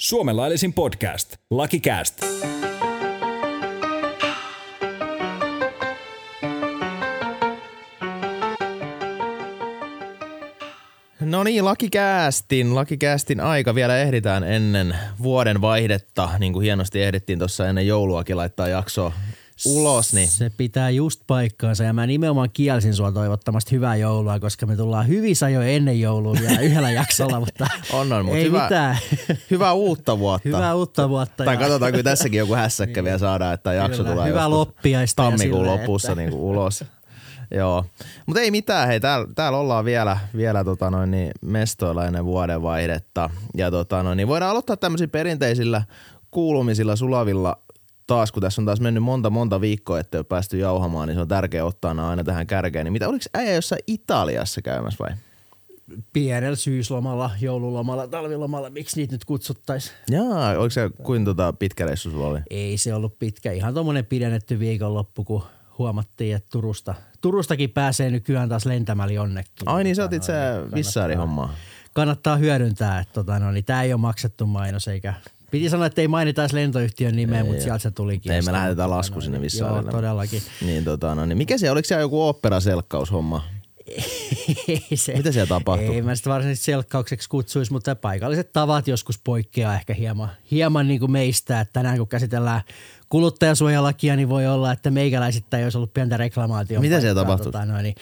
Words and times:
Suomen 0.00 0.36
laillisin 0.36 0.72
podcast. 0.72 1.36
Cast. 1.80 2.22
No 11.20 11.44
niin, 11.44 11.64
lakikäästin, 11.64 12.74
lakikäästin 12.74 13.40
aika 13.40 13.74
vielä 13.74 13.98
ehditään 13.98 14.44
ennen 14.44 14.96
vuoden 15.22 15.60
vaihdetta, 15.60 16.28
niin 16.38 16.52
kuin 16.52 16.64
hienosti 16.64 17.02
ehdittiin 17.02 17.38
tuossa 17.38 17.68
ennen 17.68 17.86
jouluakin 17.86 18.36
laittaa 18.36 18.68
jakso 18.68 19.12
ulos. 19.66 20.12
Niin. 20.14 20.28
Se 20.28 20.50
pitää 20.56 20.90
just 20.90 21.20
paikkaansa 21.26 21.84
ja 21.84 21.92
mä 21.92 22.06
nimenomaan 22.06 22.50
kielsin 22.52 22.94
sua 22.94 23.12
toivottamasti 23.12 23.70
hyvää 23.72 23.96
joulua, 23.96 24.40
koska 24.40 24.66
me 24.66 24.76
tullaan 24.76 25.08
hyvissä 25.08 25.48
jo 25.48 25.62
ennen 25.62 26.00
joulua 26.00 26.34
vielä 26.40 26.60
yhdellä 26.68 26.90
jaksolla, 26.90 27.40
mutta 27.40 27.66
On, 27.92 28.12
on, 28.12 28.24
mutta 28.24 28.38
ei 28.38 28.44
hyvä, 28.44 28.62
mitään. 28.62 28.98
hyvää 29.50 29.72
uutta 29.72 30.18
vuotta. 30.18 30.48
Hyvää 30.48 30.74
uutta 30.74 31.08
vuotta. 31.08 31.44
Tai 31.44 31.54
ja- 31.54 31.60
katsotaan, 31.60 31.92
kun 31.92 32.04
tässäkin 32.04 32.38
joku 32.38 32.54
hässäkkä 32.54 33.04
vielä 33.04 33.18
saadaan, 33.18 33.54
että 33.54 33.72
jakso 33.72 34.02
Kyllä, 34.02 34.14
tulee 34.14 34.28
joskus 34.28 34.46
loppiaista 34.48 35.22
ja 35.22 35.30
tammikuun 35.30 35.64
silleen, 35.64 35.80
lopussa 35.80 36.12
että- 36.12 36.20
niin 36.22 36.30
kuin 36.30 36.42
ulos. 36.42 36.84
Joo, 37.50 37.84
mutta 38.26 38.40
ei 38.40 38.50
mitään, 38.50 38.88
hei, 38.88 39.00
täällä, 39.00 39.26
täällä 39.34 39.58
ollaan 39.58 39.84
vielä, 39.84 40.18
vielä 40.36 40.64
tota 40.64 40.90
noin, 40.90 41.10
niin 41.10 41.30
mestoilla 41.40 42.06
ennen 42.06 42.24
vuodenvaihdetta. 42.24 43.30
Ja 43.56 43.70
tota 43.70 44.02
noin, 44.02 44.16
niin 44.16 44.28
voidaan 44.28 44.50
aloittaa 44.50 44.76
tämmöisillä 44.76 45.10
perinteisillä 45.10 45.82
kuulumisilla 46.30 46.96
sulavilla 46.96 47.58
taas, 48.08 48.32
kun 48.32 48.42
tässä 48.42 48.62
on 48.62 48.66
taas 48.66 48.80
mennyt 48.80 49.02
monta 49.02 49.30
monta 49.30 49.60
viikkoa, 49.60 50.00
ettei 50.00 50.18
ole 50.18 50.24
päästy 50.24 50.58
jauhamaan, 50.58 51.08
niin 51.08 51.16
se 51.16 51.20
on 51.20 51.28
tärkeää 51.28 51.64
ottaa 51.64 51.94
nämä 51.94 52.08
aina 52.08 52.24
tähän 52.24 52.46
kärkeen. 52.46 52.84
Niin 52.84 52.92
mitä, 52.92 53.08
oliko 53.08 53.24
äijä 53.34 53.54
jossain 53.54 53.82
Italiassa 53.86 54.62
käymässä 54.62 55.04
vai? 55.04 55.16
pienellä 56.12 56.56
syyslomalla, 56.56 57.30
joululomalla, 57.40 58.08
talvilomalla, 58.08 58.70
miksi 58.70 58.96
niitä 58.96 59.14
nyt 59.14 59.24
kutsuttaisiin? 59.24 59.96
Jaa, 60.10 60.50
oliko 60.50 60.70
se 60.70 60.90
kuin 61.02 61.24
tota 61.24 61.52
pitkä 61.52 61.86
reissu 61.86 62.10
sulla 62.10 62.26
oli? 62.26 62.40
Ei 62.50 62.78
se 62.78 62.94
ollut 62.94 63.18
pitkä, 63.18 63.52
ihan 63.52 63.74
tuommoinen 63.74 64.06
pidennetty 64.06 64.58
viikonloppu, 64.58 65.24
kun 65.24 65.42
huomattiin, 65.78 66.36
että 66.36 66.48
Turusta, 66.52 66.94
Turustakin 67.20 67.70
pääsee 67.70 68.10
nykyään 68.10 68.48
taas 68.48 68.66
lentämällä 68.66 69.12
jonnekin. 69.12 69.50
Ai 69.66 69.84
niin, 69.84 69.96
sä 69.96 70.04
otit 70.04 70.22
se 70.22 70.32
noin, 70.32 70.62
niin 70.62 70.74
vissaarihommaa. 70.74 71.54
kannattaa 71.92 72.36
hyödyntää, 72.36 73.00
että 73.00 73.14
tota, 73.14 73.38
no, 73.38 73.52
niin 73.52 73.64
tämä 73.64 73.82
ei 73.82 73.92
ole 73.92 74.00
maksettu 74.00 74.46
mainos 74.46 74.88
eikä 74.88 75.14
Piti 75.50 75.70
sanoa, 75.70 75.86
että 75.86 76.00
ei 76.00 76.08
mainita 76.08 76.42
edes 76.42 76.52
lentoyhtiön 76.52 77.16
nimeä, 77.16 77.44
mutta 77.44 77.62
sieltä 77.62 77.78
se 77.78 77.90
tulikin. 77.90 78.32
Ei, 78.32 78.42
me 78.42 78.52
lähetetään 78.52 78.90
lasku 78.90 79.20
sinne 79.20 79.40
Vissaarille. 79.40 79.82
Joo, 79.82 79.90
todellakin. 79.90 80.42
Niin, 80.60 80.84
tota, 80.84 81.14
no, 81.14 81.26
niin 81.26 81.38
mikä 81.38 81.58
se, 81.58 81.70
oliko 81.70 81.86
siellä 81.86 82.02
joku 82.02 82.22
oopperaselkkaushomma? 82.22 83.44
ei 84.68 84.96
se, 84.96 85.16
Mitä 85.16 85.32
siellä 85.32 85.46
tapahtui? 85.46 85.94
Ei 85.94 86.02
mä 86.02 86.14
sitä 86.14 86.30
varsinaisesti 86.30 86.64
selkkaukseksi 86.64 87.28
kutsuisi, 87.28 87.72
mutta 87.72 87.96
paikalliset 87.96 88.52
tavat 88.52 88.88
joskus 88.88 89.18
poikkeaa 89.18 89.74
ehkä 89.74 89.94
hieman, 89.94 90.30
hieman 90.50 90.88
niin 90.88 91.00
kuin 91.00 91.12
meistä. 91.12 91.60
Että 91.60 91.72
tänään 91.72 91.98
kun 91.98 92.08
käsitellään 92.08 92.62
kuluttajasuojalakia, 93.08 94.16
niin 94.16 94.28
voi 94.28 94.46
olla, 94.46 94.72
että 94.72 94.90
meikäläisittäin 94.90 95.64
olisi 95.64 95.78
ollut 95.78 95.94
pientä 95.94 96.16
reklamaatiota. 96.16 96.80
Mitä 96.80 97.00
siellä 97.00 97.20
tapahtui? 97.20 97.52
Tota, 97.52 97.64
noin, 97.64 97.82
niin. 97.82 97.94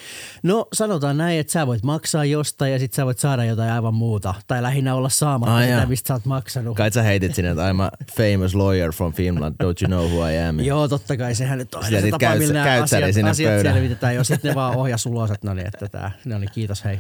No 0.43 0.67
sanotaan 0.73 1.17
näin, 1.17 1.41
että 1.41 1.53
sä 1.53 1.67
voit 1.67 1.83
maksaa 1.83 2.25
jostain 2.25 2.73
ja 2.73 2.79
sit 2.79 2.93
sä 2.93 3.05
voit 3.05 3.19
saada 3.19 3.45
jotain 3.45 3.71
aivan 3.73 3.95
muuta. 3.95 4.35
Tai 4.47 4.63
lähinnä 4.63 4.95
olla 4.95 5.09
saamatta 5.09 5.57
Ai 5.57 5.67
sitä, 5.67 5.87
mistä 5.87 6.09
sä 6.09 6.15
oot 6.15 6.25
maksanut. 6.25 6.77
Kai 6.77 6.93
sä 6.93 7.03
heitit 7.03 7.35
sinne, 7.35 7.51
että 7.51 7.73
I'm 7.73 7.83
a 7.83 7.91
famous 8.17 8.55
lawyer 8.55 8.93
from 8.93 9.13
Finland, 9.13 9.55
don't 9.65 9.83
you 9.83 9.89
know 9.89 10.11
who 10.11 10.29
I 10.29 10.39
am? 10.39 10.61
Joo, 10.61 10.89
totta 10.89 11.17
kai 11.17 11.35
sehän 11.35 11.59
nyt 11.59 11.75
on 11.75 11.83
Sitten 11.83 11.97
aina 12.05 12.07
se 12.07 12.11
tapa, 12.11 12.39
millä 12.39 12.55
nämä 12.55 12.83
asiat, 12.83 13.15
sinne 13.15 13.31
asiat 13.31 13.53
pöydälle. 13.53 13.79
selvitetään. 13.79 14.15
Jos 14.15 14.27
sitten 14.27 14.49
ne 14.49 14.55
vaan 14.55 14.77
ohjas 14.87 15.07
ulos, 15.07 15.31
että 15.31 15.47
no 15.47 15.55
niin, 15.55 15.67
että 15.67 15.89
tää, 15.89 16.11
no 16.25 16.39
niin, 16.39 16.51
kiitos 16.55 16.85
hei. 16.85 16.99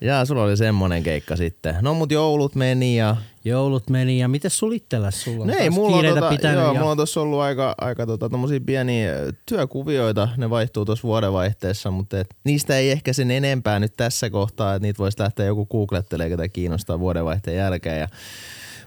Jaa, 0.00 0.24
sulla 0.24 0.42
oli 0.42 0.56
semmonen 0.56 1.02
keikka 1.02 1.36
sitten. 1.36 1.74
No 1.82 1.94
mut 1.94 2.10
joulut 2.12 2.54
meni 2.54 2.96
ja... 2.96 3.16
Joulut 3.44 3.90
meni 3.90 4.18
ja 4.18 4.28
miten 4.28 4.50
sulla 4.50 4.74
itselläs? 4.74 5.24
Sulla 5.24 5.46
No 5.46 5.52
ei, 5.58 5.70
mulla 5.70 5.96
on, 5.96 6.04
tota, 6.04 6.28
pitänyt 6.28 6.60
joo, 6.60 6.72
ja... 6.72 6.78
mulla 6.78 6.90
on 6.90 6.96
tossa 6.96 7.20
ollut 7.20 7.40
aika, 7.40 7.74
aika 7.80 8.06
tota, 8.06 8.30
pieniä 8.66 9.12
työkuvioita, 9.46 10.28
ne 10.36 10.50
vaihtuu 10.50 10.84
tuossa 10.84 11.08
vuodenvaihteessa, 11.08 11.90
mutta 11.90 12.20
et, 12.20 12.34
niistä 12.44 12.78
ei 12.78 12.90
ehkä 12.90 13.12
sen 13.12 13.30
enempää 13.30 13.78
nyt 13.78 13.92
tässä 13.96 14.30
kohtaa, 14.30 14.74
että 14.74 14.86
niitä 14.86 14.98
voisi 14.98 15.20
lähteä 15.20 15.46
joku 15.46 15.66
googlettelee, 15.66 16.28
ketä 16.28 16.48
kiinnostaa 16.48 16.98
vuodenvaihteen 16.98 17.56
jälkeen. 17.56 18.00
Ja, 18.00 18.08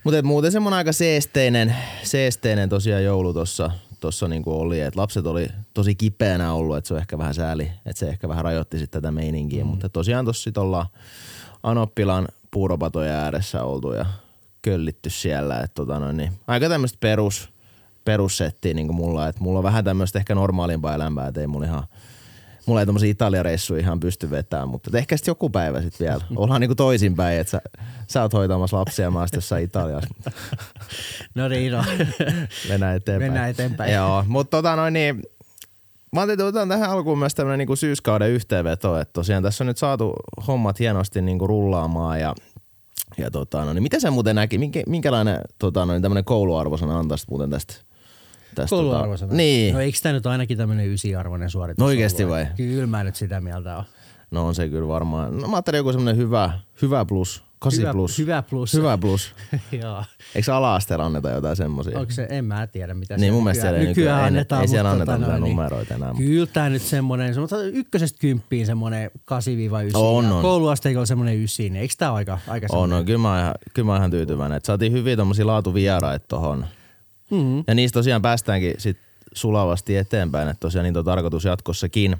mutta 0.04 0.18
et 0.18 0.26
muuten 0.26 0.52
semmoinen 0.52 0.78
aika 0.78 0.92
seesteinen, 0.92 1.76
seesteinen 2.04 2.70
tosiaan 2.70 3.04
joulu 3.04 3.34
tossa, 3.34 3.72
tossa 4.00 4.28
niinku 4.28 4.60
oli, 4.60 4.82
että 4.82 5.00
lapset 5.00 5.26
oli 5.26 5.48
tosi 5.74 5.96
kipeänä 5.96 6.54
ollut, 6.54 6.78
että 6.78 6.88
se 6.88 6.94
on 6.94 7.00
ehkä 7.00 7.18
vähän 7.18 7.34
sääli, 7.34 7.72
että 7.86 8.00
se 8.00 8.10
ehkä 8.10 8.30
vähän 8.30 8.44
rajoitti 8.44 8.80
sitten 8.80 9.02
tätä 9.02 9.12
meininkiä, 9.12 9.64
mm. 9.64 9.70
mutta 9.70 9.90
tosiaan 9.90 10.26
tossa 10.26 10.44
sit 10.44 10.58
ollaan 10.58 10.86
Anoppilan 11.64 12.28
puuropatojen 12.52 13.14
ääressä 13.14 13.64
oltu 13.64 13.94
ja 13.94 14.06
köllitty 14.70 15.10
siellä, 15.10 15.60
että 15.60 15.76
tota 15.76 16.00
noin, 16.00 16.18
niin 16.18 16.32
aika 16.48 16.70
tämmöistä 16.70 16.98
perus, 17.00 17.50
perussettiä 18.06 18.74
niin 18.74 18.88
kuin 18.88 18.98
mulla, 18.98 19.28
että 19.28 19.42
mulla 19.42 19.60
on 19.60 19.64
vähän 19.64 19.84
tämmöistä 19.84 20.20
ehkä 20.20 20.36
normaalimpaa 20.36 20.96
elämää, 20.96 21.28
että 21.28 21.42
ei 21.42 21.48
mulla 21.48 21.66
ihan 21.66 21.84
Mulla 22.66 22.80
ei 22.80 22.86
tommosia 22.86 23.12
Italia-reissuja 23.12 23.80
ihan 23.80 24.00
pysty 24.00 24.30
vetämään, 24.30 24.70
mutta 24.70 24.90
et 24.90 24.96
ehkä 24.96 25.18
sitten 25.18 25.32
joku 25.32 25.50
päivä 25.50 25.82
sitten 25.82 26.08
vielä. 26.08 26.22
Ollaan 26.36 26.62
niinku 26.62 26.76
toisinpäin, 26.76 27.40
että 27.40 27.52
sä, 27.52 27.62
sä 28.08 28.22
oot 28.22 28.34
hoitamassa 28.34 28.78
lapsia 28.78 29.12
mä 29.12 29.26
jossain 29.34 29.64
Italiassa. 29.64 30.14
No 31.36 31.48
niin, 31.48 31.72
no. 31.72 31.84
Mennään 32.70 32.96
eteenpäin. 32.96 33.32
Mennään 33.32 33.50
eteenpäin. 33.50 33.94
Joo, 33.94 34.24
mutta 34.28 34.58
tota 34.58 34.76
noin 34.76 34.94
niin, 34.94 35.24
Mä 36.12 36.22
ajattelin, 36.22 36.50
että 36.50 36.60
otan 36.60 36.70
tähän 36.70 36.90
alkuun 36.90 37.20
myös 37.20 37.36
tämmöinen 37.36 37.58
niinku 37.58 37.76
syyskauden 37.76 38.30
yhteenveto, 38.30 39.00
että 39.00 39.14
tosiaan 39.14 39.44
tässä 39.44 39.64
on 39.64 39.68
nyt 39.68 39.78
saatu 39.78 40.14
hommat 40.48 40.80
hienosti 40.80 41.22
niinku 41.22 41.48
rullaamaan 41.48 42.20
ja, 42.20 42.36
ja 43.18 43.32
tota, 43.32 43.66
no, 43.66 43.74
niin 43.74 43.84
miten 43.84 44.02
sä 44.02 44.12
muuten 44.12 44.36
näki, 44.36 44.58
minkä, 44.58 44.84
minkälainen 44.88 45.42
tota, 45.60 45.86
no, 45.86 45.94
niin 45.94 46.02
tämmöinen 46.02 46.26
kouluarvosana 46.26 47.00
antaisit 47.00 47.30
muuten 47.30 47.50
tästä? 47.50 47.74
tästä 48.56 48.70
Kouluarvosana. 48.76 49.34
niin. 49.34 49.74
No 49.74 49.80
eikö 49.80 49.98
tämä 50.04 50.14
nyt 50.14 50.26
ainakin 50.26 50.58
tämmöinen 50.58 50.88
ysiarvoinen 50.94 51.50
suoritus 51.50 51.80
No 51.80 51.86
oikeesti 51.86 52.24
ollut? 52.24 52.36
vai? 52.38 52.48
Kyllä 52.58 52.88
mä 52.88 53.04
nyt 53.04 53.16
sitä 53.16 53.42
mieltä 53.42 53.78
on. 53.78 53.84
No 54.32 54.48
on 54.48 54.56
se 54.56 54.70
kyllä 54.70 54.88
varmaan. 54.88 55.38
No 55.38 55.48
mä 55.48 55.56
ajattelin 55.56 55.78
joku 55.78 55.92
semmoinen 55.92 56.18
hyvä, 56.18 56.60
hyvä 56.82 57.06
plus, 57.06 57.44
8 57.60 57.82
Hyvä- 57.82 57.92
plus. 57.94 58.18
hyvä 58.18 58.42
plus. 58.42 58.74
Hyvä 58.74 58.98
plus. 58.98 59.34
Joo. 59.82 60.04
Eikö 60.36 60.56
ala-asteella 60.56 61.06
anneta 61.06 61.30
jotain 61.30 61.56
semmosia? 61.56 62.00
Onko 62.00 62.12
se, 62.12 62.28
en 62.30 62.46
mä 62.46 62.68
tiedä 62.68 62.94
mitä 62.94 63.18
Niin 63.18 63.26
se 63.26 63.32
mun 63.32 63.44
mielestä 63.44 63.72
nykyään 63.72 63.88
nykyään- 63.88 64.20
ei- 64.22 64.28
annetaan. 64.28 64.62
ei 64.62 64.68
siellä 64.68 64.92
anneta 64.92 65.12
tota 65.12 65.20
mitään 65.20 65.42
noin, 65.42 65.50
numeroita 65.52 65.94
enää, 65.94 66.08
mutta- 66.14 66.24
Kyllä 66.24 66.46
tää 66.46 66.70
nyt 66.70 66.82
semmonen, 66.82 67.34
semmoinen 67.34 67.76
ykkösestä 67.76 68.20
kymppiin 68.20 68.66
semmoinen 68.66 69.12
8-9. 69.26 69.98
On, 69.98 70.26
on. 70.32 70.42
Kouluasteikolla 70.42 71.06
semmoinen 71.06 71.36
9, 71.36 71.64
niin 71.64 71.76
eikö 71.76 71.94
tää 71.98 72.12
ole 72.12 72.18
aika, 72.18 72.40
aika 72.48 72.66
On, 72.66 72.70
semmoinen? 72.70 72.98
on. 72.98 73.06
Kyllä 73.06 73.18
mä 73.20 73.30
oon 73.32 73.40
ihan, 73.40 73.54
kyllä 73.74 73.86
mä 73.86 73.92
oon 73.92 74.02
ihan 74.02 74.12
tyytyväinen. 74.12 74.58
Et 74.58 74.66
saatiin 74.66 74.92
hyviä 74.92 75.16
tommosia 75.16 75.48
laatuvieraita 75.48 76.26
tohon. 76.28 76.66
Mm-hmm. 77.32 77.64
Ja 77.68 77.76
niistä 77.76 78.00
tosiaan 78.00 78.22
päästäänkin 78.22 78.74
sit 78.78 78.98
sulavasti 79.34 79.98
eteenpäin, 79.98 80.48
että 80.50 80.60
tosiaan 80.60 80.84
niitä 80.84 81.00
on 81.00 81.06
tarkoitus 81.06 81.46
jatkossakin 81.46 82.18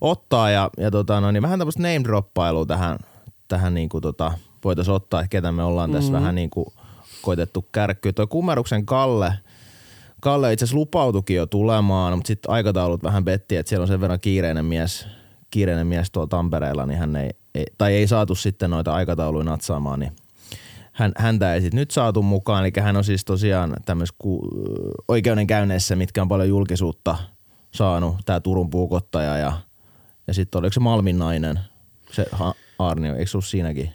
ottaa. 0.00 0.50
Ja, 0.50 0.70
ja 0.78 0.90
tota, 0.90 1.20
no, 1.20 1.30
niin 1.30 1.42
vähän 1.42 1.58
tämmöistä 1.58 1.82
name 1.82 2.00
droppailua 2.04 2.66
tähän, 2.66 2.98
tähän 3.48 3.74
niin 3.74 3.88
kuin 3.88 4.02
tota, 4.02 4.32
voitaisiin 4.64 4.94
ottaa, 4.94 5.20
että 5.20 5.28
ketä 5.28 5.52
me 5.52 5.62
ollaan 5.62 5.92
tässä 5.92 6.10
Mm-hmm. 6.10 6.20
vähän 6.20 6.34
niin 6.34 6.50
kuin 6.50 6.66
koitettu 7.22 7.62
kärkkyä. 7.72 8.12
Tuo 8.12 8.26
Kummeruksen 8.26 8.86
Kalle, 8.86 9.34
Kalle 10.20 10.52
itse 10.52 10.64
asiassa 10.64 10.76
lupautukin 10.78 11.36
jo 11.36 11.46
tulemaan, 11.46 12.12
mutta 12.12 12.28
sitten 12.28 12.50
aikataulut 12.50 13.02
vähän 13.02 13.24
petti, 13.24 13.56
että 13.56 13.68
siellä 13.68 13.82
on 13.82 13.88
sen 13.88 14.00
verran 14.00 14.20
kiireinen 14.20 14.64
mies, 14.64 15.06
kiireinen 15.50 15.86
mies 15.86 16.10
tuolla 16.10 16.28
Tampereella, 16.28 16.86
niin 16.86 16.98
hän 16.98 17.16
ei, 17.16 17.30
ei, 17.54 17.64
tai 17.78 17.94
ei 17.94 18.06
saatu 18.06 18.34
sitten 18.34 18.70
noita 18.70 18.94
aikatauluja 18.94 19.44
natsaamaan, 19.44 20.00
niin 20.00 20.12
hän, 20.92 21.12
häntä 21.16 21.54
ei 21.54 21.60
sit 21.60 21.74
nyt 21.74 21.90
saatu 21.90 22.22
mukaan. 22.22 22.64
Eli 22.64 22.72
hän 22.80 22.96
on 22.96 23.04
siis 23.04 23.24
tosiaan 23.24 23.76
tämmöisessä 23.86 24.16
ku, 24.18 24.48
oikeudenkäynneissä, 25.08 25.96
mitkä 25.96 26.22
on 26.22 26.28
paljon 26.28 26.48
julkisuutta 26.48 27.16
saanut. 27.70 28.16
Tämä 28.24 28.40
Turun 28.40 28.70
puukottaja 28.70 29.36
ja, 29.36 29.52
ja 30.26 30.34
sitten 30.34 30.58
oliko 30.58 30.72
se 30.72 30.80
Malmin 30.80 31.18
nainen, 31.18 31.60
se 32.12 32.26
ha, 32.32 32.54
Arnio, 32.78 33.16
eikö 33.16 33.30
ollut 33.34 33.44
siinäkin? 33.44 33.90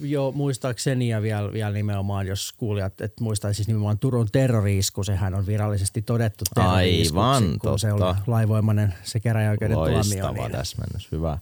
Joo, 0.00 0.32
muistaakseni 0.32 1.08
ja 1.08 1.22
vielä, 1.22 1.52
vielä 1.52 1.70
nimenomaan, 1.70 2.26
jos 2.26 2.52
kuulijat, 2.56 3.00
että 3.00 3.24
muistaisi 3.24 3.56
siis 3.56 3.68
nimenomaan 3.68 3.98
Turun 3.98 4.28
terroriisku, 4.32 5.04
sehän 5.04 5.34
on 5.34 5.46
virallisesti 5.46 6.02
todettu 6.02 6.44
terroriiskuksi, 6.54 7.18
Aivan, 7.18 7.58
kun 7.58 7.78
se 7.78 7.92
on 7.92 7.98
totta. 7.98 8.22
laivoimainen 8.26 8.94
se 9.02 9.20
käräjäoikeuden 9.20 9.74
tuomio. 9.76 9.94
Loistava 9.94 10.32
Niin. 10.32 10.52
täsmennys, 10.52 11.12
hyvä. 11.12 11.38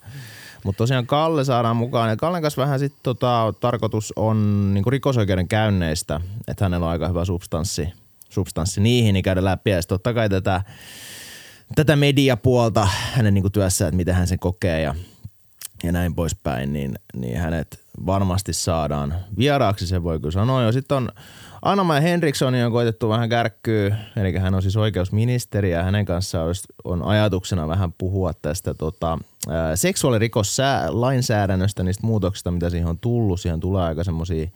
Mutta 0.64 0.78
tosiaan 0.78 1.06
Kalle 1.06 1.44
saadaan 1.44 1.76
mukaan. 1.76 2.10
Ja 2.10 2.16
Kallen 2.16 2.42
kanssa 2.42 2.62
vähän 2.62 2.78
sitten 2.78 3.00
tota, 3.02 3.54
tarkoitus 3.60 4.12
on 4.16 4.70
niinku 4.74 4.90
rikosoikeuden 4.90 5.48
käynneistä, 5.48 6.20
että 6.48 6.64
hänellä 6.64 6.86
on 6.86 6.92
aika 6.92 7.08
hyvä 7.08 7.24
substanssi, 7.24 7.88
substanssi 8.30 8.80
niihin, 8.80 9.12
niin 9.12 9.22
käydä 9.22 9.44
läpi. 9.44 9.70
Ja 9.70 9.82
sit 9.82 9.88
totta 9.88 10.14
kai 10.14 10.28
tätä, 10.28 10.62
tätä 11.74 11.96
mediapuolta 11.96 12.88
hänen 13.12 13.34
niinku 13.34 13.50
työssään, 13.50 13.88
että 13.88 13.96
miten 13.96 14.14
hän 14.14 14.26
sen 14.26 14.38
kokee 14.38 14.80
ja, 14.80 14.94
ja 15.82 15.92
näin 15.92 16.14
poispäin, 16.14 16.72
niin, 16.72 16.94
niin 17.16 17.38
hänet 17.38 17.80
varmasti 18.06 18.52
saadaan 18.52 19.14
vieraaksi, 19.38 19.86
se 19.86 20.02
voi 20.02 20.20
kyllä 20.20 20.32
sanoa. 20.32 20.72
Sitten 20.72 20.96
on 20.96 21.08
Anna 21.62 22.00
Henriksson 22.00 22.54
on 22.54 22.72
koitettu 22.72 23.08
vähän 23.08 23.28
kärkkyä, 23.28 23.96
eli 24.16 24.38
hän 24.38 24.54
on 24.54 24.62
siis 24.62 24.76
oikeusministeri 24.76 25.70
ja 25.70 25.82
hänen 25.82 26.04
kanssaan 26.04 26.54
on 26.84 27.02
ajatuksena 27.02 27.68
vähän 27.68 27.92
puhua 27.92 28.32
tästä 28.42 28.74
tota, 28.74 29.18
ää, 29.48 29.76
seksuaalirikoslainsäädännöstä, 29.76 31.82
niistä 31.82 32.06
muutoksista, 32.06 32.50
mitä 32.50 32.70
siihen 32.70 32.88
on 32.88 32.98
tullut. 32.98 33.40
Siihen 33.40 33.60
tulee 33.60 33.84
aika 33.84 34.04
semmoisia 34.04 34.48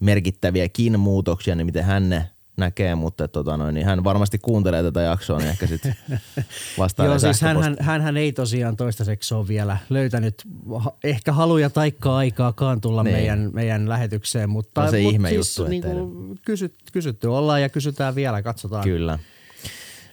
merkittäviäkin 0.00 1.00
muutoksia, 1.00 1.54
niin 1.54 1.66
miten 1.66 1.84
hän 1.84 2.08
ne 2.08 2.30
näkee, 2.56 2.94
mutta 2.94 3.28
tota 3.28 3.56
noin, 3.56 3.74
niin 3.74 3.86
hän 3.86 4.04
varmasti 4.04 4.38
kuuntelee 4.38 4.82
tätä 4.82 5.00
jaksoa, 5.00 5.38
niin 5.38 5.48
ehkä 5.50 5.66
sitten 5.66 5.96
vastaa 6.78 7.06
Joo, 7.06 7.18
siis 7.18 7.40
hän, 7.80 8.02
hän 8.02 8.16
ei 8.16 8.32
tosiaan 8.32 8.76
toistaiseksi 8.76 9.34
ole 9.34 9.48
vielä 9.48 9.76
löytänyt 9.90 10.42
ha- 10.78 10.92
ehkä 11.04 11.32
haluja 11.32 11.70
taikka 11.70 12.16
aikaakaan 12.16 12.80
tulla 12.80 13.02
Niin. 13.02 13.16
meidän, 13.16 13.50
meidän 13.52 13.88
lähetykseen, 13.88 14.50
mutta 14.50 14.84
No 14.84 14.90
se 14.90 15.02
mut 15.02 15.12
ihme 15.12 15.28
siis, 15.28 15.58
juttu, 15.58 15.70
niin 15.70 15.82
kuin 15.82 16.38
kysyt, 16.46 16.74
kysytty 16.92 17.26
ollaan 17.26 17.62
ja 17.62 17.68
kysytään 17.68 18.14
vielä, 18.14 18.42
katsotaan. 18.42 18.84
Kyllä. 18.84 19.18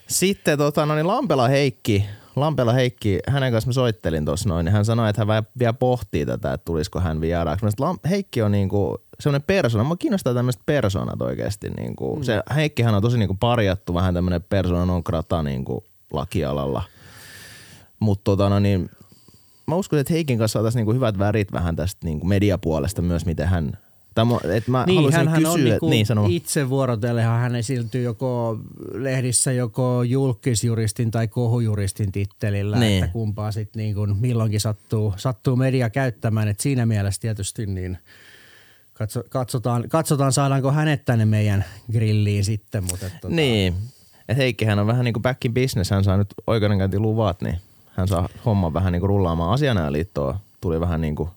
Sitten 0.08 0.58
tota, 0.58 0.86
no 0.86 0.94
niin 0.94 1.06
Lampela 1.06 1.48
Heikki, 1.48 2.04
Lampela 2.36 2.72
Heikki, 2.72 3.18
hänen 3.28 3.52
kanssa 3.52 3.68
mä 3.68 3.72
soittelin 3.72 4.24
tuossa 4.24 4.48
noin, 4.48 4.64
niin 4.64 4.72
hän 4.72 4.84
sanoi, 4.84 5.10
että 5.10 5.24
hän 5.26 5.44
vielä- 5.58 5.72
pohtii 5.72 6.26
tätä, 6.26 6.52
että 6.52 6.64
tulisiko 6.64 7.00
hän 7.00 7.20
vieraaksi. 7.20 7.64
Mä 7.80 7.94
Heikki 8.10 8.42
on 8.42 8.52
niinku 8.52 8.98
semmoinen 9.20 9.46
persona, 9.46 9.84
mä 9.84 9.96
kiinnostaa 9.98 10.34
tämmöiset 10.34 10.62
persoonat 10.66 11.22
oikeasti. 11.22 11.70
Niinku. 11.70 12.16
Mm. 12.16 12.22
Se, 12.22 12.42
Heikkihän 12.54 12.94
on 12.94 13.02
tosi 13.02 13.18
niinku 13.18 13.36
parjattu 13.40 13.94
vähän 13.94 14.14
tämmöinen 14.14 14.42
persona 14.42 14.86
non 14.86 15.02
grata 15.04 15.42
niinku 15.42 15.84
lakialalla. 16.12 16.82
Mutta 18.00 18.24
tota, 18.24 18.48
no 18.48 18.58
niin, 18.58 18.90
mä 19.66 19.74
uskon, 19.74 19.98
että 19.98 20.12
Heikin 20.12 20.38
kanssa 20.38 20.52
saataisiin 20.52 20.80
niinku 20.80 20.92
hyvät 20.92 21.18
värit 21.18 21.52
vähän 21.52 21.76
tästä 21.76 22.06
niinku 22.06 22.26
mediapuolesta 22.26 23.02
myös, 23.02 23.26
miten 23.26 23.48
hän... 23.48 23.78
Tai 24.14 24.24
mä, 24.24 24.38
et 24.56 24.68
mä 24.68 24.84
Niin, 24.86 25.12
hän 25.12 25.32
kysyä, 25.34 25.50
on 25.50 25.64
niinku 25.64 25.88
niin, 25.88 26.06
itse 26.28 26.68
vuorotellehan 26.68 27.40
hän 27.40 27.56
esiintyy 27.56 28.02
joko 28.02 28.58
lehdissä 28.92 29.52
joko 29.52 30.02
julkisjuristin 30.02 31.10
tai 31.10 31.28
kohujuristin 31.28 32.12
tittelillä, 32.12 32.78
Niin. 32.78 33.04
että 33.04 33.12
kumpaa 33.12 33.52
sitten 33.52 33.80
niin 33.80 33.94
kuin 33.94 34.16
milloinkin 34.16 34.60
sattuu, 34.60 35.14
sattuu 35.16 35.56
media 35.56 35.90
käyttämään. 35.90 36.48
Et 36.48 36.60
siinä 36.60 36.86
mielessä 36.86 37.20
tietysti 37.20 37.66
niin 37.66 37.98
katso, 39.00 39.22
katsotaan, 39.28 39.88
katsotaan, 39.88 40.32
saadaanko 40.32 40.72
hänet 40.72 41.04
tänne 41.04 41.24
meidän 41.24 41.64
grilliin 41.92 42.44
sitten. 42.44 42.84
Mutta 42.84 43.06
et, 43.06 43.12
tota, 43.20 43.34
Niin. 43.34 43.74
Et 44.28 44.36
Heikkihän 44.36 44.78
on 44.78 44.86
vähän 44.86 45.04
niin 45.04 45.12
kuin 45.12 45.22
back 45.22 45.44
in 45.44 45.54
business. 45.54 45.90
Hän 45.90 46.04
saa 46.04 46.16
nyt 46.16 46.34
oikeudenkäyntiluvat, 46.46 47.42
niin 47.42 47.58
hän 47.90 48.08
saa 48.08 48.28
homman 48.44 48.74
vähän 48.74 48.92
niin 48.92 49.00
kuin 49.00 49.08
rullaamaan. 49.08 49.52
Asianajaliittoon 49.52 50.34
tuli 50.60 50.80
vähän 50.80 51.00
niin 51.00 51.16
kuin 51.16 51.30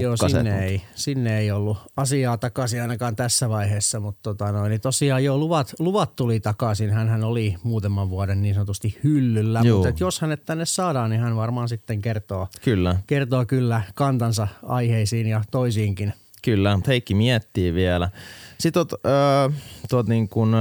Joo, 0.00 0.16
sinne 0.16 0.64
ei, 0.64 0.82
sinne 0.94 1.38
ei 1.38 1.50
ollut 1.50 1.78
asiaa 1.96 2.38
takaisin 2.38 2.82
ainakaan 2.82 3.16
tässä 3.16 3.48
vaiheessa, 3.48 4.00
mutta 4.00 4.20
tota 4.22 4.52
noin, 4.52 4.70
niin 4.70 4.80
tosiaan 4.80 5.24
joo, 5.24 5.38
luvat, 5.38 5.74
luvat 5.78 6.16
tuli 6.16 6.40
takaisin. 6.40 6.90
Hänhän 6.90 7.24
oli 7.24 7.56
muutaman 7.62 8.10
vuoden 8.10 8.42
niin 8.42 8.54
sanotusti 8.54 8.98
hyllyllä, 9.04 9.60
Joo. 9.64 9.76
mutta 9.76 9.88
et 9.88 10.00
jos 10.00 10.20
hänet 10.20 10.44
tänne 10.44 10.64
saadaan, 10.64 11.10
niin 11.10 11.20
hän 11.20 11.36
varmaan 11.36 11.68
sitten 11.68 12.02
kertoo, 12.02 12.48
Kyllä, 12.64 12.96
kertoo 13.06 13.46
kyllä 13.46 13.82
kantansa 13.94 14.48
aiheisiin 14.62 15.26
ja 15.26 15.42
toisiinkin. 15.50 16.12
Kyllä. 16.42 16.78
Heikki 16.86 17.14
miettii 17.14 17.74
vielä. 17.74 18.10
Sitten 18.58 18.86
tuot, 18.86 19.04
öö, 19.06 19.48
tuot 19.90 20.08
niin 20.08 20.28
kuin, 20.28 20.54
öö, 20.54 20.60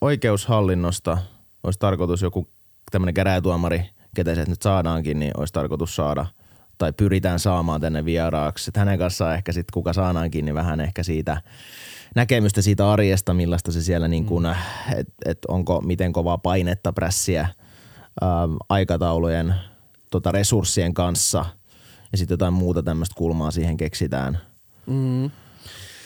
oikeushallinnosta 0.00 1.18
olisi 1.62 1.78
tarkoitus 1.78 2.22
joku 2.22 2.48
tämmöinen 2.90 3.14
käräjätuomari, 3.14 3.90
ketä 4.14 4.34
se 4.34 4.44
nyt 4.48 4.62
saadaankin, 4.62 5.18
niin 5.18 5.32
olisi 5.36 5.52
tarkoitus 5.52 5.96
saada 5.96 6.26
tai 6.78 6.92
pyritään 6.92 7.38
saamaan 7.38 7.80
tänne 7.80 8.04
vieraaksi. 8.04 8.70
Et 8.70 8.76
hänen 8.76 8.98
kanssaan 8.98 9.34
ehkä 9.34 9.52
sitten 9.52 9.72
kuka 9.72 9.92
saadaankin, 9.92 10.44
niin 10.44 10.54
vähän 10.54 10.80
ehkä 10.80 11.02
siitä 11.02 11.42
näkemystä 12.14 12.62
siitä 12.62 12.90
arjesta, 12.92 13.34
millaista 13.34 13.72
se 13.72 13.82
siellä 13.82 14.08
niin 14.08 14.24
kuin, 14.24 14.46
että 14.96 15.12
et 15.26 15.38
onko 15.48 15.80
miten 15.80 16.12
kovaa 16.12 16.38
painetta 16.38 16.92
prässiä 16.92 17.40
ähm, 18.22 18.56
aikataulujen 18.68 19.54
tota 20.10 20.32
resurssien 20.32 20.94
kanssa 20.94 21.44
ja 22.12 22.18
sitten 22.18 22.34
jotain 22.34 22.52
muuta 22.52 22.82
tämmöistä 22.82 23.14
kulmaa 23.18 23.50
siihen 23.50 23.76
keksitään. 23.76 24.49
Mm. 24.90 25.30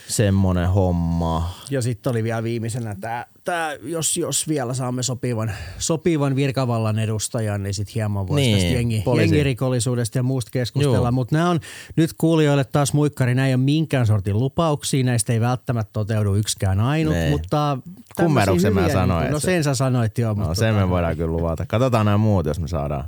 Semmonen 0.09 0.69
homma. 0.69 1.55
Ja 1.71 1.83
sitten 1.83 2.11
oli 2.11 2.25
vielä 2.25 2.43
viimeisenä 2.43 2.97
tämä, 3.01 3.27
tää, 3.45 3.73
jos, 3.83 4.17
jos 4.17 4.49
vielä 4.49 4.75
saamme 4.75 5.03
sopivan, 5.03 5.53
sopivan 5.79 6.37
virkavallan 6.37 6.99
edustajan, 6.99 7.63
niin 7.63 7.75
sitten 7.75 7.95
hieman 7.95 8.29
voisi 8.29 8.47
Niin, 8.47 8.57
tästä 8.59 8.73
jengi, 8.75 9.03
poliisi. 9.05 9.35
jengirikollisuudesta 9.35 10.19
ja 10.19 10.23
muusta 10.23 10.51
keskustella. 10.51 11.11
Mutta 11.11 11.37
nämä 11.37 11.51
on 11.51 11.61
nyt 11.97 12.11
kuulijoille 12.19 12.65
taas 12.65 12.93
muikkari, 12.93 13.35
nämä 13.35 13.49
ei 13.49 13.55
ole 13.55 13.63
minkään 13.63 14.07
sortin 14.07 14.39
lupauksia, 14.39 15.05
näistä 15.05 15.33
ei 15.33 15.41
välttämättä 15.41 15.91
toteudu 15.93 16.35
yksikään 16.35 16.81
ainut, 16.81 17.15
Nee. 17.15 17.31
mutta 17.31 17.79
Kummeruksen 18.17 18.75
mä 18.75 18.89
sanoin, 18.89 19.31
No 19.33 19.41
sen 19.41 19.65
sä 19.65 19.75
sanoit 19.75 20.19
joo, 20.19 20.35
mutta 20.35 20.49
No 20.49 20.55
sen 20.55 20.75
me 20.75 20.89
voidaan 20.89 21.17
kyllä 21.17 21.33
luvata. 21.37 21.67
Katsotaan 21.67 22.07
nämä 22.07 22.19
muut, 22.19 22.47
jos 22.47 22.61
me 22.61 22.69
saadaan. 22.69 23.05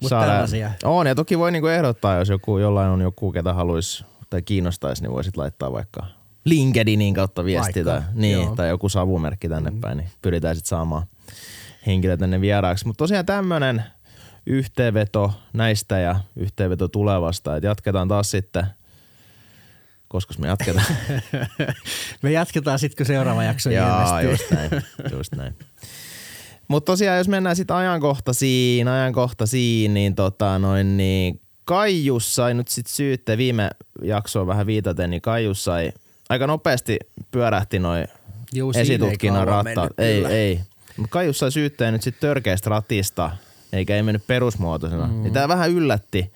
Mut 0.00 0.10
tällaisia. 0.10 0.70
On, 0.84 1.06
ja 1.06 1.14
toki 1.14 1.38
voi 1.38 1.52
niinku 1.52 1.66
ehdottaa, 1.68 2.18
jos 2.18 2.28
joku, 2.28 2.58
jollain 2.58 2.90
on 2.90 3.00
joku, 3.00 3.32
ketä 3.32 3.52
haluaisi 3.54 4.04
tai 4.30 4.42
kiinnostaisi, 4.42 5.02
niin 5.02 5.12
voisit 5.12 5.36
laittaa 5.36 5.72
vaikka 5.72 6.06
LinkedInin 6.44 7.14
kautta 7.14 7.44
viestiä 7.44 7.84
tai, 7.84 8.00
niin, 8.14 8.32
joo. 8.32 8.56
tai 8.56 8.68
joku 8.68 8.88
savumerkki 8.88 9.48
tänne 9.48 9.72
päin, 9.80 9.98
niin 9.98 10.10
pyritään 10.22 10.56
sitten 10.56 10.68
saamaan 10.68 11.06
henkilö 11.86 12.16
tänne 12.16 12.40
vieraaksi. 12.40 12.86
Mutta 12.86 12.98
tosiaan 12.98 13.26
tämmöinen 13.26 13.84
yhteenveto 14.46 15.32
näistä 15.52 15.98
ja 15.98 16.20
yhteenveto 16.36 16.88
tulevasta, 16.88 17.56
että 17.56 17.66
jatketaan 17.66 18.08
taas 18.08 18.30
sitten, 18.30 18.66
koska 20.08 20.34
me 20.38 20.46
jatketaan. 20.46 20.86
Me 22.22 22.32
jatketaan 22.32 22.78
sitten, 22.78 22.96
kun 22.96 23.06
seuraava 23.06 23.44
jakso 23.44 23.70
Jaa, 23.70 24.22
just 24.22 24.50
näin, 24.50 24.70
just 25.12 25.34
näin. 25.34 25.56
Mutta 26.68 26.92
tosiaan, 26.92 27.18
jos 27.18 27.28
mennään 27.28 27.56
sitten 27.56 27.76
ajankohtaisiin, 27.76 28.88
ajankohtaisiin, 28.88 29.94
niin, 29.94 30.14
tota, 30.14 30.58
noin, 30.58 30.96
niin 30.96 31.40
Kaijus 31.70 32.34
sai 32.34 32.54
nyt 32.54 32.68
sitten 32.68 32.94
syytteen, 32.94 33.38
viime 33.38 33.70
jaksoon 34.02 34.46
vähän 34.46 34.66
viitaten, 34.66 35.10
niin 35.10 35.22
Kaijus 35.22 35.64
sai 35.64 35.92
aika 36.28 36.46
nopeasti 36.46 36.98
pyörähti 37.30 37.78
noin 37.78 38.08
esitutkinnan 38.74 39.48
rattaat. 39.48 39.92
Ei, 39.98 40.16
kyllä. 40.16 40.28
ei. 40.28 40.60
Mutta 40.96 41.12
Kaijus 41.12 41.38
sai 41.38 41.52
syytteen 41.52 41.92
nyt 41.92 42.02
sitten 42.02 42.28
törkeästä 42.28 42.70
ratista, 42.70 43.30
eikä 43.72 43.96
ei 43.96 44.02
mennyt 44.02 44.26
perusmuotoisena. 44.26 45.06
Mm. 45.06 45.22
Niin 45.22 45.32
tämä 45.32 45.48
vähän 45.48 45.70
yllätti, 45.70 46.32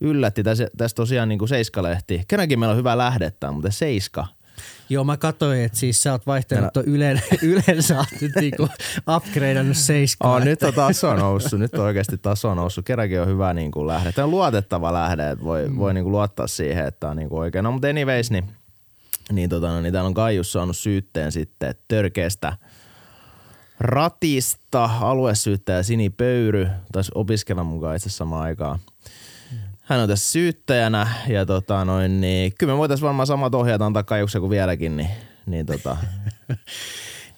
yllätti. 0.00 0.42
Tässä, 0.42 0.68
tässä 0.76 0.94
tosiaan 0.94 1.28
niin 1.28 1.38
kuin 1.38 1.48
Seiska-lehti. 1.48 2.22
Kerrankin 2.28 2.58
meillä 2.58 2.72
on 2.72 2.78
hyvä 2.78 2.98
lähdettä, 2.98 3.50
mutta 3.50 3.70
Seiska– 3.70 4.26
Joo, 4.88 5.04
mä 5.04 5.16
katsoin, 5.16 5.60
että 5.60 5.78
siis 5.78 6.02
sä 6.02 6.12
oot 6.12 6.26
vaihtanut 6.26 6.72
tuon 6.72 6.86
Ylen, 6.86 7.22
Ylen 7.42 7.82
sä 7.82 7.98
oot 7.98 8.20
nyt 8.20 8.32
niinku 8.40 8.68
upgradeannut 9.16 9.76
seiskaan. 9.76 10.42
Oh, 10.42 10.44
nyt 10.44 10.62
on 10.62 10.74
taso 10.74 11.16
noussut, 11.16 11.60
nyt 11.60 11.74
on 11.74 11.84
oikeasti 11.84 12.18
taso 12.18 12.54
noussut. 12.54 12.84
Kerrankin 12.84 13.20
on 13.20 13.28
hyvä 13.28 13.54
niin 13.54 13.70
kuin 13.70 13.86
lähde. 13.86 14.12
Tämä 14.12 14.24
on 14.24 14.30
luotettava 14.30 14.92
lähde, 14.92 15.30
että 15.30 15.44
voi, 15.44 15.68
mm. 15.68 15.76
voi 15.76 15.94
niin 15.94 16.04
kuin 16.04 16.12
luottaa 16.12 16.46
siihen, 16.46 16.86
että 16.86 17.08
on 17.08 17.16
niin 17.16 17.28
kuin 17.28 17.38
oikein. 17.40 17.64
No 17.64 17.72
mutta 17.72 17.88
anyways, 17.88 18.30
niin, 18.30 18.44
niin, 19.32 19.50
tota, 19.50 19.68
no, 19.68 19.80
niin 19.80 19.92
täällä 19.92 20.08
on 20.08 20.14
Kaijus 20.14 20.52
saanut 20.52 20.76
syytteen 20.76 21.32
sitten 21.32 21.74
törkeästä 21.88 22.56
ratista. 23.80 24.90
Aluesyyttäjä 25.00 25.82
Sini 25.82 26.10
Pöyry, 26.10 26.68
taisi 26.92 27.12
opiskella 27.14 27.64
mukaan 27.64 27.96
itse 27.96 28.10
samaan 28.10 28.42
aikaan. 28.42 28.78
Hän 29.86 30.00
on 30.00 30.08
tässä 30.08 30.32
syyttäjänä 30.32 31.08
ja 31.28 31.46
tota 31.46 31.84
noin, 31.84 32.20
niin 32.20 32.52
kyllä 32.58 32.72
me 32.72 32.78
voitaisiin 32.78 33.06
varmaan 33.06 33.26
samat 33.26 33.54
ohjeet 33.54 33.82
antaa 33.82 34.02
Kaijuksen 34.02 34.40
kuin 34.40 34.50
vieläkin, 34.50 34.96
niin, 34.96 35.10
niin 35.46 35.66
tota, 35.66 35.96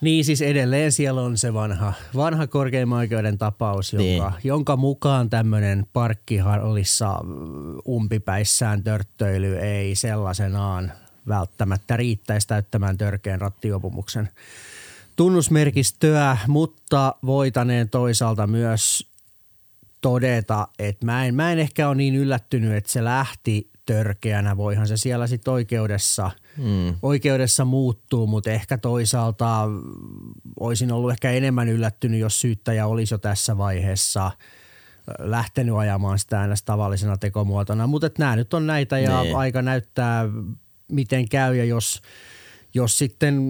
Niin 0.01 0.25
siis 0.25 0.43
edelleen 0.43 0.93
siellä 0.93 1.21
on 1.21 1.37
se 1.37 1.55
vanha, 1.55 1.93
vanha 2.17 2.47
korkeimman 2.47 2.99
oikeuden 2.99 3.39
tapaus, 3.39 3.93
jonka, 3.93 4.31
Niin. 4.31 4.41
jonka 4.45 4.77
mukaan 4.77 5.31
tämmöinen 5.31 5.87
parkkihallissa 5.93 7.21
mm, 7.25 7.79
umpipäissään 7.89 8.83
törttöily 8.85 9.57
ei 9.59 9.95
sellaisenaan 9.95 10.93
välttämättä 11.29 11.97
riittäisi 11.97 12.49
täyttämään 12.49 12.99
törkeän 12.99 13.41
rattiopumuksen 13.41 14.29
tunnusmerkistöä, 15.17 16.37
mutta 16.47 17.15
voitaneen 17.27 17.89
toisaalta 17.91 18.47
myös 18.47 19.08
todeta, 20.01 20.69
että 20.79 21.07
mä 21.07 21.25
en, 21.25 21.35
mä 21.35 21.53
en 21.53 21.59
ehkä 21.59 21.89
ole 21.89 21.95
niin 21.97 22.15
yllättynyt, 22.15 22.73
että 22.73 22.93
se 22.93 23.05
lähti 23.05 23.71
törkeänä. 23.87 24.57
Voihan 24.57 24.89
se 24.89 24.97
siellä 24.97 25.27
sitten 25.27 25.53
oikeudessa, 25.53 26.31
mm. 26.57 26.95
oikeudessa 27.03 27.65
muuttuu, 27.65 28.27
mutta 28.27 28.51
ehkä 28.51 28.79
toisaalta 28.79 29.69
olisin 30.61 30.93
ollut 30.93 31.11
ehkä 31.11 31.31
enemmän 31.31 31.69
yllättynyt, 31.69 32.21
jos 32.21 32.41
syyttäjä 32.41 32.87
olisi 32.87 33.15
jo 33.15 33.19
tässä 33.19 33.59
vaiheessa 33.59 34.31
lähtenyt 35.19 35.77
ajamaan 35.77 36.19
sitä 36.19 36.41
äänestä 36.41 36.67
tavallisena 36.67 37.17
tekomuotona. 37.17 37.87
Mutta 37.87 38.11
nämä 38.19 38.37
nyt 38.37 38.55
on 38.55 38.67
näitä 38.67 38.99
ja 38.99 39.23
Niin. 39.23 39.37
aika 39.37 39.63
näyttää, 39.63 40.25
miten 40.93 41.29
käy 41.29 41.57
ja 41.57 41.65
jos 41.65 42.03
jos 42.79 42.99
sitten 42.99 43.49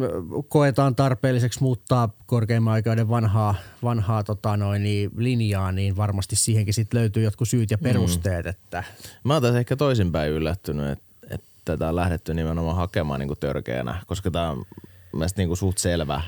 koetaan 0.49 0.95
tarpeelliseksi 0.95 1.63
muuttaa 1.63 2.09
korkeimman 2.27 2.73
oikeuden 2.73 3.09
vanhaa, 3.09 3.55
vanhaa 3.83 4.25
tota 4.25 4.57
noin, 4.57 4.83
niin 4.83 5.11
linjaa, 5.17 5.73
niin 5.73 5.97
varmasti 5.97 6.37
siihenkin 6.37 6.75
sitten 6.75 7.01
löytyy 7.01 7.23
jotkut 7.23 7.49
syyt 7.49 7.71
ja 7.71 7.79
perusteet. 7.79 8.45
Mm. 8.45 8.51
Että 8.51 8.85
Mä 9.25 9.33
oon 9.33 9.43
tässä 9.43 9.59
ehkä 9.59 9.77
toisinpäin 9.77 10.33
yllättynyt, 10.33 10.89
että, 10.89 11.05
että 11.31 11.47
tätä 11.65 11.89
on 11.89 11.97
lähdetty 11.97 12.35
nimenomaan 12.35 12.77
hakemaan 12.77 13.21
niin 13.21 13.29
kuin 13.29 13.39
törkeänä, 13.41 14.03
koska 14.07 14.31
tämä 14.31 14.51
on 14.51 14.65
mielestäni 15.13 15.43
niin 15.43 15.49
kuin 15.49 15.59
suht 15.59 15.79
selvä. 15.79 16.23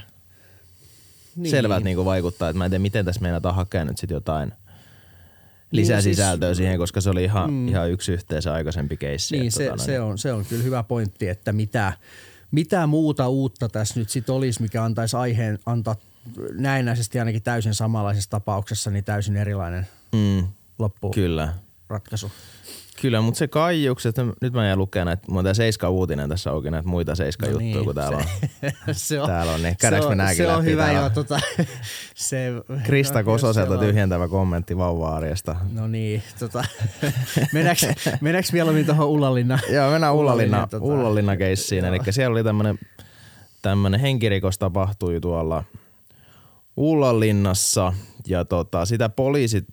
Niin. 1.37 1.51
Selvä, 1.51 1.77
että 1.77 1.85
niin 1.85 1.97
kuin 1.97 2.05
vaikuttaa, 2.05 2.49
että 2.49 2.59
mä 2.59 2.65
en 2.65 2.71
tiedä, 2.71 2.83
miten 2.83 3.05
tässä 3.05 3.21
meinataan 3.21 3.55
hakea 3.55 3.85
nyt 3.85 3.99
sitten 3.99 4.15
jotain 4.15 4.53
lisäsisältöä 5.71 6.55
siihen, 6.55 6.79
koska 6.79 7.01
se 7.01 7.11
oli 7.11 7.25
ihan, 7.25 7.51
mm. 7.51 7.69
ihan 7.69 7.91
yksi 7.91 8.13
yhteensä 8.13 8.53
aikaisempi 8.53 8.97
keissi. 8.97 9.39
Niin, 9.39 9.53
se, 9.53 9.69
tota, 9.69 9.83
se, 9.83 10.01
on, 10.01 10.19
se 10.19 10.33
on 10.33 10.45
kyllä 10.45 10.63
hyvä 10.63 10.83
pointti, 10.83 11.29
että 11.29 11.53
mitä, 11.53 11.93
mitä 12.51 12.87
muuta 12.87 13.29
uutta 13.29 13.69
tässä 13.69 14.01
nyt 14.01 14.11
sitten 14.11 14.35
olisi, 14.35 14.63
mikä 14.63 14.85
antaisi 14.85 15.17
aiheen 15.17 15.59
antaa 15.67 15.97
näennäisesti 16.53 17.19
ainakin 17.19 17.43
täysin 17.43 17.75
samanlaisessa 17.75 18.31
tapauksessa, 18.31 18.91
niin 18.91 19.05
täysin 19.05 19.37
erilainen 19.37 19.87
mm. 20.13 20.49
loppu. 20.79 21.11
Kyllä. 21.11 21.55
Ratkaisu. 21.89 22.31
Kyllä, 23.01 23.21
mutta 23.21 23.39
se 23.39 23.49
kaijuks, 23.49 24.07
että 24.07 24.27
nyt 24.43 24.53
mä 24.53 24.67
jään 24.67 24.79
lukemaan 24.79 25.07
näitä, 25.07 25.23
mulla 25.29 25.41
on 25.41 25.45
tää 25.45 25.55
Seiska 25.55 25.91
uutinen 25.91 26.29
tässä 26.29 26.51
auki 26.51 26.71
näitä 26.71 26.89
muita 26.89 27.15
Seiska 27.15 27.47
no 27.47 27.53
juttuja, 27.53 27.75
niin, 27.75 27.85
kun 27.85 27.95
täällä 27.95 28.23
se, 28.23 28.29
on. 28.89 28.95
se 29.09 29.21
on. 29.21 29.27
Täällä 29.27 29.53
on, 29.53 29.63
niin 29.63 29.77
käydäänkö 29.81 30.09
me 30.09 30.15
nääkin 30.15 30.37
Se 30.37 30.53
on 30.53 30.65
hyvä 30.65 30.83
täällä? 30.83 31.01
joo, 31.01 31.11
tota, 31.11 31.41
se, 32.15 32.53
Krista 32.85 33.25
Kososelta 33.31 33.79
tyhjentävä 33.79 34.29
kommentti 34.29 34.77
vauva-arjesta. 34.77 35.57
No 35.73 35.89
niin, 35.89 36.23
tota, 36.39 36.65
mennäänkö, 37.53 37.87
mennäänkö 38.21 38.51
mieluummin 38.53 38.87
tuohon 38.87 39.07
Ullanlinna? 39.07 39.59
joo, 39.73 39.91
mennään 39.91 40.15
Ullanlinna, 40.15 40.67
tota, 40.67 41.37
keissiin, 41.39 41.85
eli 41.85 41.99
siellä 42.11 42.33
oli 42.33 42.45
tämmönen, 42.45 42.79
tämmönen 43.63 44.01
henkirikos 44.01 44.59
tapahtui 44.59 45.21
tuolla 45.21 45.65
Ullanlinnassa 46.77 47.93
ja 48.27 48.45
tota, 48.45 48.85
sitä 48.85 49.09
poliisit 49.09 49.67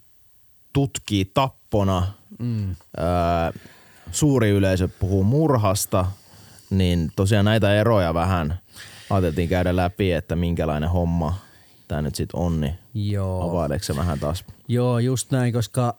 tutkii 0.72 1.24
tappona– 1.24 2.06
mm. 2.38 2.76
ää, 2.96 3.52
suuri 4.10 4.50
yleisö 4.50 4.88
puhuu 4.88 5.24
murhasta, 5.24 6.06
niin 6.70 7.10
tosiaan 7.16 7.44
näitä 7.44 7.74
eroja 7.74 8.14
vähän 8.14 8.58
ajateltiin 9.10 9.48
käydä 9.48 9.76
läpi, 9.76 10.12
että 10.12 10.36
minkälainen 10.36 10.90
homma 10.90 11.34
tämä 11.88 12.02
nyt 12.02 12.14
sitten 12.14 12.40
on, 12.40 12.60
niin 12.60 12.74
Joo. 12.94 13.50
availeeko 13.50 13.96
vähän 13.96 14.18
taas? 14.18 14.44
Joo, 14.68 14.98
just 14.98 15.30
näin, 15.30 15.52
koska 15.52 15.94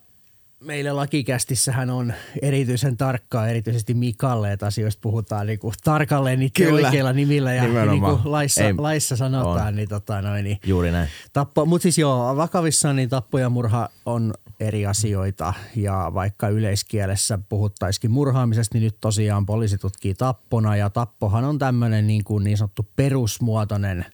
meillä 0.59 0.95
lakikästissähän 0.95 1.89
on 1.89 2.13
erityisen 2.41 2.97
tarkkaa, 2.97 3.47
erityisesti 3.47 3.93
Mikalle, 3.93 4.53
että 4.53 4.65
asioista 4.65 5.01
puhutaan 5.01 5.47
niin 5.47 5.59
kuin 5.59 5.73
tarkalleen 5.83 6.39
niiden 6.39 6.67
Kyllä. 6.67 6.87
oikeilla 6.87 7.13
nimillä 7.13 7.53
ja 7.53 7.85
niin 7.85 8.01
kuin 8.01 8.19
laissa, 8.25 8.63
Ei, 8.63 8.73
laissa 8.77 9.15
sanotaan. 9.15 9.67
On. 9.67 9.75
Niin, 9.75 9.89
tota, 9.89 10.21
noin, 10.21 10.43
niin 10.43 10.59
Juuri 10.65 10.91
näin. 10.91 11.09
Tappo, 11.33 11.65
mutta 11.65 11.83
siis 11.83 11.97
joo, 11.97 12.35
vakavissaan 12.35 12.95
niin 12.95 13.09
tappo 13.09 13.39
ja 13.39 13.49
murha 13.49 13.89
on 14.05 14.33
eri 14.59 14.85
asioita. 14.85 15.53
Ja 15.75 16.11
vaikka 16.13 16.49
yleiskielessä 16.49 17.39
puhuttaisikin 17.49 18.11
murhaamisesta, 18.11 18.77
niin 18.77 18.83
nyt 18.83 18.97
tosiaan 19.01 19.45
poliisi 19.45 19.77
tutkii 19.77 20.13
tappona. 20.13 20.75
Ja 20.75 20.89
tappohan 20.89 21.43
on 21.43 21.59
tämmöinen 21.59 22.07
niin, 22.07 22.23
kuin 22.23 22.43
niin 22.43 22.57
sanottu 22.57 22.87
perusmuotoinen 22.95 24.05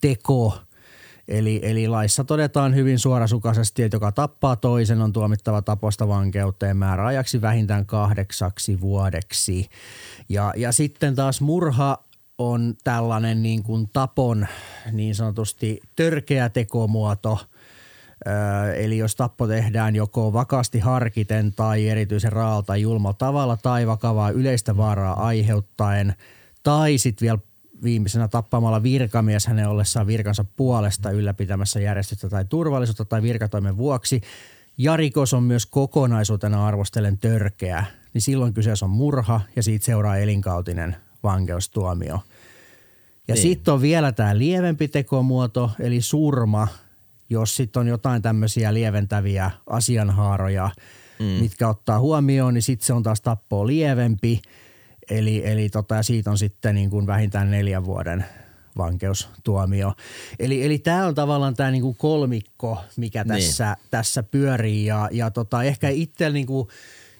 teko– 0.00 0.58
Eli, 1.28 1.60
eli 1.62 1.88
laissa 1.88 2.24
todetaan 2.24 2.74
hyvin 2.74 2.98
suorasukaisesti, 2.98 3.82
että 3.82 3.96
joka 3.96 4.12
tappaa 4.12 4.56
toisen 4.56 5.02
on 5.02 5.12
tuomittava 5.12 5.62
taposta 5.62 6.08
vankeuteen 6.08 6.76
määräajaksi 6.76 7.40
vähintään 7.40 7.86
kahdeksaksi 7.86 8.80
vuodeksi. 8.80 9.68
Ja, 10.28 10.52
ja 10.56 10.72
sitten 10.72 11.14
taas 11.14 11.40
murha 11.40 11.98
on 12.38 12.74
tällainen 12.84 13.42
niin 13.42 13.62
kuin 13.62 13.88
tapon 13.92 14.46
niin 14.92 15.14
sanotusti 15.14 15.80
törkeä 15.96 16.48
tekomuoto– 16.48 17.38
Eli 18.76 18.98
jos 18.98 19.16
tappo 19.16 19.46
tehdään 19.46 19.96
joko 19.96 20.32
vakaasti 20.32 20.78
harkiten 20.78 21.52
tai 21.52 21.88
erityisen 21.88 22.32
raalta 22.32 22.76
julmalla 22.76 23.16
tavalla 23.18 23.56
tai 23.56 23.86
vakavaa 23.86 24.30
yleistä 24.30 24.76
vaaraa 24.76 25.26
aiheuttaen 25.26 26.14
tai 26.62 26.98
sitten 26.98 27.26
vielä 27.26 27.38
viimeisenä 27.82 28.28
tappamalla 28.28 28.82
virkamies 28.82 29.46
hänen 29.46 29.68
ollessaan 29.68 30.06
virkansa 30.06 30.44
puolesta 30.56 31.10
ylläpitämässä 31.10 31.80
järjestystä 31.80 32.28
tai 32.28 32.44
turvallisuutta 32.44 33.04
tai 33.04 33.22
virkatoimen 33.22 33.76
vuoksi. 33.76 34.20
Ja 34.78 34.96
rikos 34.96 35.34
on 35.34 35.42
myös 35.42 35.66
kokonaisuutena 35.66 36.66
arvostellen 36.66 37.18
törkeä, 37.18 37.84
niin 38.14 38.22
silloin 38.22 38.54
kyseessä 38.54 38.86
on 38.86 38.90
murha 38.90 39.40
ja 39.56 39.62
siitä 39.62 39.84
seuraa 39.84 40.16
elinkautinen 40.16 40.96
vankeustuomio. 41.22 42.20
Ja 43.28 43.34
niin. 43.34 43.42
sitten 43.42 43.74
on 43.74 43.82
vielä 43.82 44.12
tämä 44.12 44.38
lievempi 44.38 44.88
tekomuoto, 44.88 45.70
eli 45.80 46.00
surma, 46.00 46.68
jos 47.30 47.56
sitten 47.56 47.80
on 47.80 47.86
jotain 47.86 48.22
tämmöisiä 48.22 48.74
lieventäviä 48.74 49.50
asianhaaroja, 49.66 50.70
mm. 51.18 51.24
mitkä 51.24 51.68
ottaa 51.68 52.00
huomioon, 52.00 52.54
niin 52.54 52.62
sitten 52.62 52.86
se 52.86 52.92
on 52.92 53.02
taas 53.02 53.20
tappoa 53.20 53.66
lievempi– 53.66 54.40
Eli, 55.10 55.46
eli 55.46 55.68
tota, 55.68 56.02
siitä 56.02 56.30
on 56.30 56.38
sitten 56.38 56.74
niin 56.74 56.90
kuin 56.90 57.06
vähintään 57.06 57.50
neljän 57.50 57.84
vuoden 57.84 58.24
vankeustuomio. 58.76 59.92
Eli, 60.38 60.64
eli 60.64 60.78
tämä 60.78 61.06
on 61.06 61.14
tavallaan 61.14 61.54
tämä 61.54 61.70
niin 61.70 61.82
kuin 61.82 61.96
kolmikko, 61.96 62.78
mikä 62.96 63.24
niin. 63.24 63.28
tässä, 63.28 63.76
tässä 63.90 64.22
pyörii. 64.22 64.86
Ja, 64.86 65.08
ja 65.12 65.30
tota, 65.30 65.62
ehkä 65.62 65.88
itse 65.88 66.30
niin 66.30 66.46
kuin, 66.46 66.68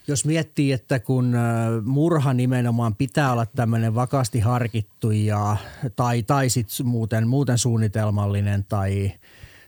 jos 0.09 0.25
miettii, 0.25 0.73
että 0.73 0.99
kun 0.99 1.37
murha 1.85 2.35
nimenomaan 2.35 2.95
pitää 2.95 3.33
olla 3.33 3.47
tämmöinen 3.47 3.95
vakaasti 3.95 4.41
harkittu 4.41 5.11
ja, 5.11 5.57
tai, 5.97 6.23
tai 6.23 6.49
sitten 6.49 6.87
muuten, 6.87 7.29
muuten 7.29 7.59
suunnitelmallinen 7.59 8.65
tai– 8.69 9.13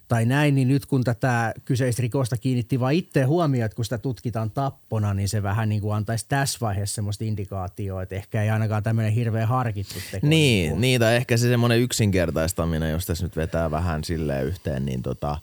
tai 0.09 0.25
näin, 0.25 0.55
niin 0.55 0.69
nyt 0.69 0.87
kun 0.87 1.05
tätä 1.05 1.55
kyseistä 1.65 2.03
rikosta 2.03 2.37
kiinnitti 2.37 2.81
vain 2.81 2.99
itse 2.99 3.23
huomioon, 3.23 3.67
että 3.67 3.77
kun 3.77 3.85
sitä 3.85 3.99
tutkitaan 3.99 4.51
tappona, 4.51 5.15
niin 5.15 5.29
se 5.29 5.43
vähän 5.43 5.69
niin 5.69 5.81
kuin 5.81 5.97
antaisi 5.97 6.27
tässä 6.29 6.59
vaiheessa 6.61 6.95
semmoista 6.95 7.25
indikaatioa, 7.25 8.03
että 8.03 8.15
ehkä 8.15 8.43
ei 8.43 8.51
ainakaan 8.51 8.83
tämmöinen 8.83 9.13
hirveän 9.13 9.49
harkittu 9.49 9.95
teko. 10.11 10.27
Niin, 10.27 10.71
niin, 10.71 10.81
niin 10.81 11.01
tai 11.01 11.17
ehkä 11.17 11.37
se 11.37 11.49
semmoinen 11.49 11.81
yksinkertaistaminen, 11.81 12.91
jos 12.91 13.07
tässä 13.07 13.25
nyt 13.25 13.37
vetää 13.37 13.71
vähän 13.71 14.05
silleen 14.05 14.47
yhteen, 14.47 14.87
niin 14.87 15.03
tota, 15.03 15.39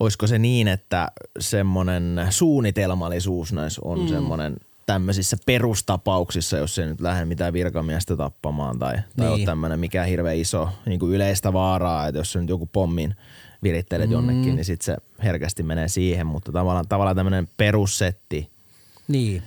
olisiko 0.00 0.26
se 0.26 0.38
niin, 0.38 0.68
että 0.68 1.08
semmoinen 1.38 2.26
suunnitelmallisuus 2.30 3.52
näissä 3.52 3.80
on 3.84 4.00
mm. 4.00 4.08
semmoinen 4.08 4.56
tämmöisissä 4.86 5.36
perustapauksissa, 5.46 6.56
jos 6.56 6.78
ei 6.78 6.86
nyt 6.86 7.00
lähde 7.00 7.24
mitään 7.24 7.52
virkamiestä 7.52 8.16
tappamaan 8.16 8.78
tai, 8.78 8.94
tai 8.94 9.04
niin. 9.16 9.28
ole 9.28 9.44
tämmöinen 9.44 9.80
mikä 9.80 10.04
hirveän 10.04 10.36
iso 10.36 10.68
niin 10.86 11.00
kuin 11.00 11.12
yleistä 11.12 11.52
vaaraa, 11.52 12.06
että 12.06 12.18
jos 12.18 12.32
se 12.32 12.40
nyt 12.40 12.48
joku 12.48 12.66
pommin– 12.66 13.14
virittelet 13.64 14.08
mm. 14.08 14.12
jonnekin, 14.12 14.56
niin 14.56 14.64
sitten 14.64 14.84
se 14.84 14.96
herkästi 15.22 15.62
menee 15.62 15.88
siihen, 15.88 16.26
mutta 16.26 16.52
tavallaan, 16.52 16.88
tavallaan 16.88 17.16
tämmöinen 17.16 17.48
perussetti 17.56 18.50
niin. 19.08 19.42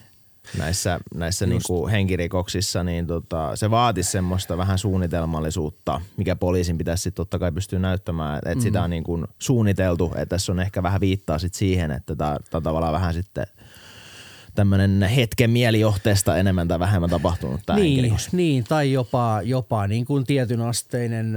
näissä, 0.57 0.99
näissä 1.15 1.45
niinku 1.45 1.87
henkirikoksissa, 1.87 2.83
niin 2.83 3.07
tota, 3.07 3.55
se 3.55 3.71
vaatisi 3.71 4.11
semmoista 4.11 4.57
vähän 4.57 4.77
suunnitelmallisuutta, 4.77 6.01
mikä 6.17 6.35
poliisin 6.35 6.77
pitäisi 6.77 7.03
sitten 7.03 7.21
totta 7.21 7.39
kai 7.39 7.51
pystyä 7.51 7.79
näyttämään, 7.79 8.37
että 8.37 8.55
mm. 8.55 8.61
sitä 8.61 8.83
on 8.83 8.89
niinku 8.89 9.25
suunniteltu, 9.39 10.05
että 10.15 10.25
tässä 10.25 10.51
on 10.51 10.59
ehkä 10.59 10.83
vähän 10.83 11.01
viittaa 11.01 11.39
sit 11.39 11.53
siihen, 11.53 11.91
että 11.91 12.15
tämä 12.15 12.37
on 12.53 12.63
tavallaan 12.63 12.93
vähän 12.93 13.13
sitten– 13.13 13.47
tämmöinen 14.57 15.01
hetken 15.03 15.49
mielijohteesta 15.49 16.37
enemmän 16.37 16.67
tai 16.67 16.79
vähemmän 16.79 17.09
tapahtunut 17.09 17.61
tämä 17.65 17.79
niin, 17.79 18.15
niin, 18.31 18.63
tai 18.63 18.91
jopa, 18.91 19.41
jopa 19.43 19.87
niin 19.87 20.05
kuin 20.05 20.23
tietyn 20.23 20.61
asteinen 20.61 21.35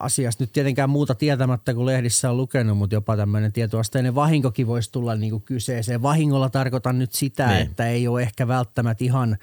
asiasta 0.00 0.42
nyt 0.42 0.52
tietenkään 0.52 0.90
muuta 0.90 1.14
tietämättä 1.14 1.74
kuin 1.74 1.86
lehdissä 1.86 2.30
on 2.30 2.36
lukenut, 2.36 2.78
mutta 2.78 2.94
jopa 2.94 3.16
tämmöinen 3.16 3.52
tietyasteinen 3.52 4.14
vahinkokin 4.14 4.66
voisi 4.66 4.92
tulla 4.92 5.14
niin 5.14 5.30
kuin 5.30 5.42
kyseeseen. 5.42 6.02
Vahingolla 6.02 6.50
tarkoitan 6.50 6.98
nyt 6.98 7.12
sitä, 7.12 7.46
niin. 7.46 7.62
että 7.62 7.88
ei 7.88 8.08
ole 8.08 8.22
ehkä 8.22 8.48
välttämättä 8.48 9.04
ihan– 9.04 9.36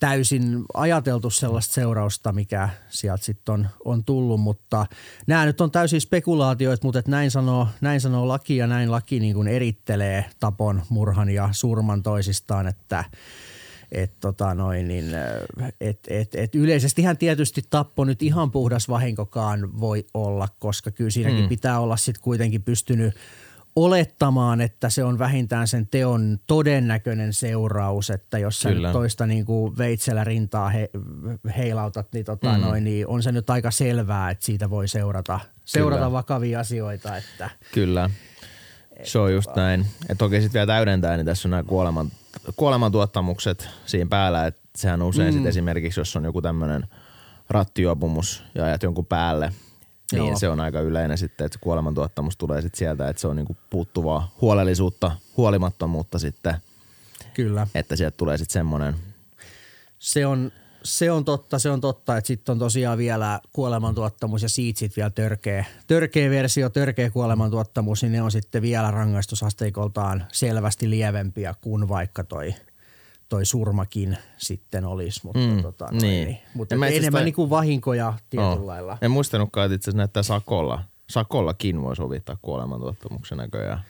täysin 0.00 0.64
ajateltu 0.74 1.30
sellaista 1.30 1.74
seurausta, 1.74 2.32
mikä 2.32 2.68
sieltä 2.88 3.24
sitten 3.24 3.52
on, 3.52 3.68
on 3.84 4.04
tullut, 4.04 4.40
mutta 4.40 4.86
nämä 5.26 5.46
nyt 5.46 5.60
on 5.60 5.70
täysin 5.70 6.00
spekulaatioita, 6.00 6.86
mutta 6.86 6.98
että 6.98 7.10
näin, 7.10 7.30
sanoo, 7.30 7.68
näin 7.80 8.00
sanoo 8.00 8.28
laki 8.28 8.56
ja 8.56 8.66
näin 8.66 8.90
laki 8.90 9.20
niin 9.20 9.34
kuin 9.34 9.48
erittelee 9.48 10.24
tapon, 10.40 10.82
murhan 10.88 11.30
ja 11.30 11.48
surman 11.52 12.02
toisistaan, 12.02 12.66
että 12.66 13.04
et 13.92 14.20
tota 14.20 14.54
noin, 14.54 14.88
niin, 14.88 15.04
et, 15.80 15.98
et, 16.08 16.34
et 16.34 16.54
yleisestihän 16.54 17.18
tietysti 17.18 17.62
tappo 17.70 18.04
nyt 18.04 18.22
ihan 18.22 18.50
puhdas 18.50 18.88
vahinkokaan 18.88 19.80
voi 19.80 20.04
olla, 20.14 20.48
koska 20.58 20.90
kyllä 20.90 21.10
siinäkin 21.10 21.42
mm. 21.42 21.48
pitää 21.48 21.80
olla 21.80 21.96
sitten 21.96 22.22
kuitenkin 22.22 22.62
pystynyt– 22.62 23.14
olettamaan, 23.84 24.60
että 24.60 24.90
se 24.90 25.04
on 25.04 25.18
vähintään 25.18 25.68
sen 25.68 25.86
teon 25.86 26.38
todennäköinen 26.46 27.32
seuraus, 27.32 28.10
että 28.10 28.38
jos 28.38 28.60
sä 28.60 28.70
nyt 28.70 28.92
toista 28.92 29.26
niin 29.26 29.44
kuin 29.44 29.78
veitsellä 29.78 30.24
rintaa 30.24 30.68
he, 30.68 30.90
heilautat, 31.56 32.12
niin, 32.12 32.24
tota 32.24 32.52
mm. 32.52 32.60
noin, 32.60 32.84
niin 32.84 33.06
on 33.06 33.22
se 33.22 33.32
nyt 33.32 33.50
aika 33.50 33.70
selvää, 33.70 34.30
että 34.30 34.46
siitä 34.46 34.70
voi 34.70 34.88
seurata, 34.88 35.40
seurata 35.64 36.00
Kyllä. 36.00 36.12
vakavia 36.12 36.60
asioita. 36.60 37.16
Että, 37.16 37.50
Kyllä, 37.72 38.10
se 39.02 39.18
on 39.18 39.32
just 39.32 39.56
näin. 39.56 39.86
Ja 40.08 40.14
toki 40.14 40.40
sitten 40.40 40.58
vielä 40.58 40.66
täydentää, 40.66 41.16
niin 41.16 41.26
tässä 41.26 41.48
on 41.48 41.50
nämä 41.50 41.62
kuoleman, 41.62 42.10
kuolemantuottamukset 42.56 43.68
siinä 43.86 44.08
päällä, 44.10 44.46
että 44.46 44.60
sehän 44.76 45.02
usein 45.02 45.34
mm. 45.34 45.38
sit 45.38 45.46
esimerkiksi, 45.46 46.00
jos 46.00 46.16
on 46.16 46.24
joku 46.24 46.42
tämmöinen 46.42 46.86
rattijuopumus 47.50 48.44
ja 48.54 48.64
ajat 48.64 48.82
jonkun 48.82 49.06
päälle– 49.06 49.52
niin 50.12 50.26
Joo. 50.26 50.38
se 50.38 50.48
on 50.48 50.60
aika 50.60 50.80
yleinen 50.80 51.18
sitten, 51.18 51.44
että 51.44 51.58
kuolemantuottamus 51.60 52.36
tulee 52.36 52.62
sitten 52.62 52.78
sieltä, 52.78 53.08
että 53.08 53.20
se 53.20 53.28
on 53.28 53.36
niinku 53.36 53.56
puuttuvaa 53.70 54.34
huolellisuutta, 54.40 55.10
huolimattomuutta 55.36 56.18
sitten. 56.18 56.54
Kyllä. 57.34 57.66
Että 57.74 57.96
sieltä 57.96 58.16
tulee 58.16 58.38
sitten 58.38 58.52
semmoinen. 58.52 58.94
Se 59.98 60.26
on, 60.26 60.52
Se 60.82 61.10
on 61.10 61.24
totta, 61.24 61.58
se 61.58 61.70
on 61.70 61.80
totta, 61.80 62.16
että 62.16 62.28
sitten 62.28 62.52
on 62.52 62.58
tosiaan 62.58 62.98
vielä 62.98 63.40
kuolemantuottamus 63.52 64.42
ja 64.42 64.48
siitä 64.48 64.78
sitten 64.78 64.96
vielä 64.96 65.10
törkeä, 65.10 65.64
törkeä 65.86 66.30
versio, 66.30 66.70
törkeä 66.70 67.10
kuolemantuottamus, 67.10 68.02
niin 68.02 68.12
ne 68.12 68.22
on 68.22 68.30
sitten 68.30 68.62
vielä 68.62 68.90
rangaistusasteikoltaan 68.90 70.24
selvästi 70.32 70.90
lievempiä 70.90 71.54
kuin 71.60 71.88
vaikka 71.88 72.24
toi 72.24 72.54
toi 73.28 73.46
surmakin 73.46 74.18
sitten 74.36 74.84
olisi, 74.84 75.20
mutta, 75.24 75.40
Mm, 75.40 75.62
tota, 75.62 75.84
noin, 75.84 76.02
niin. 76.02 76.28
niin. 76.28 76.38
mutta 76.54 76.74
En 76.74 76.82
enemmän 76.82 76.98
asiassa- 76.98 77.24
niin 77.24 77.34
kuin 77.34 77.50
vahinkoja 77.50 78.14
tietyllä 78.30 78.50
Oo. 78.52 78.66
lailla. 78.66 78.98
En 79.02 79.10
muistanutkaan, 79.10 79.64
että 79.66 79.74
itse 79.74 79.84
asiassa 79.90 79.96
näyttää 79.98 80.22
sakolla. 80.22 80.84
Sakollakin 81.10 81.82
voi 81.82 81.96
sovittaa 81.96 82.36
kuolemantuottamuksen 82.42 83.38
näköjään. 83.38 83.80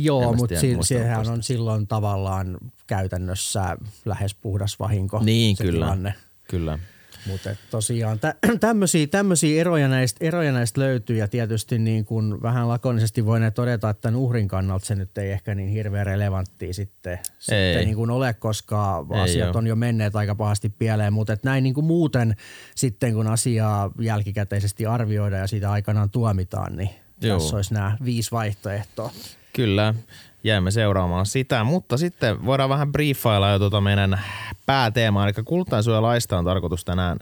Joo, 0.00 0.32
mutta 0.32 0.60
si- 0.60 0.76
sehän 0.80 1.28
on 1.28 1.42
silloin 1.42 1.86
tavallaan 1.86 2.58
käytännössä 2.86 3.76
lähes 4.04 4.34
puhdas 4.34 4.78
vahinko 4.78 5.18
Niin, 5.24 5.56
kyllä. 5.56 5.72
tilanne. 5.72 6.14
Kyllä. 6.48 6.78
Mutta 7.26 7.56
tosiaan 7.70 8.18
tä- 8.18 8.34
tämmöisiä, 8.60 9.06
tämmöisiä 9.06 9.60
eroja, 9.60 9.88
näistä, 9.88 10.26
eroja 10.26 10.52
näistä 10.52 10.80
löytyy 10.80 11.16
ja 11.16 11.28
tietysti 11.28 11.78
niin 11.78 12.04
kuin 12.04 12.42
vähän 12.42 12.68
lakonisesti 12.68 13.26
voin 13.26 13.52
todeta, 13.54 13.90
että 13.90 14.00
tämän 14.00 14.20
uhrin 14.20 14.48
kannalta 14.48 14.86
se 14.86 14.94
nyt 14.94 15.18
ei 15.18 15.30
ehkä 15.30 15.54
niin 15.54 15.68
hirveän 15.68 16.06
relevanttia 16.06 16.74
sitten, 16.74 17.18
sitten 17.38 17.84
niin 17.84 17.96
kuin 17.96 18.10
ole, 18.10 18.34
koska 18.34 19.06
Ei 19.14 19.20
asiat 19.20 19.56
oo. 19.56 19.58
on 19.58 19.66
jo 19.66 19.76
menneet 19.76 20.16
aika 20.16 20.34
pahasti 20.34 20.68
pieleen, 20.68 21.12
mutta 21.12 21.32
että 21.32 21.48
näin 21.48 21.64
niin 21.64 21.74
kuin 21.74 21.86
muuten 21.86 22.36
sitten 22.74 23.14
kun 23.14 23.26
asiaa 23.26 23.90
jälkikäteisesti 24.00 24.86
arvioidaan 24.86 25.40
ja 25.40 25.46
siitä 25.46 25.70
aikanaan 25.70 26.10
tuomitaan, 26.10 26.76
niin 26.76 26.90
Joo. 27.22 27.38
tässä 27.38 27.56
olisi 27.56 27.74
nämä 27.74 27.96
viisi 28.04 28.30
vaihtoehtoa. 28.30 29.12
Kyllä, 29.52 29.94
jäämme 30.44 30.70
seuraamaan 30.70 31.26
sitä, 31.26 31.64
mutta 31.64 31.96
sitten 31.96 32.46
voidaan 32.46 32.70
vähän 32.70 32.92
briefailla 32.92 33.50
jo 33.50 33.58
tuota 33.58 33.80
meidän 33.80 34.20
pääteemaa, 34.66 35.24
eli 35.24 35.32
kuluttajansuojalaista 35.44 36.38
on 36.38 36.44
tarkoitus 36.44 36.84
tänään 36.84 37.16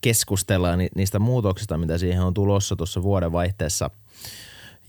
keskustella 0.00 0.76
ni- 0.76 0.88
niistä 0.94 1.18
muutoksista, 1.18 1.78
mitä 1.78 1.98
siihen 1.98 2.22
on 2.22 2.34
tulossa 2.34 2.76
tuossa 2.76 3.02
vuodenvaihteessa. 3.02 3.90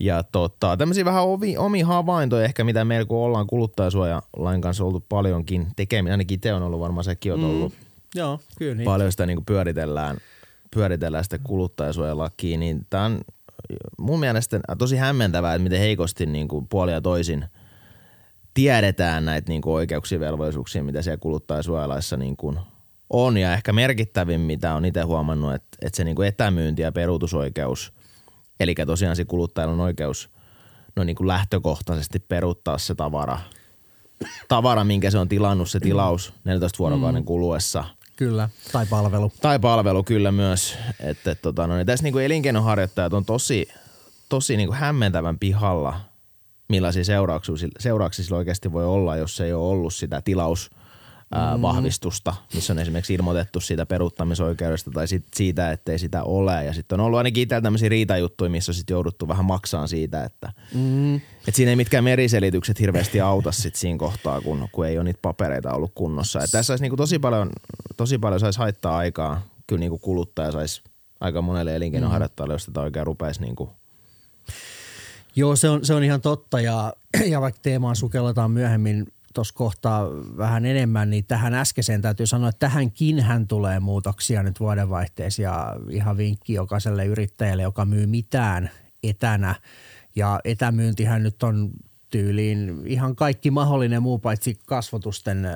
Ja 0.00 0.22
tota, 0.22 0.76
tämmöisiä 0.76 1.04
vähän 1.04 1.24
omi, 1.24 1.56
omi 1.56 1.80
havaintoja 1.80 2.44
ehkä, 2.44 2.64
mitä 2.64 2.84
meillä 2.84 3.06
kun 3.06 3.18
ollaan 3.18 3.46
kuluttajansuojalain 3.46 4.60
kanssa 4.60 4.84
oltu 4.84 5.04
paljonkin 5.08 5.66
tekemään, 5.76 6.10
ainakin 6.10 6.34
itse 6.34 6.54
on 6.54 6.62
ollut 6.62 6.80
varmaan 6.80 7.04
sekin 7.04 7.32
on 7.32 7.44
ollut 7.44 7.74
Joo, 8.14 8.40
kyllä 8.58 8.74
niin. 8.74 8.84
paljon 8.84 9.10
sitä 9.10 9.26
niin 9.26 9.44
pyöritellään, 9.44 10.16
pyöritellään 10.74 11.24
sitä 11.24 11.38
kuluttajasuojalakia, 11.38 12.58
niin 12.58 12.86
tämä 12.90 13.04
on 13.04 13.20
mun 13.98 14.20
mielestä 14.20 14.60
tosi 14.78 14.96
hämmentävää, 14.96 15.54
että 15.54 15.62
miten 15.62 15.80
heikosti 15.80 16.26
niin 16.26 16.48
kuin 16.48 16.68
puoli 16.68 16.92
ja 16.92 17.00
toisin 17.00 17.44
tiedetään 18.54 19.24
näitä 19.24 19.48
niin 19.48 19.62
kuin 19.62 19.74
oikeuksia 19.74 20.16
ja 20.16 20.20
velvollisuuksia, 20.20 20.84
mitä 20.84 21.02
siellä 21.02 21.18
kuluttajasuojalaissa 21.18 22.16
niin 22.16 22.36
kuin 22.36 22.58
on. 23.10 23.38
Ja 23.38 23.52
ehkä 23.52 23.72
merkittävin, 23.72 24.40
mitä 24.40 24.74
on 24.74 24.84
itse 24.84 25.02
huomannut, 25.02 25.54
että, 25.54 25.68
että 25.82 25.96
se 25.96 26.04
niin 26.04 26.16
kuin 26.16 26.28
etämyynti 26.28 26.82
ja 26.82 26.92
peruutusoikeus, 26.92 27.92
eli 28.60 28.74
tosiaan 28.86 29.16
se 29.16 29.24
kuluttajalla 29.24 29.74
on 29.74 29.80
oikeus 29.80 30.30
no 30.96 31.04
niin 31.04 31.16
kuin 31.16 31.28
lähtökohtaisesti 31.28 32.18
peruuttaa 32.18 32.78
se 32.78 32.94
tavara, 32.94 33.38
tavara, 34.48 34.84
minkä 34.84 35.10
se 35.10 35.18
on 35.18 35.28
tilannut 35.28 35.70
se 35.70 35.80
tilaus 35.80 36.32
14 36.44 36.78
vuorokauden 36.78 37.24
kuluessa– 37.24 37.84
Kyllä, 38.20 38.48
tai 38.72 38.86
palvelu. 38.86 39.32
tai 39.40 39.58
palvelu 39.58 40.02
kyllä 40.04 40.32
myös. 40.32 40.78
Että, 41.00 41.34
tota, 41.34 41.66
no, 41.66 41.76
niin 41.76 41.86
tässä 41.86 42.02
niin 42.02 42.12
kuin 42.12 42.24
elinkeinoharjoittajat 42.24 43.12
on 43.12 43.24
tosi, 43.24 43.68
tosi 44.28 44.56
niin 44.56 44.68
kuin 44.68 44.78
hämmentävän 44.78 45.38
pihalla, 45.38 46.00
millaisia 46.70 47.04
seurauksia, 47.04 47.54
seurauksia 47.78 48.24
sillä 48.24 48.38
oikeasti 48.38 48.72
voi 48.72 48.84
olla, 48.84 49.16
jos 49.16 49.40
ei 49.40 49.52
ole 49.52 49.70
ollut 49.70 49.94
sitä 49.94 50.22
tilaus 50.22 50.70
vahvistusta, 51.62 52.34
missä 52.54 52.72
on 52.72 52.78
esimerkiksi 52.78 53.14
ilmoitettu 53.14 53.60
siitä 53.60 53.86
peruuttamisoikeudesta 53.86 54.90
tai 54.90 55.08
sit 55.08 55.24
siitä, 55.34 55.72
ettei 55.72 55.98
sitä 55.98 56.22
ole. 56.22 56.64
Ja 56.64 56.72
sitten 56.72 57.00
on 57.00 57.06
ollut 57.06 57.18
ainakin 57.18 57.42
itsellä 57.42 57.60
tämmöisiä 57.60 57.88
riitajuttuja, 57.88 58.50
missä 58.50 58.70
on 58.70 58.74
sitten 58.74 58.94
jouduttu 58.94 59.28
vähän 59.28 59.44
maksaa 59.44 59.86
siitä, 59.86 60.24
että 60.24 60.52
mm. 60.74 61.14
et 61.16 61.54
siinä 61.54 61.70
ei 61.70 61.76
mitkään 61.76 62.04
meriselitykset 62.04 62.80
hirveästi 62.80 63.20
auta 63.20 63.52
sit 63.52 63.74
siinä 63.74 63.98
kohtaa, 63.98 64.40
kun, 64.40 64.68
kun 64.72 64.86
ei 64.86 64.98
ole 64.98 65.04
niitä 65.04 65.18
papereita 65.22 65.72
ollut 65.72 65.92
kunnossa. 65.94 66.42
Et 66.42 66.50
tässä 66.50 66.72
olisi 66.72 66.84
niinku 66.84 66.96
tosi 66.96 67.18
paljon, 67.18 67.50
tosi 67.96 68.18
paljon 68.18 68.40
saisi 68.40 68.58
haittaa 68.58 68.96
aikaa, 68.96 69.42
kyllä 69.66 69.80
niinku 69.80 69.98
kuluttaja 69.98 70.52
saisi 70.52 70.82
aika 71.20 71.42
monelle 71.42 71.76
elinkeinoharjoittajalle, 71.76 72.54
jos 72.54 72.66
tätä 72.66 72.80
oikein 72.80 73.06
rupeaisi 73.06 73.40
niinku 73.40 73.70
Joo, 75.36 75.56
se 75.56 75.68
on, 75.68 75.84
se 75.84 75.94
on 75.94 76.04
ihan 76.04 76.20
totta 76.20 76.60
ja, 76.60 76.92
ja 77.26 77.40
vaikka 77.40 77.60
teemaan 77.62 77.96
sukelletaan 77.96 78.50
myöhemmin 78.50 79.06
tuossa 79.34 79.54
kohtaa 79.54 80.06
vähän 80.36 80.66
enemmän, 80.66 81.10
niin 81.10 81.24
tähän 81.24 81.54
äskeiseen 81.54 82.02
täytyy 82.02 82.26
sanoa, 82.26 82.48
että 82.48 82.58
tähänkin 82.58 83.20
hän 83.22 83.46
tulee 83.46 83.80
muutoksia 83.80 84.42
nyt 84.42 84.60
vuodenvaihteessa 84.60 85.42
ja 85.42 85.76
ihan 85.90 86.16
vinkki 86.16 86.52
jokaiselle 86.52 87.06
yrittäjälle, 87.06 87.62
joka 87.62 87.84
myy 87.84 88.06
mitään 88.06 88.70
etänä 89.02 89.54
ja 90.16 90.40
etämyyntihän 90.44 91.22
nyt 91.22 91.42
on 91.42 91.70
tyyliin 92.10 92.82
ihan 92.86 93.16
kaikki 93.16 93.50
mahdollinen 93.50 94.02
muu 94.02 94.18
paitsi 94.18 94.58
kasvotusten 94.66 95.44
äh, 95.44 95.52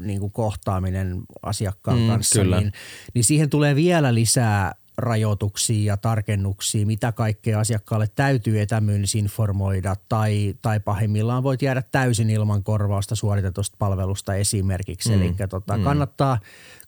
niin 0.00 0.20
kuin 0.20 0.32
kohtaaminen 0.32 1.22
asiakkaan 1.42 1.98
Mm, 1.98 2.06
kanssa, 2.06 2.40
kyllä. 2.40 2.60
niin, 2.60 2.72
niin 3.14 3.24
siihen 3.24 3.50
tulee 3.50 3.74
vielä 3.74 4.14
lisää 4.14 4.72
rajoituksia 4.98 5.92
ja 5.92 5.96
tarkennuksia, 5.96 6.86
mitä 6.86 7.12
kaikkea 7.12 7.60
asiakkaalle 7.60 8.06
täytyy 8.14 8.60
etämyynnissä 8.60 9.18
informoida 9.18 9.96
tai, 10.08 10.54
tai 10.62 10.80
pahimmillaan 10.80 11.42
voit 11.42 11.62
jäädä 11.62 11.82
täysin 11.92 12.30
ilman 12.30 12.62
korvausta 12.62 13.16
suoritetusta 13.16 13.76
palvelusta 13.78 14.34
esimerkiksi. 14.34 15.16
Mm. 15.16 15.22
Eli 15.22 15.34
tota, 15.48 15.76
mm. 15.76 15.84
kannattaa, 15.84 16.38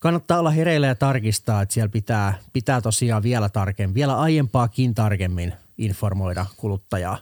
kannattaa 0.01 0.39
olla 0.39 0.51
hereillä 0.51 0.87
ja 0.87 0.95
tarkistaa, 0.95 1.63
että 1.63 1.73
siellä 1.73 1.89
pitää, 1.89 2.35
pitää 2.53 2.81
tosiaan 2.81 3.23
vielä 3.23 3.49
tarkemmin, 3.49 3.95
vielä 3.95 4.19
aiempaakin 4.19 4.95
tarkemmin 4.95 5.53
informoida 5.79 6.47
kuluttajaa. 6.57 7.19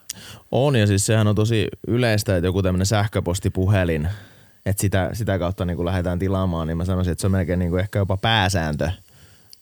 On 0.51 0.77
ja 0.77 0.87
siis 0.87 1.07
sehän 1.07 1.27
on 1.27 1.35
tosi 1.35 1.69
yleistä, 1.87 2.37
että 2.37 2.49
joku 2.49 2.63
tämmöinen 2.63 2.87
sähköpostipuhelin, 2.87 4.09
että 4.67 4.81
sitä, 4.81 5.11
sitä 5.13 5.39
kautta 5.39 5.65
niin 5.65 5.77
kun 5.77 5.87
lähdetään 5.87 6.19
tilaamaan, 6.19 6.67
niin 6.67 6.77
mä 6.77 6.85
sanoisin, 6.85 7.13
että 7.13 7.21
se 7.21 7.27
on 7.27 7.31
melkein 7.31 7.59
niin 7.59 7.71
kuin 7.71 7.81
ehkä 7.81 7.99
jopa 7.99 8.17
pääsääntö 8.17 8.91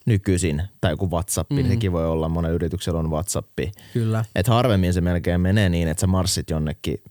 nykyisin. 0.07 0.62
Tai 0.81 0.92
joku 0.92 1.11
WhatsApp, 1.11 1.51
mm. 1.51 1.69
sekin 1.69 1.92
voi 1.92 2.07
olla, 2.07 2.29
monen 2.29 2.53
yrityksellä 2.53 2.99
on 2.99 3.11
WhatsApp. 3.11 3.59
Kyllä. 3.92 4.25
Että 4.35 4.53
harvemmin 4.53 4.95
se 4.95 5.01
melkein 5.01 5.40
menee 5.40 5.69
niin, 5.69 5.88
että 5.88 6.01
sä 6.01 6.07
marssit 6.07 6.51
jonnekin 6.51 7.03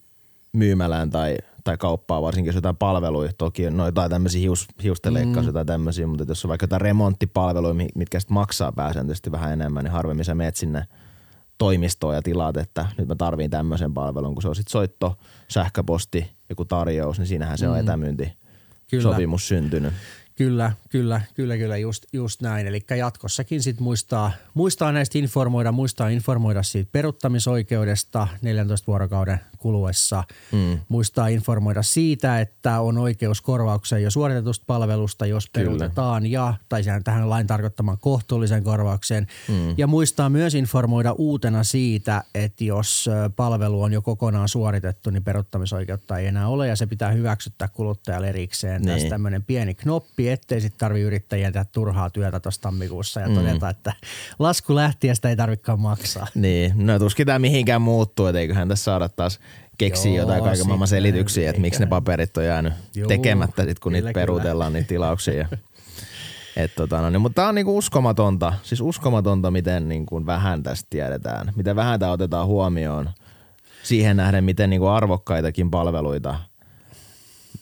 myymälään 0.54 1.10
tai, 1.10 1.38
tai 1.64 1.78
kauppaa, 1.78 2.22
varsinkin 2.22 2.50
jos 2.50 2.56
jotain 2.56 2.76
palveluja. 2.76 3.32
Toki 3.38 3.68
on 3.68 3.80
jotain 3.86 4.10
tämmöisiä 4.10 4.42
hius, 4.42 4.68
hiustenleikkaus, 4.84 5.46
mm. 5.46 5.50
jotain 5.50 5.68
tämmöisiä, 5.68 6.08
mutta 6.08 6.26
jos 6.28 6.46
on 6.46 6.50
vaikka 6.50 6.64
jotain 6.64 6.82
remonttipalveluja, 6.82 7.74
mi- 7.74 7.90
mitkä 7.96 8.20
sitten 8.20 8.34
maksaa 8.34 8.72
pääsääntöisesti 8.72 9.32
vähän 9.32 9.54
enemmän, 9.54 9.84
niin 9.84 9.92
harvemmin 9.92 10.26
sä 10.26 10.36
meet 10.36 10.56
sinne 10.56 10.88
toimistoon 11.58 12.16
ja 12.16 12.22
tilaat, 12.22 12.58
että 12.58 12.86
nyt 12.98 13.08
mä 13.08 13.16
tarviin 13.16 13.52
tämmöisen 13.52 13.94
palvelun, 13.94 14.36
kun 14.36 14.42
se 14.42 14.48
on 14.48 14.56
sitten 14.56 14.72
soitto, 14.72 15.18
sähköposti, 15.48 16.32
joku 16.50 16.66
tarjous, 16.66 17.20
niin 17.20 17.28
siinähän 17.28 17.58
se 17.58 17.68
on 17.68 17.80
etämyynti 17.80 18.34
Kyllä. 18.90 19.04
sopimus 19.04 19.48
syntynyt. 19.48 19.94
Kyllä, 20.36 20.72
kyllä, 20.90 21.22
kyllä, 21.34 21.58
kyllä, 21.58 21.78
just, 21.78 22.06
just 22.14 22.42
näin. 22.42 22.68
Eli 22.68 22.86
jatkossakin 22.98 23.64
sit 23.64 23.80
muistaa, 23.80 24.32
muistaa 24.54 24.92
näistä 24.92 25.18
informoida, 25.18 25.72
muistaa 25.72 26.10
informoida 26.10 26.64
siitä 26.64 26.90
peruuttamisoikeudesta 26.92 28.28
14 28.42 28.88
vuorokauden 28.88 29.40
kuluessa. 29.66 30.24
Mm. 30.52 30.80
Muistaa 30.90 31.28
informoida 31.28 31.84
siitä, 31.84 32.42
että 32.42 32.80
on 32.80 32.98
oikeus 32.98 33.42
korvaukseen 33.42 34.04
jo 34.04 34.12
suoritetusta 34.12 34.64
palvelusta, 34.68 35.26
jos 35.26 35.50
Kyllä. 35.50 35.66
peruutetaan 35.66 36.26
ja, 36.26 36.54
tai 36.70 36.84
sehän 36.84 37.04
tähän 37.04 37.30
lain 37.30 37.48
tarkoittaman 37.48 37.98
kohtuullisen 37.98 38.64
korvaukseen. 38.64 39.28
Mm. 39.48 39.74
Ja 39.78 39.88
muistaa 39.88 40.30
myös 40.30 40.56
informoida 40.56 41.12
uutena 41.12 41.64
siitä, 41.64 42.24
että 42.36 42.64
jos 42.64 43.10
palvelu 43.36 43.82
on 43.82 43.94
jo 43.94 44.02
kokonaan 44.02 44.50
suoritettu, 44.50 45.10
niin 45.10 45.24
peruuttamisoikeutta 45.24 46.18
ei 46.18 46.28
enää 46.28 46.48
ole 46.48 46.68
ja 46.68 46.76
se 46.76 46.86
pitää 46.86 47.12
hyväksyttää 47.12 47.68
kuluttajalle 47.68 48.30
erikseen. 48.30 48.82
Niin. 48.82 48.94
Tässä 48.94 49.10
tämmöinen 49.10 49.44
pieni 49.44 49.74
knoppi, 49.74 50.30
ettei 50.30 50.62
sitten 50.62 50.80
tarvi 50.80 51.02
yrittäjien 51.02 51.54
tehdä 51.54 51.66
turhaa 51.72 52.10
työtä 52.10 52.40
tuossa 52.40 52.62
tammikuussa 52.62 53.20
ja 53.20 53.28
mm. 53.30 53.36
todeta, 53.36 53.70
että 53.70 53.94
lasku 54.40 54.76
lähti 54.76 55.08
ja 55.08 55.16
sitä 55.16 55.30
ei 55.30 55.36
tarvikaan 55.36 55.80
maksaa. 55.80 56.28
Niin, 56.36 56.74
no 56.76 57.00
tuskin 57.00 57.26
tämä 57.26 57.40
mihinkään 57.40 57.82
muuttuu, 57.82 58.26
että 58.26 58.40
eiköhän 58.40 58.68
tässä 58.68 58.84
saada 58.84 59.10
taas 59.10 59.40
keksiä 59.78 60.12
Joo, 60.12 60.22
jotain 60.22 60.44
kaiken 60.44 60.68
maailman 60.68 60.88
selityksiä, 60.88 61.50
että 61.50 61.62
miksi 61.62 61.80
ne 61.80 61.86
paperit 61.86 62.38
on 62.38 62.46
jäänyt 62.46 62.74
Juu, 62.96 63.08
tekemättä, 63.08 63.64
sit, 63.64 63.80
kun 63.80 63.92
kyllä, 63.92 64.08
niitä 64.08 64.20
peruutellaan 64.20 64.74
niitä 64.74 64.88
tilauksia. 64.88 65.48
Et 66.56 66.76
tota, 66.76 67.02
no, 67.02 67.10
niin, 67.10 67.22
mutta 67.22 67.36
tämä 67.36 67.48
on 67.48 67.56
niinku 67.56 67.78
uskomatonta, 67.78 68.54
siis 68.64 68.82
uskomatonta, 68.82 69.52
miten 69.52 69.90
niinku 69.90 70.26
vähän 70.26 70.64
tästä 70.64 70.88
tiedetään, 70.90 71.54
miten 71.56 71.76
vähän 71.76 72.00
tämä 72.00 72.12
otetaan 72.12 72.48
huomioon 72.48 73.10
siihen 73.84 74.18
nähden, 74.18 74.44
miten 74.44 74.70
niinku 74.70 74.88
arvokkaitakin 74.88 75.72
palveluita 75.72 76.36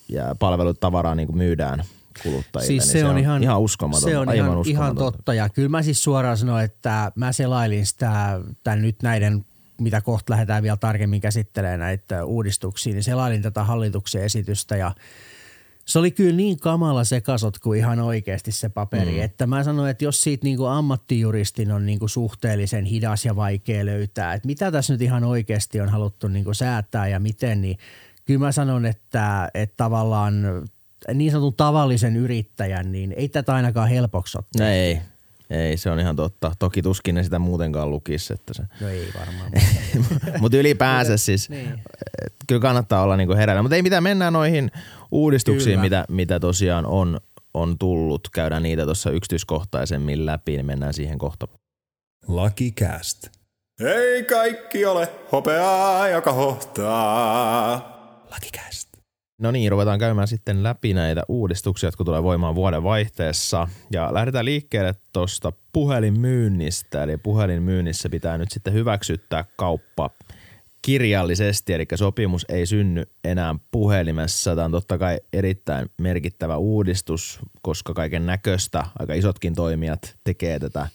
ja 0.09 0.35
palvelutavaraa 0.39 1.15
niinku 1.15 1.33
myydään 1.33 1.83
kuluttajille. 2.23 2.67
Siis 2.67 2.93
niin 2.93 3.03
se, 3.03 3.09
on, 3.09 3.17
ihan, 3.17 3.43
ihan 3.43 3.61
uskomatonta, 3.61 4.09
Se 4.09 4.17
on 4.17 4.29
aivan 4.29 4.35
ihan, 4.35 4.49
ihan 4.49 4.59
uskomatonta. 4.59 5.17
totta 5.17 5.33
ja 5.33 5.49
kyllä 5.49 5.69
mä 5.69 5.81
siis 5.81 6.03
suoraan 6.03 6.37
sanoin, 6.37 6.65
että 6.65 7.11
mä 7.15 7.31
selailin 7.31 7.85
sitä 7.85 8.39
tämän 8.63 8.81
nyt 8.81 9.03
näiden 9.03 9.45
mitä 9.83 10.01
kohta 10.01 10.31
lähdetään 10.31 10.63
vielä 10.63 10.77
tarkemmin 10.77 11.21
käsittelemään 11.21 11.79
näitä 11.79 12.25
uudistuksia, 12.25 12.93
niin 12.93 13.03
selailin 13.03 13.41
tätä 13.41 13.63
hallituksen 13.63 14.23
esitystä 14.23 14.75
ja 14.75 14.91
Se 15.85 15.99
oli 15.99 16.11
kyllä 16.11 16.35
niin 16.35 16.59
kamala 16.59 17.03
sekasotku 17.03 17.73
ihan 17.73 17.99
oikeasti 17.99 18.51
se 18.51 18.69
paperi, 18.69 19.11
mm. 19.11 19.21
että 19.21 19.47
mä 19.47 19.63
sanoin, 19.63 19.91
että 19.91 20.05
jos 20.05 20.21
siitä 20.21 20.43
niinku 20.43 20.65
ammattijuristin 20.65 21.71
on 21.71 21.85
niinku 21.85 22.07
suhteellisen 22.07 22.85
hidas 22.85 23.25
ja 23.25 23.35
vaikea 23.35 23.85
löytää, 23.85 24.33
että 24.33 24.47
mitä 24.47 24.71
tässä 24.71 24.93
nyt 24.93 25.01
ihan 25.01 25.23
oikeasti 25.23 25.81
on 25.81 25.89
haluttu 25.89 26.27
niinku 26.27 26.53
säätää 26.53 27.07
ja 27.07 27.19
miten, 27.19 27.61
niin 27.61 27.77
kyllä 28.25 28.39
mä 28.39 28.51
sanon, 28.51 28.85
että, 28.85 29.49
että 29.53 29.73
tavallaan 29.77 30.43
niin 31.13 31.31
sanotun 31.31 31.53
tavallisen 31.53 32.15
yrittäjän, 32.15 32.91
niin 32.91 33.11
ei 33.17 33.29
tätä 33.29 33.53
ainakaan 33.53 33.89
helpoksi 33.89 34.37
ole. 34.37 34.45
No 34.59 34.65
ei, 34.65 35.01
ei, 35.53 35.77
se 35.77 35.89
on 35.89 35.99
ihan 35.99 36.15
totta. 36.15 36.51
Toki 36.59 36.81
tuskin 36.81 37.15
ne 37.15 37.23
sitä 37.23 37.39
muutenkaan 37.39 37.89
lukisi. 37.89 38.33
Että 38.33 38.53
se. 38.53 38.63
No 38.81 38.89
ei 38.89 39.07
varmaan. 39.19 39.51
Mutta 40.41 40.57
ylipäänsä 40.57 41.17
siis, 41.17 41.49
niin. 41.49 41.81
kyllä 42.47 42.61
kannattaa 42.61 43.03
olla 43.03 43.17
niinku 43.17 43.35
hereillä. 43.35 43.61
Mutta 43.61 43.75
ei 43.75 43.81
mitään, 43.81 44.03
mennään 44.03 44.33
noihin 44.33 44.71
uudistuksiin, 45.11 45.79
mitä, 45.79 46.05
mitä 46.09 46.39
tosiaan 46.39 46.85
on, 46.85 47.19
on 47.53 47.77
tullut. 47.77 48.27
Käydään 48.33 48.63
niitä 48.63 48.85
tuossa 48.85 49.11
yksityiskohtaisemmin 49.11 50.25
läpi, 50.25 50.51
niin 50.51 50.65
mennään 50.65 50.93
siihen 50.93 51.17
kohta. 51.17 51.47
Lucky 52.27 52.71
Cast. 52.71 53.27
Ei 53.79 54.23
kaikki 54.23 54.85
ole 54.85 55.09
hopeaa, 55.31 56.09
joka 56.09 56.33
hohtaa. 56.33 57.75
Lucky 58.25 58.49
Cast. 58.57 58.82
No 59.43 59.51
niin, 59.51 59.71
ruvetaan 59.71 59.99
käymään 59.99 60.27
sitten 60.27 60.63
läpi 60.63 60.93
näitä 60.93 61.23
uudistuksia, 61.27 61.87
jotka 61.87 62.03
tulee 62.03 62.23
voimaan 62.23 62.55
vuoden 62.55 62.83
vaihteessa. 62.83 63.67
Ja 63.91 64.13
lähdetään 64.13 64.45
liikkeelle 64.45 64.93
tuosta 65.13 65.51
puhelinmyynnistä. 65.73 67.03
Eli 67.03 67.17
puhelinmyynnissä 67.17 68.09
pitää 68.09 68.37
nyt 68.37 68.51
sitten 68.51 68.73
hyväksyttää 68.73 69.45
kauppa 69.55 70.09
kirjallisesti, 70.81 71.73
eli 71.73 71.85
sopimus 71.95 72.45
ei 72.49 72.65
synny 72.65 73.03
enää 73.23 73.55
puhelimessa. 73.71 74.55
Tämä 74.55 74.65
on 74.65 74.71
totta 74.71 74.97
kai 74.97 75.19
erittäin 75.33 75.89
merkittävä 76.01 76.57
uudistus, 76.57 77.39
koska 77.61 77.93
kaiken 77.93 78.25
näköistä 78.25 78.83
aika 78.99 79.13
isotkin 79.13 79.55
toimijat 79.55 80.15
tekee 80.23 80.59
tätä 80.59 80.87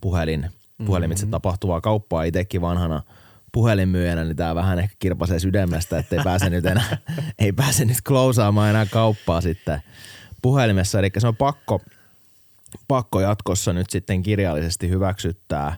puhelin, 0.00 0.50
puhelimitse 0.86 1.26
tapahtuvaa 1.26 1.80
kauppaa. 1.80 2.24
Itsekin 2.24 2.60
vanhana 2.60 3.02
puhelinmyyjänä, 3.54 4.24
niin 4.24 4.36
tämä 4.36 4.54
vähän 4.54 4.78
ehkä 4.78 4.96
kirpasee 4.98 5.38
sydämestä, 5.38 5.98
että 5.98 6.16
ei 6.16 6.22
pääse 6.24 6.50
nyt 6.50 6.66
enää, 6.66 6.98
ei 7.38 7.52
pääse 7.52 7.84
nyt 7.84 7.96
klousaamaan 8.08 8.70
enää 8.70 8.86
kauppaa 8.86 9.40
sitten 9.40 9.80
puhelimessa. 10.42 10.98
Eli 10.98 11.10
se 11.18 11.26
on 11.26 11.36
pakko, 11.36 11.80
pakko 12.88 13.20
jatkossa 13.20 13.72
nyt 13.72 13.90
sitten 13.90 14.22
kirjallisesti 14.22 14.88
hyväksyttää, 14.88 15.76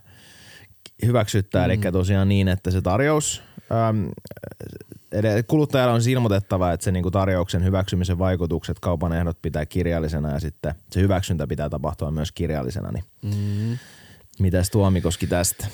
hyväksyttää 1.05 1.67
mm. 1.67 1.71
eli 1.71 1.91
tosiaan 1.91 2.29
niin, 2.29 2.47
että 2.47 2.71
se 2.71 2.81
tarjous, 2.81 3.43
äm, 3.89 4.09
kuluttajalla 5.47 5.93
on 5.93 6.01
siis 6.01 6.13
ilmoitettava, 6.13 6.71
että 6.71 6.83
se 6.83 6.91
niinku 6.91 7.11
tarjouksen 7.11 7.63
hyväksymisen 7.63 8.19
vaikutukset, 8.19 8.79
kaupan 8.79 9.13
ehdot 9.13 9.41
pitää 9.41 9.65
kirjallisena 9.65 10.31
ja 10.31 10.39
sitten 10.39 10.75
se 10.91 11.01
hyväksyntä 11.01 11.47
pitää 11.47 11.69
tapahtua 11.69 12.11
myös 12.11 12.31
kirjallisena. 12.31 12.91
Niin 12.91 13.03
mm. 13.21 13.77
Mitäs 14.39 14.69
Tuomikoski 14.69 15.27
tästä? 15.27 15.67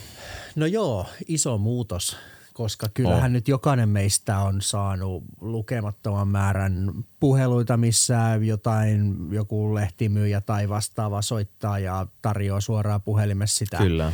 No 0.55 0.65
joo, 0.65 1.05
iso 1.27 1.57
muutos, 1.57 2.17
koska 2.53 2.87
kyllähän 2.93 3.31
oh. 3.31 3.31
nyt 3.31 3.47
jokainen 3.47 3.89
meistä 3.89 4.39
on 4.39 4.61
saanut 4.61 5.23
lukemattoman 5.41 6.27
määrän 6.27 6.91
puheluita, 7.19 7.77
missä 7.77 8.39
jotain, 8.41 9.15
joku 9.31 9.75
lehtimyyjä 9.75 10.41
tai 10.41 10.69
vastaava 10.69 11.21
soittaa 11.21 11.79
ja 11.79 12.07
tarjoaa 12.21 12.61
suoraan 12.61 13.01
puhelimessa 13.01 13.57
sitä, 13.57 13.77
Kyllä. 13.77 14.13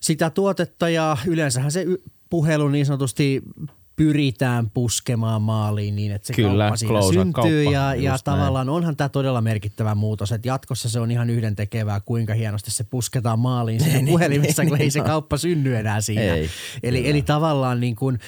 sitä 0.00 0.30
tuotetta 0.30 0.88
ja 0.88 1.16
yleensähän 1.26 1.72
se 1.72 1.86
puhelu 2.30 2.68
niin 2.68 2.86
sanotusti 2.86 3.42
pyritään 4.00 4.70
puskemaan 4.70 5.42
maaliin 5.42 5.96
niin, 5.96 6.12
että 6.12 6.26
se 6.26 6.32
Kyllä, 6.32 6.64
kauppa 6.64 6.76
siinä 6.76 6.92
close 6.92 7.12
syntyy. 7.12 7.32
kauppa, 7.32 7.72
ja, 7.72 7.94
ja 7.94 8.18
tavallaan 8.24 8.68
onhan 8.68 8.96
tämä 8.96 9.08
todella 9.08 9.40
merkittävä 9.40 9.94
muutos, 9.94 10.32
että 10.32 10.48
jatkossa 10.48 10.88
se 10.88 11.00
on 11.00 11.10
ihan 11.10 11.30
yhden 11.30 11.56
tekevää, 11.56 12.00
kuinka 12.00 12.34
hienosti 12.34 12.70
se 12.70 12.84
pusketaan 12.84 13.38
maaliin 13.38 13.80
siinä 13.80 14.10
puhelimessa, 14.12 14.66
kun 14.66 14.80
ei 14.80 14.90
se 14.90 15.00
kauppa 15.00 15.36
synny 15.36 15.76
enää 15.76 16.00
siinä. 16.00 16.34
Ei, 16.34 16.50
eli, 16.82 17.10
eli 17.10 17.22
tavallaan 17.22 17.80
niin 17.80 17.96
kuin, 17.96 18.18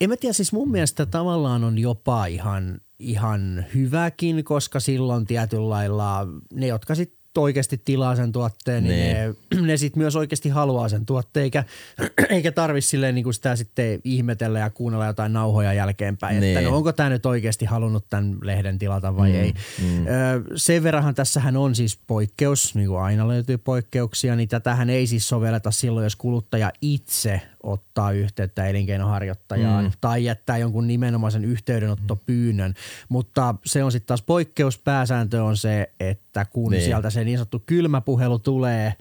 en 0.00 0.08
mä 0.08 0.16
tiedä, 0.16 0.32
siis 0.32 0.52
mun 0.52 0.70
mielestä 0.70 1.06
tavallaan 1.06 1.64
on 1.64 1.78
jopa 1.78 2.26
ihan, 2.26 2.80
ihan 2.98 3.64
hyväkin, 3.74 4.44
koska 4.44 4.80
silloin 4.80 5.26
tietyllä 5.26 5.68
lailla 5.68 6.26
ne, 6.54 6.66
jotka 6.66 6.94
sitten 6.94 7.18
oikeasti 7.42 7.80
tilaa 7.84 8.16
sen 8.16 8.32
tuotteen, 8.32 8.84
niin, 8.84 9.16
Niin. 9.16 9.36
ne, 9.54 9.66
ne 9.66 9.76
sitten 9.76 10.02
myös 10.02 10.16
oikeasti 10.16 10.48
haluaa 10.48 10.88
sen 10.88 11.06
tuotteen, 11.06 11.44
eikä, 11.44 11.64
eikä 12.30 12.52
tarvitse 12.52 12.88
silleen 12.88 13.14
niin 13.14 13.24
kuin 13.24 13.34
sitä 13.34 13.56
sitten 13.56 14.00
ihmetellä 14.04 14.58
ja 14.58 14.70
kuunnella 14.70 15.06
jotain 15.06 15.32
nauhoja 15.32 15.72
jälkeenpäin, 15.72 16.40
Niin. 16.40 16.56
että 16.58 16.70
no 16.70 16.76
onko 16.76 16.92
tämä 16.92 17.08
nyt 17.08 17.26
oikeasti 17.26 17.64
halunnut 17.64 18.04
tämän 18.10 18.36
lehden 18.42 18.78
tilata 18.78 19.16
vai 19.16 19.28
mm, 19.30 19.34
ei. 19.34 19.52
Mm. 19.82 20.06
Ö, 20.06 20.10
sen 20.56 20.82
verranhan 20.82 21.14
tässähän 21.14 21.56
on 21.56 21.74
siis 21.74 21.98
poikkeus, 22.06 22.74
niin 22.74 22.88
kuin 22.88 23.00
aina 23.00 23.28
löytyy 23.28 23.58
poikkeuksia, 23.58 24.36
niin 24.36 24.48
tätähän 24.48 24.90
ei 24.90 25.06
siis 25.06 25.28
sovelleta 25.28 25.70
silloin, 25.70 26.04
jos 26.04 26.16
kuluttaja 26.16 26.72
itse 26.80 27.40
ottaa 27.62 28.12
yhteyttä 28.12 28.66
elinkeinoharjoittajaan 28.66 29.84
mm. 29.84 29.90
tai 30.00 30.24
jättää 30.24 30.58
jonkun 30.58 30.86
nimenomaisen 30.86 31.44
yhteydenottopyynnön. 31.44 32.74
Mutta 33.08 33.54
se 33.64 33.84
on 33.84 33.92
sitten 33.92 34.06
taas 34.06 34.22
poikkeus. 34.22 34.78
Pääsääntö 34.78 35.44
on 35.44 35.56
se, 35.56 35.90
että 36.00 36.25
kun 36.44 36.70
Niin. 36.70 36.78
niin. 36.78 36.84
sieltä 36.88 37.10
se 37.10 37.24
niin 37.24 37.38
sanottu 37.38 37.62
kylmä 37.66 38.00
puhelu 38.00 38.38
tulee 38.38 38.94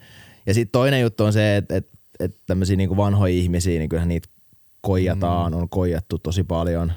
Ja 0.46 0.54
sitten 0.54 0.72
toinen 0.72 1.00
juttu 1.00 1.24
on 1.24 1.32
se, 1.32 1.56
että 1.56 1.76
et, 1.76 1.88
et 2.20 2.36
tämmöisiä 2.46 2.76
niinku 2.76 2.96
vanhoja 2.96 3.34
ihmisiä, 3.34 3.78
niin 3.78 3.88
kyllähän 3.88 4.08
niitä 4.08 4.28
koijataan, 4.80 5.54
on 5.54 5.68
koijattu 5.68 6.18
tosi 6.18 6.44
paljon. 6.44 6.92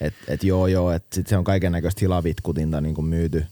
Että 0.00 0.20
et 0.28 0.44
joo 0.44 0.66
joo, 0.66 0.92
että 0.92 1.14
sit 1.14 1.26
se 1.26 1.36
on 1.36 1.44
kaiken 1.44 1.72
näköistä 1.72 1.98
hilavitkutinta 2.00 2.80
niinku 2.80 3.02
myyty. 3.02 3.44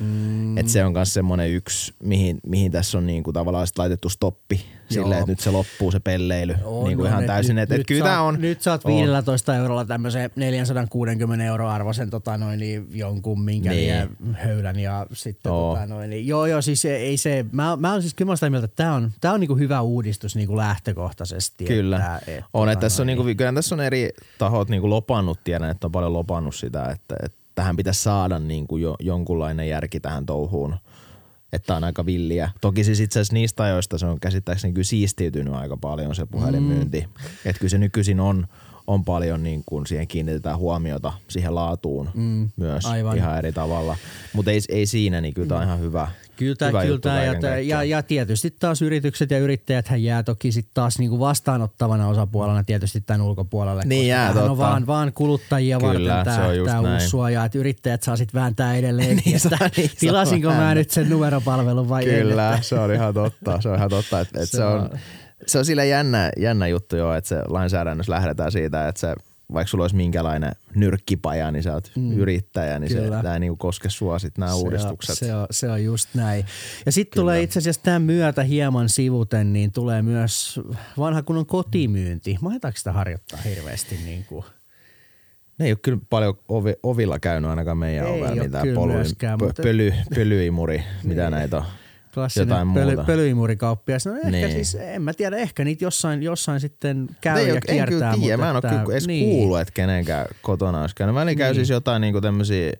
Mm. 0.00 0.58
Et 0.58 0.68
se 0.68 0.84
on 0.84 0.92
myös 0.92 1.14
semmoinen 1.14 1.50
yksi, 1.50 1.94
mihin, 2.02 2.38
mihin 2.46 2.72
tässä 2.72 2.98
on 2.98 3.06
niinku 3.06 3.32
tavallaan 3.32 3.66
sit 3.66 3.78
laitettu 3.78 4.08
stoppi 4.08 4.64
silleen, 4.90 5.18
että 5.20 5.32
nyt 5.32 5.40
se 5.40 5.50
loppuu 5.50 5.90
se 5.92 6.00
pelleily 6.00 6.54
On, 6.64 6.84
niinku 6.88 7.02
on, 7.02 7.08
ihan 7.08 7.20
et 7.22 7.26
täysin. 7.26 7.56
nyt- 7.56 7.62
Että 7.62 7.74
et 7.74 7.78
nyt 7.78 7.86
kyllä 7.86 8.04
saat- 8.04 8.20
on... 8.20 8.40
Nyt 8.40 8.62
saat 8.62 8.84
on. 8.84 8.92
15 8.92 9.56
eurolla 9.56 9.84
tämmöisen 9.84 10.30
460 10.36 11.44
euro 11.44 11.68
arvoisen 11.68 12.10
tota 12.10 12.38
noin, 12.38 12.58
niin 12.60 12.86
jonkun 12.94 13.40
minkä 13.40 13.70
Niin. 13.70 13.94
niin. 14.20 14.34
höylän 14.34 14.78
ja 14.78 15.06
sitten 15.12 15.52
Oo. 15.52 15.74
tota 15.74 15.86
noin, 15.86 16.10
niin, 16.10 16.26
joo 16.26 16.46
joo 16.46 16.62
siis 16.62 16.84
ei, 16.84 17.16
se, 17.16 17.44
mä, 17.52 17.76
mä 17.76 17.92
oon 17.92 18.02
siis 18.02 18.14
kyllä 18.14 18.36
sitä 18.36 18.50
mieltä, 18.50 18.64
että 18.64 18.76
tää 18.82 18.94
on, 18.94 19.10
tää 19.20 19.32
on 19.32 19.40
niinku 19.40 19.56
hyvä 19.56 19.80
uudistus 19.80 20.36
niinku 20.36 20.56
lähtökohtaisesti. 20.56 21.64
Kyllä. 21.64 21.96
Että, 21.96 22.20
et, 22.32 22.38
on, 22.52 22.60
tota 22.60 22.72
että 22.72 22.80
tässä 22.80 23.02
on, 23.02 23.06
niinku, 23.06 23.24
kyllä 23.36 23.52
tässä 23.52 23.74
on 23.74 23.80
eri 23.80 24.10
tahot 24.38 24.68
niinku 24.68 24.90
lopannut, 24.90 25.38
tiedän, 25.44 25.70
että 25.70 25.86
on 25.86 25.92
paljon 25.92 26.12
lopannut 26.12 26.54
sitä, 26.54 26.84
että, 26.90 27.16
että 27.22 27.38
tähän 27.56 27.76
pitäisi 27.76 28.02
saada 28.02 28.38
niinku 28.38 28.76
jo, 28.76 28.96
jonkunlainen 29.00 29.68
järki 29.68 30.00
tähän 30.00 30.26
touhuun. 30.26 30.76
että 31.52 31.76
on 31.76 31.84
aika 31.84 32.06
villiä. 32.06 32.50
Toki 32.60 32.84
siis 32.84 33.00
itse 33.00 33.20
asiassa 33.20 33.34
niistä 33.34 33.62
ajoista 33.62 33.98
se 33.98 34.06
on 34.06 34.20
käsittääkseni 34.20 34.72
kyllä 34.72 34.84
siistiytynyt 34.84 35.54
aika 35.54 35.76
paljon 35.76 36.14
se 36.14 36.26
puhelinmyynti. 36.26 37.00
Mm. 37.00 37.26
Että 37.44 37.60
kyllä 37.60 37.70
se 37.70 37.78
nykyisin 37.78 38.20
on, 38.20 38.46
on 38.86 39.04
paljon 39.04 39.42
niin 39.42 39.62
kuin 39.66 39.86
siihen 39.86 40.08
kiinnitetään 40.08 40.58
huomiota 40.58 41.12
siihen 41.28 41.54
laatuun 41.54 42.10
mm, 42.14 42.50
myös 42.56 42.86
aivan. 42.86 43.16
ihan 43.16 43.38
eri 43.38 43.52
tavalla. 43.52 43.96
Mutta 44.32 44.50
ei, 44.50 44.60
ei 44.68 44.86
siinä, 44.86 45.20
niin 45.20 45.34
kyllä 45.34 45.48
tämä 45.48 45.60
on 45.60 45.66
ihan 45.66 45.80
hyvä, 45.80 46.08
Kyllä, 46.36 46.68
hyvä 46.68 46.82
kyllä 46.84 47.22
ja, 47.24 47.60
ja, 47.60 47.82
ja, 47.82 48.02
tietysti 48.02 48.50
taas 48.50 48.82
yritykset 48.82 49.30
ja 49.30 49.38
yrittäjät 49.38 49.88
hän 49.88 50.02
jää 50.02 50.22
toki 50.22 50.52
sitten 50.52 50.74
taas 50.74 50.98
niinku 50.98 51.20
vastaanottavana 51.20 52.08
osapuolena 52.08 52.64
tietysti 52.64 53.00
tämän 53.00 53.20
ulkopuolelle. 53.20 53.82
Niin 53.86 54.08
jää, 54.08 54.32
totta. 54.32 54.50
on 54.50 54.58
vaan, 54.58 54.86
vaan 54.86 55.12
kuluttajia 55.12 55.78
kyllä, 55.78 56.14
varten 56.14 56.34
tämä, 56.34 56.48
tämä 56.66 56.94
uusi 56.94 57.08
suoja, 57.08 57.44
että 57.44 57.58
yrittäjät 57.58 58.02
saa 58.02 58.16
sitten 58.16 58.40
vääntää 58.40 58.76
edelleen, 58.76 59.16
niin, 59.24 59.36
että 59.36 59.70
niin, 59.76 59.90
tilasinko 60.00 60.48
mä 60.48 60.74
nyt 60.74 60.90
sen 60.90 61.10
numeropalvelun 61.10 61.88
vai 61.88 62.04
Kyllä, 62.04 62.56
en, 62.56 62.62
se 62.62 62.74
on 62.74 62.94
ihan 62.94 63.14
totta. 63.14 63.60
Se 63.60 63.68
on 63.68 63.76
ihan 63.76 63.90
totta, 63.90 64.20
että, 64.20 64.40
että 64.42 64.46
se, 64.56 64.56
se 64.56 64.64
on, 64.64 64.90
se 65.46 65.58
on 65.58 65.64
sille 65.64 65.86
jännä, 65.86 66.30
jännä 66.36 66.66
juttu 66.66 66.96
jo, 66.96 67.14
että 67.14 67.28
se 67.28 67.42
lainsäädännössä 67.48 68.12
lähdetään 68.12 68.52
siitä, 68.52 68.88
että 68.88 69.00
se 69.00 69.14
vaikka 69.52 69.70
sulla 69.70 69.84
olisi 69.84 69.96
minkälainen 69.96 70.52
nyrkkipaja, 70.74 71.50
niin 71.50 71.62
sä 71.62 71.74
oot 71.74 71.90
mm. 71.96 72.12
yrittäjä, 72.12 72.78
niin 72.78 72.92
Kyllä. 72.92 73.16
se 73.16 73.22
tämä 73.22 73.38
niinku 73.38 73.56
koske 73.56 73.90
sua 73.90 74.18
sitten 74.18 74.42
nämä 74.42 74.54
uudistukset. 74.54 75.10
On, 75.10 75.16
se, 75.16 75.34
on, 75.34 75.46
se 75.50 75.70
on 75.70 75.84
just 75.84 76.08
näin. 76.14 76.44
Ja 76.86 76.92
sitten 76.92 77.20
tulee 77.20 77.42
itse 77.42 77.58
asiassa 77.58 77.82
tämän 77.82 78.02
myötä 78.02 78.42
hieman 78.42 78.88
sivuten, 78.88 79.52
niin 79.52 79.72
tulee 79.72 80.02
myös 80.02 80.60
vanha 80.98 81.22
kunnon 81.22 81.46
kotimyynti. 81.46 82.36
Mahetaanko 82.40 82.78
sitä 82.78 82.92
harjoittaa 82.92 83.38
hirveästi 83.44 83.98
niin 84.04 84.24
kuin– 84.24 84.44
ne 85.58 85.66
ei 85.66 85.72
ole 85.72 85.78
kyllä 85.82 85.98
paljon 86.10 86.38
ovi, 86.48 86.74
ovilla 86.82 87.18
käynyt 87.18 87.50
ainakaan 87.50 87.78
meidän 87.78 88.06
ovella 88.06 88.42
mitään 88.42 89.38
pö, 89.38 89.62
pöly, 89.62 89.92
pölyimuri, 90.14 90.82
mitä 91.02 91.22
niin. 91.22 91.30
näitä 91.30 91.56
on 91.56 91.64
klassinen 92.16 92.48
jotain 92.48 92.72
pöly, 92.72 92.96
pölyimurikauppias. 93.06 94.06
No 94.06 94.14
ehkä 94.14 94.30
niin. 94.30 94.50
siis, 94.50 94.74
en 94.80 95.02
mä 95.02 95.14
tiedä, 95.14 95.36
ehkä 95.36 95.64
niitä 95.64 95.84
jossain, 95.84 96.22
jossain 96.22 96.60
sitten 96.60 97.08
käy 97.20 97.34
ne 97.34 97.42
ja 97.42 97.52
ole, 97.52 97.60
kiertää. 97.60 97.82
En 97.82 97.88
kyllä 97.88 98.14
tiedä, 98.20 98.36
mä 98.36 98.50
en 98.50 98.56
ole 98.56 98.62
kyllä 98.62 98.84
edes 98.92 99.06
niin. 99.06 99.30
kuullut, 99.30 99.60
että 99.60 99.72
kenenkään 99.72 100.26
kotona 100.42 100.80
olisi 100.80 100.94
käynyt. 100.94 101.14
Mä 101.14 101.24
niin. 101.24 101.38
käy 101.38 101.54
siis 101.54 101.70
jotain 101.70 102.00
niinku 102.00 102.20
tämmöisiä, 102.20 102.72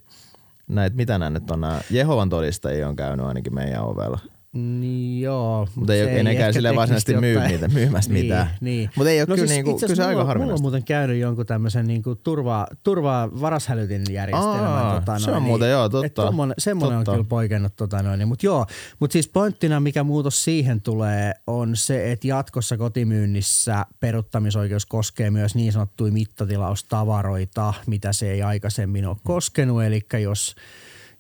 näitä, 0.69 0.97
mitä 0.97 1.19
nämä 1.19 1.31
nyt 1.31 1.51
on, 1.51 1.61
nämä 1.61 1.81
Jehovan 1.91 2.29
todistajia 2.29 2.89
on 2.89 2.97
käynyt 2.97 3.27
ainakin 3.27 3.55
meidän 3.55 3.85
ovella. 3.85 4.19
Niin 4.57 5.21
joo. 5.21 5.69
Mutta 5.75 5.95
ei, 5.95 6.01
ei 6.01 6.25
nekään 6.25 6.53
sille 6.53 6.77
varsinaisesti 6.77 7.17
myy 7.17 7.41
niitä, 7.41 7.69
myymästä 7.69 8.13
niin, 8.13 8.25
mitään. 8.25 8.51
Niin. 8.61 8.91
Mutta 8.97 9.11
ei 9.11 9.21
ole 9.21 9.27
no 9.29 9.35
kyllä, 9.35 9.49
siis 9.49 9.65
niinku, 9.65 9.79
kyllä 9.81 9.95
se 9.95 10.05
aika 10.05 10.25
harvinaista. 10.25 10.39
Mulla 10.39 10.55
on 10.55 10.61
muuten 10.61 10.85
käynyt 10.85 11.21
jonkun 11.21 11.47
tämmöisen 11.47 11.87
niinku 11.87 12.15
turva, 12.15 12.67
turva 12.83 13.31
varashälytin 13.41 14.03
järjestelmän. 14.11 14.65
Aa, 14.65 15.01
tota, 15.01 15.19
se 15.19 15.31
on 15.31 15.37
niin, 15.37 15.43
muuten 15.43 15.71
joo, 15.71 15.89
totta. 15.89 16.23
Tommonen, 16.23 16.55
semmoinen 16.59 16.99
totta. 16.99 17.11
on 17.13 17.17
kyllä 17.17 17.29
poikennut. 17.29 17.77
Tota, 17.77 18.03
noin, 18.03 18.29
mutta 18.29 18.47
joo, 18.47 18.67
mutta 19.01 19.13
siis 19.13 19.29
pointtina, 19.29 19.81
mikä 19.81 20.05
muutos 20.05 20.45
siihen 20.45 20.81
tulee, 20.81 21.33
on 21.47 21.77
se, 21.77 22.13
että 22.13 22.27
jatkossa 22.27 22.77
kotimyynnissä 22.77 23.87
peruttamisoikeus 24.01 24.87
koskee 24.87 25.31
myös 25.31 25.55
niin 25.55 25.73
sanottuja 25.73 26.13
mittatilaustavaroita, 26.13 27.75
mitä 27.87 28.13
se 28.13 28.31
ei 28.31 28.43
aikaisemmin 28.43 29.07
ole 29.07 29.17
koskenut. 29.25 29.83
Eli 29.83 30.07
jos 30.23 30.55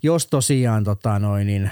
jos 0.03 0.27
tosiaan 0.27 0.85
tota 0.85 1.19
noin, 1.19 1.47
niin, 1.47 1.71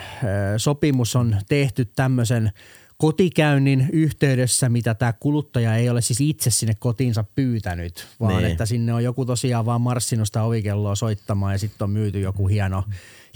sopimus 0.57 1.17
on 1.17 1.37
tehty 1.49 1.85
tämmöisen 1.85 2.53
kotikäynnin 2.97 3.89
yhteydessä, 3.93 4.69
mitä 4.69 4.95
tämä 4.95 5.13
kuluttaja 5.13 5.77
ei 5.77 5.91
ole 5.91 6.01
siis 6.01 6.21
itse 6.21 6.51
sinne 6.51 6.75
kotiinsa 6.79 7.25
pyytänyt, 7.35 8.07
vaan 8.21 8.37
niin. 8.37 8.53
että 8.53 8.67
sinne 8.67 8.95
on 8.95 9.05
joku 9.05 9.25
tosiaan 9.25 9.67
vaan 9.67 9.81
marssinut 9.81 10.29
sitä 10.29 10.43
ovikelloa 10.43 10.95
soittamaan 10.95 11.55
ja 11.55 11.59
sitten 11.59 11.85
on 11.85 11.91
myyty 11.91 12.21
joku 12.21 12.49
hieno, 12.49 12.85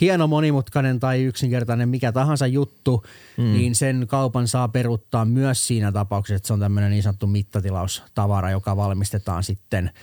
hieno 0.00 0.26
monimutkainen 0.26 1.00
tai 1.00 1.22
yksinkertainen 1.22 1.88
mikä 1.88 2.12
tahansa 2.12 2.46
juttu, 2.46 3.04
mm. 3.36 3.44
niin 3.44 3.74
sen 3.74 4.06
kaupan 4.08 4.48
saa 4.48 4.68
peruttaa 4.68 5.24
myös 5.24 5.66
siinä 5.66 5.92
tapauksessa, 5.92 6.36
että 6.36 6.46
se 6.46 6.52
on 6.52 6.60
tämmöinen 6.60 6.90
niin 6.90 7.02
sanottu 7.02 7.26
mittatilaustavara, 7.26 8.50
joka 8.50 8.76
valmistetaan 8.76 9.44
sitten– 9.44 9.90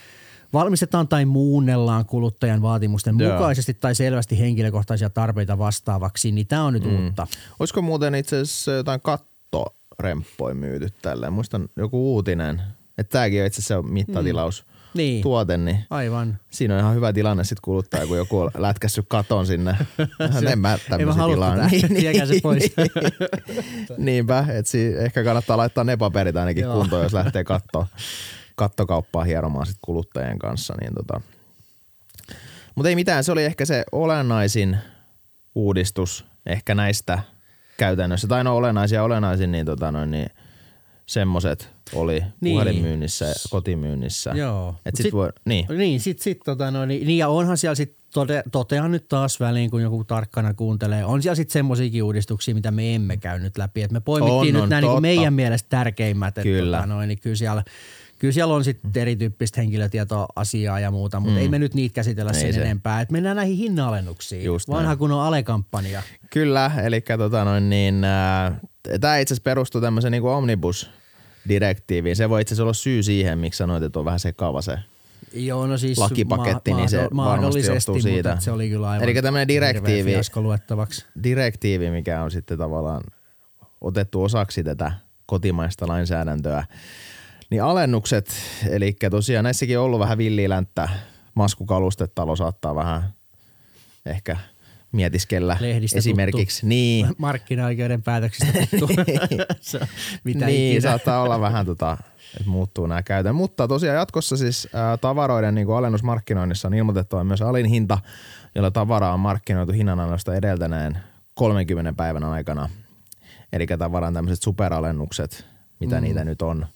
valmistetaan 0.52 1.08
tai 1.08 1.24
muunnellaan 1.24 2.06
kuluttajan 2.06 2.62
vaatimusten 2.62 3.18
Joo. 3.18 3.32
mukaisesti 3.32 3.74
tai 3.74 3.94
selvästi 3.94 4.38
henkilökohtaisia 4.38 5.10
tarpeita 5.10 5.58
vastaavaksi, 5.58 6.32
niin 6.32 6.46
tämä 6.46 6.64
on 6.64 6.72
nyt 6.72 6.84
mm. 6.84 7.04
uutta. 7.04 7.26
Olisiko 7.58 7.82
muuten 7.82 8.14
itse 8.14 8.36
asiassa 8.36 8.72
jotain 8.72 9.00
kattoremppoja 9.00 10.54
myyty 10.54 10.88
tälleen? 11.02 11.32
Muistan 11.32 11.68
joku 11.76 12.14
uutinen, 12.14 12.62
että 12.98 13.12
tämäkin 13.12 13.40
on 13.40 13.46
itse 13.46 13.60
asiassa 13.60 13.82
mittatilaus. 13.82 14.64
Mm. 14.66 14.76
Niin. 14.96 15.22
tuote, 15.22 15.56
niin 15.56 15.78
Aivan. 15.90 16.38
siinä 16.50 16.74
on 16.74 16.80
ihan 16.80 16.94
hyvä 16.94 17.12
tilanne 17.12 17.44
sitten 17.44 17.62
kuluttaja, 17.62 18.06
kun 18.06 18.16
joku 18.16 18.38
on 18.38 18.50
lätkässyt 18.58 19.04
katon 19.08 19.46
sinne. 19.46 19.76
se, 20.40 20.46
en 20.46 20.58
mä 20.58 20.78
tämmöisen 20.90 21.24
tilanne. 21.24 21.66
Niin, 21.66 21.94
niin, 21.94 22.26
se 22.26 22.40
pois. 22.42 22.74
Niinpä, 23.98 24.38
että 24.38 25.02
ehkä 25.04 25.24
kannattaa 25.24 25.56
laittaa 25.56 25.84
ne 25.84 25.96
paperit 25.96 26.36
ainakin 26.36 26.64
kuntoon, 26.64 27.02
jos 27.02 27.12
lähtee 27.12 27.44
kattoon 27.44 27.86
kattokauppaa 28.56 29.24
hieromaan 29.24 29.66
sit 29.66 29.76
kuluttajien 29.82 30.38
kanssa. 30.38 30.74
Niin 30.80 30.94
tota. 30.94 31.20
Mutta 32.74 32.88
ei 32.88 32.94
mitään, 32.94 33.24
se 33.24 33.32
oli 33.32 33.44
ehkä 33.44 33.64
se 33.64 33.84
olennaisin 33.92 34.76
uudistus 35.54 36.26
ehkä 36.46 36.74
näistä 36.74 37.18
käytännössä. 37.76 38.28
Tai 38.28 38.44
no 38.44 38.56
olennaisia 38.56 39.02
olennaisin, 39.02 39.52
niin, 39.52 39.66
tota 39.66 39.92
noin, 39.92 40.10
niin 40.10 40.30
semmoset 41.06 41.70
oli 41.94 42.22
niin. 42.40 42.54
puhelinmyynnissä 42.54 43.24
ja 43.24 43.34
kotimyynnissä. 43.50 44.30
Joo. 44.30 44.74
Et 44.86 44.96
sit 44.96 45.04
sit, 45.04 45.12
voi, 45.12 45.28
niin. 45.44 45.66
niin, 45.76 46.00
sit, 46.00 46.18
sit, 46.18 46.38
tota 46.44 46.70
noin, 46.70 46.88
niin, 46.88 47.06
niin, 47.06 47.18
ja 47.18 47.28
onhan 47.28 47.56
siellä 47.56 47.74
sit 47.74 47.96
tote, 48.14 48.42
totean 48.52 48.90
nyt 48.90 49.08
taas 49.08 49.40
väliin, 49.40 49.70
kun 49.70 49.82
joku 49.82 50.04
tarkkana 50.04 50.54
kuuntelee. 50.54 51.04
On 51.04 51.22
siellä 51.22 51.34
sitten 51.34 51.52
semmoisiakin 51.52 52.02
uudistuksia, 52.02 52.54
mitä 52.54 52.70
me 52.70 52.94
emme 52.94 53.16
käy 53.16 53.38
nyt 53.38 53.58
läpi. 53.58 53.82
Et 53.82 53.92
me 53.92 54.00
poimittiin 54.00 54.56
on, 54.56 54.62
nyt 54.62 54.70
nämä 54.70 54.80
niin 54.80 55.02
meidän 55.02 55.34
mielestä 55.34 55.68
tärkeimmät. 55.68 56.34
Kyllä. 56.42 56.76
Tota 56.76 56.86
noin, 56.86 57.08
niin 57.08 57.20
kyllä 57.20 57.36
siellä– 57.36 57.64
Kyllä 58.18 58.32
siellä 58.32 58.54
on 58.54 58.64
sitten 58.64 59.02
erityyppistä 59.02 59.60
henkilötietoasiaa 59.60 60.80
ja 60.80 60.90
muuta, 60.90 61.20
mutta 61.20 61.34
mm. 61.34 61.40
ei 61.40 61.48
me 61.48 61.58
nyt 61.58 61.74
niitä 61.74 61.94
käsitellä 61.94 62.30
ei 62.30 62.40
sen 62.40 62.54
se. 62.54 62.62
enempää. 62.62 63.00
Et 63.00 63.10
mennään 63.10 63.36
näihin 63.36 63.56
hinnanalennuksiin. 63.56 64.44
Just 64.44 64.68
Vanha 64.68 64.82
näin. 64.82 64.98
kun 64.98 65.12
on 65.12 65.20
alekampanja. 65.20 66.02
Kyllä, 66.30 66.70
eli 66.82 67.00
tota 67.18 67.44
noin 67.44 67.70
niin, 67.70 68.04
äh, 68.04 68.52
tämä 69.00 69.18
itse 69.18 69.34
asiassa 69.34 69.44
perustuu 69.44 69.80
tämmöiseen 69.80 70.12
niin 70.12 70.22
omnibus 70.22 70.90
direktiiviin. 71.48 72.16
Se 72.16 72.28
voi 72.28 72.42
itse 72.42 72.54
asiassa 72.54 72.62
olla 72.62 72.72
syy 72.72 73.02
siihen, 73.02 73.38
miksi 73.38 73.58
sanoit, 73.58 73.82
että 73.82 73.98
on 73.98 74.04
vähän 74.04 74.20
sekava 74.20 74.62
se 74.62 74.78
Joo, 75.32 75.66
no 75.66 75.78
siis 75.78 75.98
lakipaketti, 75.98 76.70
ma- 76.70 76.76
niin 76.76 76.88
se 76.88 77.08
varmasti 77.16 77.66
johtuu 77.66 78.00
siitä. 78.00 78.36
se 78.40 78.50
oli 78.50 78.68
kyllä 78.68 78.90
aivan 78.90 79.08
Eli 79.08 79.22
tämmöinen 79.22 79.48
direktiivi, 79.48 80.12
direktiivi, 81.22 81.90
mikä 81.90 82.22
on 82.22 82.30
sitten 82.30 82.58
tavallaan 82.58 83.02
otettu 83.80 84.22
osaksi 84.22 84.64
tätä 84.64 84.92
kotimaista 85.26 85.88
lainsäädäntöä, 85.88 86.64
niin 87.50 87.62
alennukset, 87.62 88.32
eli 88.68 88.96
tosiaan 89.10 89.44
näissäkin 89.44 89.78
on 89.78 89.84
ollut 89.84 90.00
vähän 90.00 90.18
villilänttä. 90.18 90.88
Maskukalustetalo 91.34 92.36
saattaa 92.36 92.74
vähän 92.74 93.14
ehkä 94.06 94.36
mietiskellä 94.92 95.56
Lehdistä 95.60 95.98
esimerkiksi. 95.98 96.56
Tuttu. 96.56 96.68
Niin. 96.68 97.06
Markkina-oikeuden 97.18 98.02
päätöksistä 98.02 98.52
tuttu. 98.52 98.88
Mitä 100.24 100.46
niin, 100.46 100.76
ikinä. 100.76 100.90
saattaa 100.90 101.22
olla 101.22 101.40
vähän 101.40 101.66
tota, 101.66 101.96
että 102.36 102.50
muuttuu 102.50 102.86
nämä 102.86 103.02
käytön. 103.02 103.34
Mutta 103.34 103.68
tosiaan 103.68 103.96
jatkossa 103.96 104.36
siis 104.36 104.68
ää, 104.72 104.96
tavaroiden 104.96 105.54
niin 105.54 105.66
kuin 105.66 105.76
alennusmarkkinoinnissa 105.76 106.68
on 106.68 106.74
ilmoitettava 106.74 107.24
myös 107.24 107.42
alin 107.42 107.66
hinta, 107.66 107.98
jolla 108.54 108.70
tavaraa 108.70 109.14
on 109.14 109.20
markkinoitu 109.20 109.72
hinnanannosta 109.72 110.34
edeltäneen 110.34 110.98
30 111.34 111.92
päivän 111.92 112.24
aikana. 112.24 112.68
Eli 113.52 113.66
tavaran 113.66 114.14
tämmöiset 114.14 114.42
superalennukset, 114.42 115.46
mitä 115.80 115.96
mm. 115.96 116.02
niitä 116.02 116.24
nyt 116.24 116.42
on– 116.42 116.66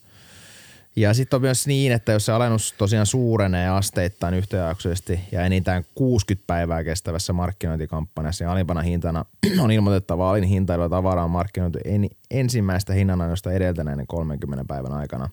ja 0.95 1.13
sitten 1.13 1.37
on 1.37 1.41
myös 1.41 1.67
niin, 1.67 1.91
että 1.91 2.11
jos 2.11 2.25
se 2.25 2.31
alennus 2.31 2.75
tosiaan 2.77 3.05
suurenee 3.05 3.69
asteittain 3.69 4.33
yhtäjaksoisesti 4.33 5.19
ja 5.31 5.45
enintään 5.45 5.83
60 5.95 6.47
päivää 6.47 6.83
kestävässä 6.83 7.33
markkinointikampanjassa, 7.33 8.43
niin 8.43 8.49
alimpana 8.49 8.81
hintana 8.81 9.25
on 9.63 9.71
ilmoitettava 9.71 10.31
alin 10.31 10.43
hinta, 10.43 10.73
jolla 10.73 10.89
tavara 10.89 11.23
on 11.23 11.31
markkinoitu 11.31 11.79
en, 11.85 12.07
ensimmäistä 12.31 12.93
hinnanannosta 12.93 13.51
edeltäneen 13.51 14.07
30 14.07 14.65
päivän 14.67 14.93
aikana. 14.93 15.29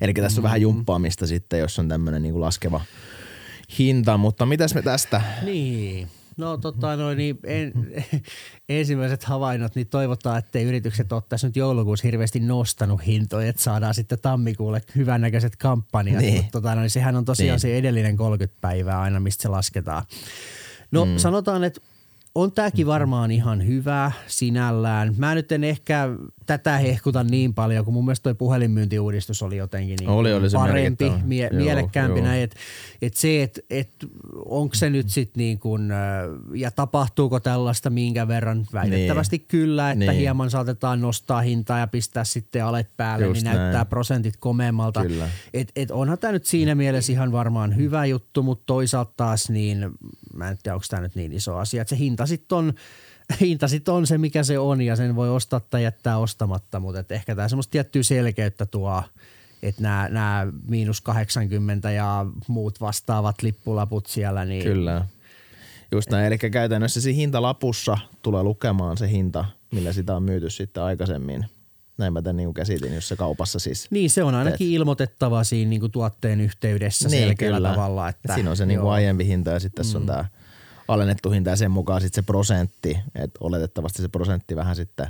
Eli 0.00 0.14
tässä 0.14 0.40
on 0.40 0.42
mm. 0.42 0.44
vähän 0.44 0.60
jumppaamista 0.60 1.26
sitten, 1.26 1.60
jos 1.60 1.78
on 1.78 1.88
tämmöinen 1.88 2.22
niin 2.22 2.40
laskeva 2.40 2.80
hinta, 3.78 4.16
mutta 4.16 4.46
mitäs 4.46 4.74
me 4.74 4.82
tästä? 4.82 5.22
Niin. 5.42 6.08
No 6.36 6.56
tota 6.56 6.96
noin, 6.96 7.18
niin 7.18 7.38
en, 7.44 7.72
ensimmäiset 8.68 9.24
havainnot, 9.24 9.74
niin 9.74 9.86
toivotaan, 9.86 10.38
että 10.38 10.58
yritykset 10.58 11.12
ole 11.12 11.22
tässä 11.28 11.46
nyt 11.46 11.56
joulukuussa 11.56 12.08
hirveästi 12.08 12.40
nostanut 12.40 13.06
hintoja, 13.06 13.48
että 13.48 13.62
saadaan 13.62 13.94
sitten 13.94 14.18
tammikuulle 14.22 14.82
hyvännäköiset 14.96 15.56
kampanjat. 15.56 16.22
Niin. 16.22 16.34
Mutta 16.34 16.50
tota 16.50 16.74
noin, 16.74 16.90
sehän 16.90 17.16
on 17.16 17.24
tosiaan 17.24 17.54
niin. 17.54 17.60
se 17.60 17.78
edellinen 17.78 18.16
30 18.16 18.60
päivää 18.60 19.00
aina, 19.00 19.20
mistä 19.20 19.42
se 19.42 19.48
lasketaan. 19.48 20.04
No 20.90 21.04
mm. 21.04 21.16
sanotaan, 21.16 21.64
että 21.64 21.80
on 22.34 22.52
tämäkin 22.52 22.86
varmaan 22.86 23.30
ihan 23.30 23.66
hyvä 23.66 24.12
sinällään. 24.26 25.14
Mä 25.18 25.34
nyt 25.34 25.52
en 25.52 25.64
ehkä 25.64 26.08
tätä 26.46 26.78
hehkuta 26.78 27.24
niin 27.24 27.54
paljon, 27.54 27.84
kun 27.84 27.94
mun 27.94 28.04
mielestä 28.04 28.22
toi 28.22 28.34
puhelinmyyntiuudistus 28.34 29.42
oli 29.42 29.56
jotenkin 29.56 29.96
niin 30.00 30.10
Oli, 30.10 30.32
oli 30.32 30.50
se 30.50 30.56
parempi, 30.56 31.12
mie- 31.24 31.48
Joo, 31.52 31.62
mielekkäämpi 31.64 32.18
joo. 32.18 32.28
näin. 32.28 32.42
Että 32.42 32.56
et 33.02 33.14
se, 33.14 33.42
että 33.42 33.60
et 33.70 33.90
onko 34.44 34.74
se 34.74 34.90
nyt 34.90 35.08
sitten 35.08 35.40
niin 35.40 35.58
kuin, 35.58 35.90
ja 36.54 36.70
tapahtuuko 36.70 37.40
tällaista 37.40 37.90
minkä 37.90 38.28
verran, 38.28 38.66
väitettävästi 38.72 39.36
niin. 39.36 39.46
kyllä, 39.48 39.90
että 39.90 40.04
Niin. 40.04 40.12
hieman 40.20 40.50
saatetaan 40.50 41.00
nostaa 41.00 41.40
hintaa 41.40 41.78
ja 41.78 41.86
pistää 41.86 42.24
sitten 42.24 42.64
alet 42.64 42.90
päälle, 42.96 43.26
Just 43.26 43.34
niin 43.42 43.44
näyttää 43.44 43.72
näin. 43.72 43.86
prosentit 43.86 44.36
komeammalta. 44.36 45.02
Kyllä. 45.02 45.28
Et, 45.54 45.72
et 45.76 45.90
onhan 45.90 46.18
tämä 46.18 46.32
nyt 46.32 46.44
siinä 46.44 46.74
mielessä 46.74 47.12
ihan 47.12 47.32
varmaan 47.32 47.76
hyvä 47.76 48.06
juttu, 48.06 48.42
mutta 48.42 48.62
toisaalta 48.66 49.12
taas 49.16 49.50
niin, 49.50 49.90
mä 50.34 50.48
en 50.48 50.58
tiedä 50.62 50.74
onko 50.74 50.86
tämä 50.90 51.02
nyt 51.02 51.14
niin 51.14 51.32
iso 51.32 51.56
asia, 51.56 51.82
että 51.82 51.94
se 51.94 51.98
hinta 51.98 52.26
sitten 52.26 52.58
on, 52.58 52.72
hinta 53.40 53.68
sit 53.68 53.88
on 53.88 54.06
se 54.06 54.18
mikä 54.18 54.42
se 54.42 54.58
on 54.58 54.80
ja 54.82 54.96
sen 54.96 55.16
voi 55.16 55.30
ostaa 55.30 55.60
tai 55.60 55.82
jättää 55.82 56.18
ostamatta, 56.18 56.80
mutta 56.80 57.00
et 57.00 57.12
ehkä 57.12 57.34
tämä 57.34 57.48
semmoista 57.48 57.70
tiettyä 57.70 58.02
selkeyttä 58.02 58.66
tuo, 58.66 59.02
että 59.62 59.82
nämä 59.82 60.46
miinus 60.68 61.00
80 61.00 61.90
ja 61.90 62.26
muut 62.48 62.80
vastaavat 62.80 63.42
lippulaput 63.42 64.06
siellä, 64.06 64.44
niin 64.44 64.64
Kyllä. 64.64 65.06
Just 65.92 66.10
näin, 66.10 66.26
eli 66.26 66.38
käytännössä 66.38 67.00
siinä 67.00 67.16
hintalapussa 67.16 67.98
tulee 68.22 68.42
lukemaan 68.42 68.96
se 68.96 69.10
hinta, 69.10 69.44
millä 69.70 69.92
sitä 69.92 70.16
on 70.16 70.22
myyty 70.22 70.50
sitten 70.50 70.82
aikaisemmin. 70.82 71.46
Näin 71.98 72.12
mä 72.12 72.22
tämän 72.22 72.36
niin 72.36 72.54
käsitin, 72.54 72.94
jos 72.94 73.08
se 73.08 73.16
kaupassa 73.16 73.58
siis. 73.58 73.90
Niin, 73.90 74.10
se 74.10 74.22
on 74.22 74.34
ainakin 74.34 74.70
ilmoitettava 74.70 75.44
siinä 75.44 75.68
niinku 75.68 75.88
tuotteen 75.88 76.40
yhteydessä 76.40 77.08
niin, 77.08 77.24
selkeällä 77.24 77.70
tavalla. 77.70 78.08
Että, 78.08 78.32
Et 78.32 78.34
siinä 78.34 78.50
on 78.50 78.56
se 78.56 78.66
niin 78.66 78.78
joo. 78.78 78.90
aiempi 78.90 79.26
hinta 79.26 79.50
ja 79.50 79.60
sitten 79.60 79.84
tässä 79.84 79.98
mm. 79.98 80.02
on 80.02 80.06
tämä 80.06 80.24
alennettu 80.88 81.30
hinta 81.30 81.50
ja 81.50 81.56
sen 81.56 81.70
mukaan 81.70 82.00
sitten 82.00 82.22
se 82.22 82.26
prosentti. 82.26 82.98
Että 83.14 83.38
oletettavasti 83.40 84.02
se 84.02 84.08
prosentti 84.08 84.56
vähän 84.56 84.76
sitten 84.76 85.06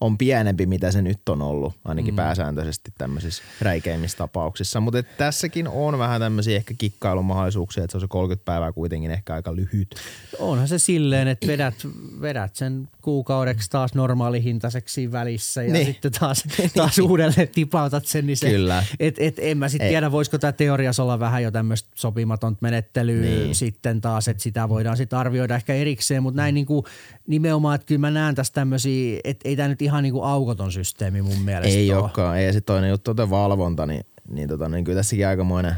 on 0.00 0.18
pienempi, 0.18 0.66
mitä 0.66 0.92
se 0.92 1.02
nyt 1.02 1.28
on 1.28 1.42
ollut, 1.42 1.74
ainakin 1.84 2.14
mm. 2.14 2.16
pääsääntöisesti 2.16 2.92
tämmöisissä 2.98 3.42
räikeimmissä 3.60 4.18
tapauksissa. 4.18 4.80
Mutta 4.80 5.02
tässäkin 5.02 5.68
on 5.68 5.98
vähän 5.98 6.20
tämmöisiä 6.20 6.56
ehkä 6.56 6.74
kikkailumahdollisuuksia, 6.78 7.84
että 7.84 7.92
se 7.92 7.96
on 7.96 8.00
se 8.00 8.06
30 8.08 8.44
päivää 8.44 8.72
kuitenkin 8.72 9.10
ehkä 9.10 9.34
aika 9.34 9.56
lyhyt. 9.56 9.94
Onhan 10.38 10.68
se 10.68 10.78
silleen, 10.78 11.28
että 11.28 11.46
vedät, 11.46 11.74
vedät 12.20 12.56
sen 12.56 12.88
kuukaudeksi 13.02 13.70
taas 13.70 13.94
normaalihintaiseksi 13.94 15.12
välissä 15.12 15.62
ja 15.62 15.72
Niin. 15.72 15.72
niin. 15.72 15.86
sitten 15.86 16.12
taas, 16.12 16.44
taas 16.76 16.98
uudelleen 16.98 17.48
tipautat 17.48 18.06
sen. 18.06 18.26
Niin 18.26 18.36
se, 18.36 18.50
Kyllä. 18.50 18.84
Et, 19.00 19.14
et 19.18 19.34
en 19.38 19.58
mä 19.58 19.68
sitten 19.68 19.88
tiedä, 19.88 20.12
voisiko 20.12 20.38
tämä 20.38 20.52
teoriassa 20.52 21.02
olla 21.02 21.20
vähän 21.20 21.42
jo 21.42 21.50
tämmöistä 21.50 21.88
sopimatonta 21.94 22.58
menettelyä 22.60 23.22
Niin. 23.22 23.38
niin. 23.38 23.54
sitten 23.54 24.00
taas, 24.00 24.28
että 24.28 24.42
sitä 24.42 24.68
voidaan 24.68 24.96
sitten 24.96 25.18
arvioida 25.18 25.54
ehkä 25.56 25.74
erikseen, 25.74 26.22
mutta 26.22 26.42
näin 26.42 26.54
niinku, 26.54 26.86
nimenomaan, 27.26 27.74
että 27.74 27.86
kyllä 27.86 28.00
mä 28.00 28.10
näen 28.10 28.34
tässä 28.34 28.52
tämmöisiä, 28.52 29.20
että 29.24 29.48
ei 29.48 29.56
tämä 29.56 29.68
nyt 29.68 29.82
ihan 29.84 30.02
niinku 30.02 30.22
aukoton 30.22 30.72
systeemi 30.72 31.22
mun 31.22 31.40
mielestä 31.40 31.78
Ei 31.78 31.92
ole. 31.92 32.02
olekaan. 32.02 32.38
Ei. 32.38 32.46
Ja 32.46 32.52
sitten 32.52 32.74
toinen 32.74 32.90
juttu 32.90 33.14
on 33.18 33.30
valvonta, 33.30 33.86
niin, 33.86 34.06
niin, 34.30 34.48
tota, 34.48 34.68
niin 34.68 34.84
kyllä 34.84 34.98
tässäkin 34.98 35.26
aikamoinen 35.26 35.74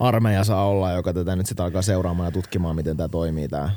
armeija 0.00 0.44
saa 0.44 0.66
olla, 0.66 0.92
joka 0.92 1.14
tätä 1.14 1.36
nyt 1.36 1.46
sitten 1.46 1.64
alkaa 1.64 1.82
seuraamaan 1.82 2.26
ja 2.26 2.32
tutkimaan, 2.32 2.76
miten 2.76 2.96
tämä 2.96 3.08
toimii 3.08 3.48
tämä 3.48 3.70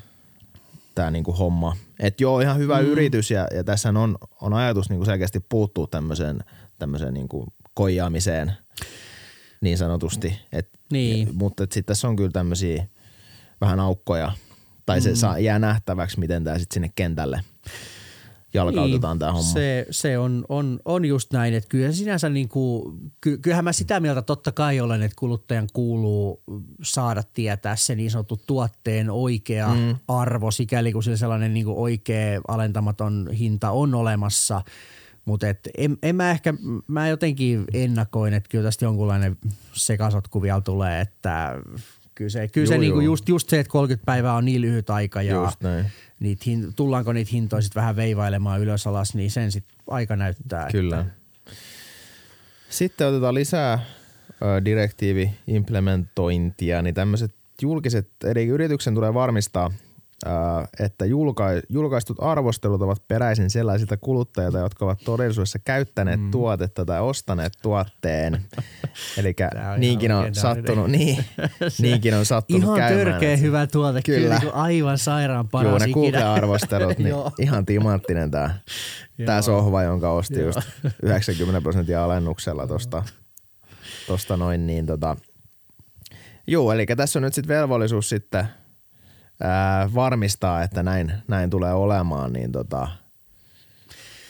tää 0.95 1.11
niinku 1.11 1.31
homma. 1.31 1.75
Et 1.99 2.21
joo, 2.21 2.39
ihan 2.39 2.57
hyvä 2.57 2.81
mm. 2.81 2.87
yritys 2.87 3.31
ja, 3.31 3.47
ja 3.55 3.63
tässä 3.63 3.89
on, 3.89 4.17
on 4.41 4.53
ajatus 4.53 4.89
niinku 4.89 5.05
selkeästi 5.05 5.39
puuttua 5.39 5.87
tämmöiseen, 5.91 6.39
tämmöiseen 6.79 7.13
niinku 7.13 7.45
koijaamiseen 7.73 8.53
niin 9.61 9.77
sanotusti. 9.77 10.39
Et, 10.51 10.69
Niin. 10.91 11.29
Mutta 11.33 11.63
sitten 11.63 11.85
tässä 11.85 12.07
on 12.07 12.15
kyllä 12.15 12.31
tämmöisiä 12.31 12.85
vähän 13.61 13.79
aukkoja. 13.79 14.31
Tai 14.85 15.01
se 15.01 15.15
saa, 15.15 15.39
jää 15.39 15.59
nähtäväksi, 15.59 16.19
miten 16.19 16.43
tämä 16.43 16.59
sitten 16.59 16.73
sinne 16.73 16.89
kentälle 16.95 17.41
jalkautetaan 18.53 19.15
Niin, 19.15 19.19
tämä 19.19 19.31
homma. 19.31 19.53
Se, 19.53 19.85
se 19.91 20.17
on, 20.17 20.45
on, 20.49 20.79
on 20.85 21.05
just 21.05 21.33
näin, 21.33 21.53
että 21.53 21.69
kyllä 21.69 21.91
sinänsä 21.91 22.29
niin 22.29 22.49
kuin, 22.49 22.83
ky, 23.21 23.37
kyllähän 23.37 23.63
mä 23.63 23.73
sitä 23.73 23.99
mieltä 23.99 24.21
totta 24.21 24.51
kai 24.51 24.79
olen, 24.79 25.03
että 25.03 25.15
kuluttajan 25.19 25.67
kuuluu 25.73 26.43
saada 26.83 27.23
tietää 27.33 27.75
se 27.75 27.95
niin 27.95 28.11
sanottu 28.11 28.39
tuotteen 28.47 29.09
oikea 29.09 29.67
mm. 29.67 29.95
arvo, 30.07 30.51
sikäli 30.51 30.93
kun 30.93 31.03
sillä 31.03 31.17
sellainen 31.17 31.53
niin 31.53 31.65
kuin 31.65 31.77
oikea 31.77 32.41
alentamaton 32.47 33.29
hinta 33.39 33.71
on 33.71 33.95
olemassa. 33.95 34.61
Mutta 35.25 35.47
en, 35.77 35.97
en 36.03 36.15
mä 36.15 36.31
ehkä, 36.31 36.53
mä 36.87 37.07
jotenkin 37.07 37.65
ennakoin, 37.73 38.33
että 38.33 38.49
kyllä 38.49 38.63
tästä 38.63 38.85
jonkunlainen 38.85 39.37
sekasotku 39.73 40.41
vielä 40.41 40.61
tulee, 40.61 41.01
että 41.01 41.55
kyllä 42.19 42.29
se, 42.29 42.47
kyllä 42.47 42.67
se 42.67 42.73
Joo, 42.73 42.81
niinku 42.81 42.99
joo. 42.99 43.05
just, 43.05 43.29
just 43.29 43.49
se, 43.49 43.59
että 43.59 43.71
30 43.71 44.05
päivää 44.05 44.33
on 44.33 44.45
niin 44.45 44.61
lyhyt 44.61 44.89
aika 44.89 45.21
ja 45.21 45.33
Just 45.33 45.61
näin. 45.61 45.85
niitä 46.19 46.43
hin, 46.45 46.73
tullaanko 46.75 47.13
niitä 47.13 47.29
hintoja 47.33 47.61
sitten 47.61 47.81
vähän 47.81 47.95
veivailemaan 47.95 48.61
ylös 48.61 48.87
alas, 48.87 49.15
niin 49.15 49.31
sen 49.31 49.51
sitten 49.51 49.77
aika 49.87 50.15
näyttää. 50.15 50.67
Kyllä. 50.71 51.05
Sitten 52.69 53.07
otetaan 53.07 53.33
lisää 53.33 53.79
ö, 54.41 54.65
direktiivi-implementointia, 54.65 56.81
niin 56.81 56.95
tämmöiset 56.95 57.31
julkiset, 57.61 58.09
eli 58.23 58.47
yrityksen 58.47 58.95
tulee 58.95 59.13
varmistaa, 59.13 59.71
että 60.79 61.05
julkai, 61.05 61.61
julkaistut 61.69 62.17
arvostelut 62.19 62.81
ovat 62.81 63.07
peräisin 63.07 63.49
sellaisilta 63.49 63.97
kuluttajilta, 63.97 64.59
jotka 64.59 64.85
ovat 64.85 64.99
todellisuudessa 65.05 65.59
käyttäneet 65.59 66.19
mm. 66.21 66.31
tuotetta 66.31 66.85
tai 66.85 67.01
ostaneet 67.01 67.53
tuotteen. 67.61 68.41
Eli 69.17 69.35
niinkin 69.77 70.11
ihan 70.11 70.25
on 70.25 70.35
sattunut, 70.35 70.91
niin, 70.91 71.25
niinkin 71.81 72.13
on 72.13 72.25
sattunut 72.25 72.63
Ihan 72.63 72.77
käymään. 72.77 73.05
törkeä 73.05 73.33
että- 73.33 73.45
hyvä 73.45 73.67
tuote, 73.67 74.01
kyllä, 74.01 74.19
Kyllä. 74.21 74.39
niin 74.39 74.53
aivan 74.53 74.97
sairaan 74.97 75.49
paras 75.49 75.69
Joo, 75.71 75.79
ne. 75.79 75.93
Google-arvostelut, 75.93 76.97
niin 76.97 77.15
ihan 77.39 77.65
timanttinen 77.65 78.31
tää 78.31 78.59
Joo. 79.17 79.41
sohva, 79.41 79.83
jonka 79.83 80.11
osti 80.11 80.39
just 80.41 80.59
90 81.03 81.61
prosenttia 81.61 82.03
alennuksella 82.03 82.67
tosta, 82.67 83.03
tosta 84.07 84.37
noin 84.37 84.67
niin 84.67 84.85
tota. 84.85 85.15
Joo, 86.47 86.73
eli 86.73 86.85
tässä 86.85 87.19
on 87.19 87.23
nyt 87.23 87.33
sitten 87.33 87.55
velvollisuus 87.55 88.09
sitten 88.09 88.45
ää, 89.39 89.93
varmistaa, 89.93 90.63
että 90.63 90.83
näin, 90.83 91.13
näin 91.27 91.49
tulee 91.49 91.73
olemaan, 91.73 92.33
niin 92.33 92.51
tota, 92.51 92.87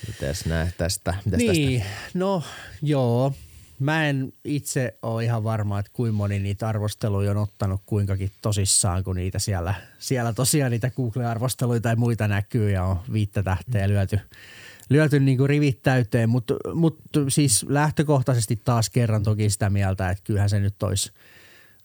mites 0.08 0.46
nää 0.46 0.68
tästä, 0.78 1.14
mitäs 1.26 1.40
Niin, 1.40 1.84
no 2.14 2.44
joo. 2.82 3.34
Mä 3.80 4.08
en 4.08 4.34
itse 4.44 4.98
ole 5.02 5.24
ihan 5.24 5.44
varma, 5.44 5.80
että 5.80 5.92
kuinka 5.94 6.18
moni 6.18 6.40
niitä 6.40 6.68
arvosteluja 6.68 7.32
on 7.32 7.38
ottanut 7.38 7.82
kuinkakin 7.86 8.32
tosissaan, 8.42 9.04
kun 9.04 9.16
niitä 9.16 9.40
siellä, 9.40 9.74
siellä 10.00 10.34
tosiaan 10.34 10.72
niitä 10.72 10.92
Google-arvosteluita 10.92 11.82
tai 11.82 11.96
muita 11.96 12.28
näkyy 12.28 12.72
ja 12.72 12.84
on 12.84 13.00
viittä 13.14 13.44
tähteä 13.44 13.90
lyöty, 13.90 14.20
lyöty 14.90 15.20
niin 15.20 15.38
kuin 15.38 15.50
rivit 15.50 15.84
täyteen. 15.84 16.30
Mutta 16.30 16.54
mut 16.74 17.00
siis 17.30 17.66
lähtökohtaisesti 17.70 18.62
taas 18.66 18.90
kerran 18.90 19.24
toki 19.24 19.50
sitä 19.50 19.70
mieltä, 19.70 20.10
että 20.10 20.24
kyllähän 20.24 20.50
se 20.50 20.60
nyt 20.60 20.84
olisi 20.84 21.12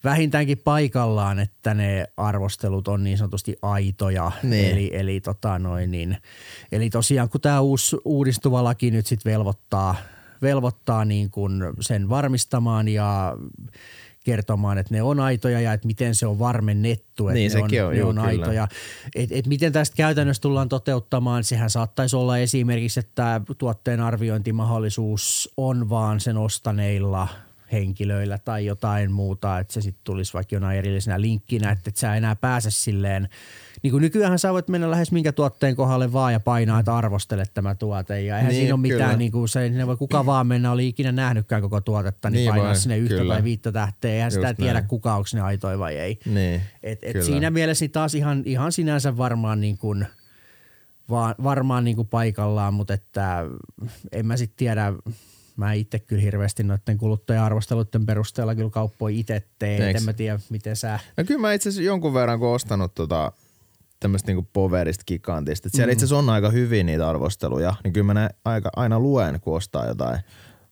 vähintäänkin 0.04 0.58
paikallaan, 0.58 1.38
että 1.38 1.74
ne 1.74 2.06
arvostelut 2.16 2.88
on 2.88 3.04
niin 3.04 3.18
sanotusti 3.18 3.56
aitoja. 3.62 4.32
Niin. 4.42 4.72
Eli, 4.72 4.90
eli, 4.92 5.20
tota 5.20 5.58
noin, 5.58 5.90
niin, 5.90 6.16
eli 6.72 6.90
tosiaan 6.90 7.28
kun 7.28 7.40
tämä 7.40 7.60
uusi 7.60 7.96
uudistuva 8.04 8.64
laki 8.64 8.90
nyt 8.90 9.06
sitten 9.06 9.32
velvoittaa, 9.32 9.96
velvoittaa 10.42 11.04
niin 11.04 11.30
kuin 11.30 11.62
sen 11.80 12.08
varmistamaan 12.08 12.88
ja 12.88 13.36
kertomaan, 14.24 14.78
että 14.78 14.94
ne 14.94 15.02
on 15.02 15.20
aitoja 15.20 15.60
ja 15.60 15.72
että 15.72 15.86
miten 15.86 16.14
se 16.14 16.26
on 16.26 16.38
varmennettu, 16.38 17.28
että 17.28 17.34
Niin, 17.34 17.52
ne 17.52 17.58
on, 17.58 17.64
on, 17.64 17.92
ne 17.92 17.98
juu, 18.00 18.08
on 18.08 18.18
aitoja. 18.18 18.68
Et, 19.14 19.32
et 19.32 19.46
miten 19.46 19.72
tästä 19.72 19.96
käytännössä 19.96 20.40
tullaan 20.40 20.68
toteuttamaan, 20.68 21.44
sehän 21.44 21.70
saattaisi 21.70 22.16
olla 22.16 22.38
esimerkiksi, 22.38 23.00
että 23.00 23.40
tuotteen 23.58 24.00
arviointimahdollisuus 24.00 25.52
on 25.56 25.90
vaan 25.90 26.20
sen 26.20 26.36
ostaneilla 26.36 27.28
henkilöillä 27.74 28.38
tai 28.38 28.66
jotain 28.66 29.12
muuta, 29.12 29.58
että 29.58 29.72
se 29.72 29.80
sitten 29.80 30.04
tulisi 30.04 30.34
vaikka 30.34 30.56
jonain 30.56 30.78
erillisenä 30.78 31.20
linkkinä, 31.20 31.70
että 31.70 31.88
et 31.90 31.96
sä 31.96 32.14
enää 32.14 32.36
pääse 32.36 32.70
silleen, 32.70 33.28
niin 33.82 33.90
kuin 33.90 34.00
nykyään 34.00 34.38
sä 34.38 34.52
voit 34.52 34.68
mennä 34.68 34.90
lähes 34.90 35.12
minkä 35.12 35.32
tuotteen 35.32 35.76
kohdalle 35.76 36.12
vaan 36.12 36.32
ja 36.32 36.40
painaa, 36.40 36.80
että 36.80 36.96
arvostele 36.96 37.44
tämä 37.54 37.74
tuote 37.74 38.20
ja 38.20 38.36
eihän 38.38 38.50
Niin, 38.52 38.60
siinä 38.60 38.74
ole 38.74 38.82
kyllä. 38.82 38.94
mitään, 38.94 39.18
niin 39.18 39.32
kuin 39.32 39.48
se, 39.48 39.68
sinne 39.68 39.86
voi 39.86 39.96
kuka 39.96 40.26
vaan 40.26 40.46
mennä, 40.46 40.72
oli 40.72 40.88
ikinä 40.88 41.12
nähnytkään 41.12 41.62
koko 41.62 41.80
tuotetta, 41.80 42.30
niin, 42.30 42.36
Niin 42.36 42.48
painaa 42.50 42.66
voi, 42.66 42.76
sinne 42.76 42.98
yhtä 42.98 43.14
kyllä. 43.16 43.34
tai 43.34 43.44
viittä 43.44 43.72
tähteä, 43.72 44.10
eihän 44.14 44.30
sitä 44.30 44.48
Just 44.48 44.56
tiedä 44.56 44.72
näin. 44.72 44.88
kuka, 44.88 45.14
onko 45.14 45.28
ne 45.34 45.40
aitoja 45.40 45.78
vai 45.78 45.96
ei. 45.96 46.18
Niin, 46.26 46.60
Et, 46.82 46.98
et 47.04 47.12
kyllä. 47.12 47.24
siinä 47.26 47.50
mielessä 47.50 47.86
taas 47.92 48.14
ihan, 48.14 48.42
ihan 48.46 48.72
sinänsä 48.72 49.16
varmaan 49.16 49.60
niin 49.60 49.78
kuin, 49.78 50.06
va, 51.10 51.34
varmaan 51.42 51.84
niin 51.84 51.96
kuin 51.96 52.08
paikallaan, 52.08 52.74
mutta 52.74 52.94
että 52.94 53.44
en 54.12 54.26
mä 54.26 54.36
sitten 54.36 54.56
tiedä, 54.56 54.92
mä 55.56 55.72
itse 55.72 55.98
kyllä 55.98 56.22
hirveästi 56.22 56.62
noiden 56.62 56.98
kuluttaja-arvosteluiden 56.98 58.06
perusteella 58.06 58.54
kyllä 58.54 58.70
kauppoi 58.70 59.18
itse 59.20 59.42
Eiks? 59.60 60.00
en 60.00 60.04
mä 60.04 60.12
tiedä 60.12 60.38
miten 60.50 60.76
sä. 60.76 60.98
No 61.16 61.24
kyllä 61.24 61.40
mä 61.40 61.52
itse 61.52 61.68
asiassa 61.68 61.86
jonkun 61.86 62.14
verran 62.14 62.38
kun 62.38 62.48
ostanut 62.48 62.94
tota, 62.94 63.32
tämmöistä 64.00 64.28
niinku 64.28 64.48
poverista 64.52 65.04
gigantista. 65.06 65.68
Et 65.68 65.74
siellä 65.74 65.92
itse 65.92 66.04
asiassa 66.04 66.18
on 66.18 66.30
aika 66.30 66.50
hyvin 66.50 66.86
niitä 66.86 67.08
arvosteluja, 67.08 67.74
niin 67.84 67.92
kyllä 67.92 68.04
mä 68.06 68.14
ne 68.14 68.28
aika, 68.44 68.70
aina 68.76 69.00
luen, 69.00 69.40
kun 69.40 69.56
ostaa 69.56 69.86
jotain, 69.86 70.20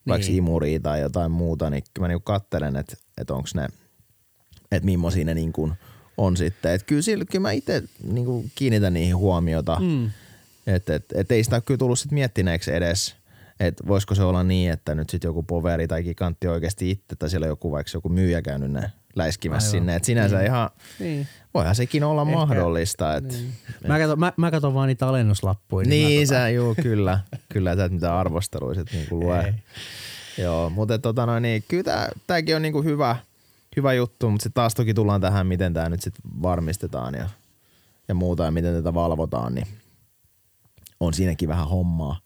vaikka 0.09 0.27
Niin. 0.27 0.37
imuria 0.37 0.81
tai 0.81 1.01
jotain 1.01 1.31
muuta, 1.31 1.71
niin 1.71 1.83
kyllä 1.95 2.05
mä 2.05 2.09
niinku 2.09 2.25
kattelen, 2.25 2.77
että 2.77 2.97
et 3.19 3.31
onko 3.31 3.49
ne, 3.55 3.69
että 4.73 4.87
millaisia 4.87 5.25
ne 5.25 5.35
niinku 5.35 5.73
on 6.17 6.37
sitten. 6.37 6.73
Et 6.73 6.83
kyllä, 6.83 7.03
sillä, 7.03 7.25
kyllä 7.25 7.43
mä 7.43 7.53
itse 7.53 7.83
niin 8.13 8.53
kiinnitän 8.55 8.95
niihin 8.95 9.17
huomiota. 9.17 9.77
Mm. 9.81 10.11
Että 10.67 10.95
et, 10.95 11.05
et 11.15 11.33
ei 11.33 11.45
sitä 11.45 11.61
kyllä 11.61 11.79
tullut 11.79 11.99
sit 11.99 12.11
miettineeksi 12.13 12.75
edes, 12.75 13.15
että 13.67 13.87
voisiko 13.87 14.15
se 14.15 14.23
olla 14.23 14.43
niin, 14.43 14.71
että 14.73 14.95
nyt 14.95 15.11
sitten 15.11 15.29
joku 15.29 15.43
poveri 15.43 15.89
tai 15.89 16.03
gigantti 16.03 16.49
oikeasti 16.49 16.91
itse 16.91 17.17
tai 17.19 17.31
siellä 17.31 17.47
joku 17.47 17.73
vaikka 17.73 17.91
joku 17.95 18.09
myyjä 18.09 18.43
käynyt 18.43 18.71
ne 18.73 18.93
läiskimässä 19.17 19.69
Aivan. 19.69 19.81
sinne. 19.81 19.97
Että 19.97 20.07
sinänsä 20.07 20.37
Niin. 20.37 20.47
ihan, 20.47 20.71
Niin. 20.99 21.27
voihan 21.55 21.75
sekin 21.75 22.05
olla 22.05 22.23
Ehkä- 22.23 22.35
mahdollista. 22.35 23.17
Et, 23.17 23.25
Niin. 23.33 23.53
Mä, 23.89 23.99
katon, 23.99 24.19
mä, 24.19 24.33
mä 24.37 24.51
katon 24.51 24.75
vaan 24.75 24.89
niitä 24.89 25.09
alennuslappuja. 25.09 25.87
niin, 25.89 26.21
mä 26.21 26.27
sä, 26.27 26.49
juu, 26.49 26.75
kyllä. 26.83 27.19
Kyllä 27.49 27.77
sä 27.77 27.85
et 27.85 27.93
mitään 27.93 28.15
arvosteluiset 28.15 28.93
niin 28.93 29.07
lue. 29.11 29.41
Ei. 29.41 29.53
Joo, 30.45 30.71
mutta 30.71 30.99
tota 30.99 31.27
noin, 31.27 31.43
niin, 31.43 31.65
kyllä 31.69 31.83
tää, 31.83 32.09
tääkin 32.27 32.57
on 32.57 32.63
niinku 32.63 32.83
hyvä, 32.83 33.17
hyvä 33.77 33.93
juttu, 33.93 34.31
mutta 34.31 34.43
sitten 34.43 34.55
taas 34.61 34.75
toki 34.75 34.95
tullaan 34.95 35.21
tähän, 35.21 35.47
miten 35.47 35.75
tämä 35.75 35.89
nyt 35.89 36.03
sitten 36.03 36.23
varmistetaan 36.43 37.15
ja, 37.15 37.29
ja 38.09 38.15
muuta 38.15 38.45
ja 38.45 38.51
miten 38.51 38.75
tätä 38.75 38.95
valvotaan, 38.95 39.55
niin 39.55 39.67
on 41.01 41.15
siinäkin 41.15 41.49
vähän 41.49 41.69
hommaa, 41.69 42.21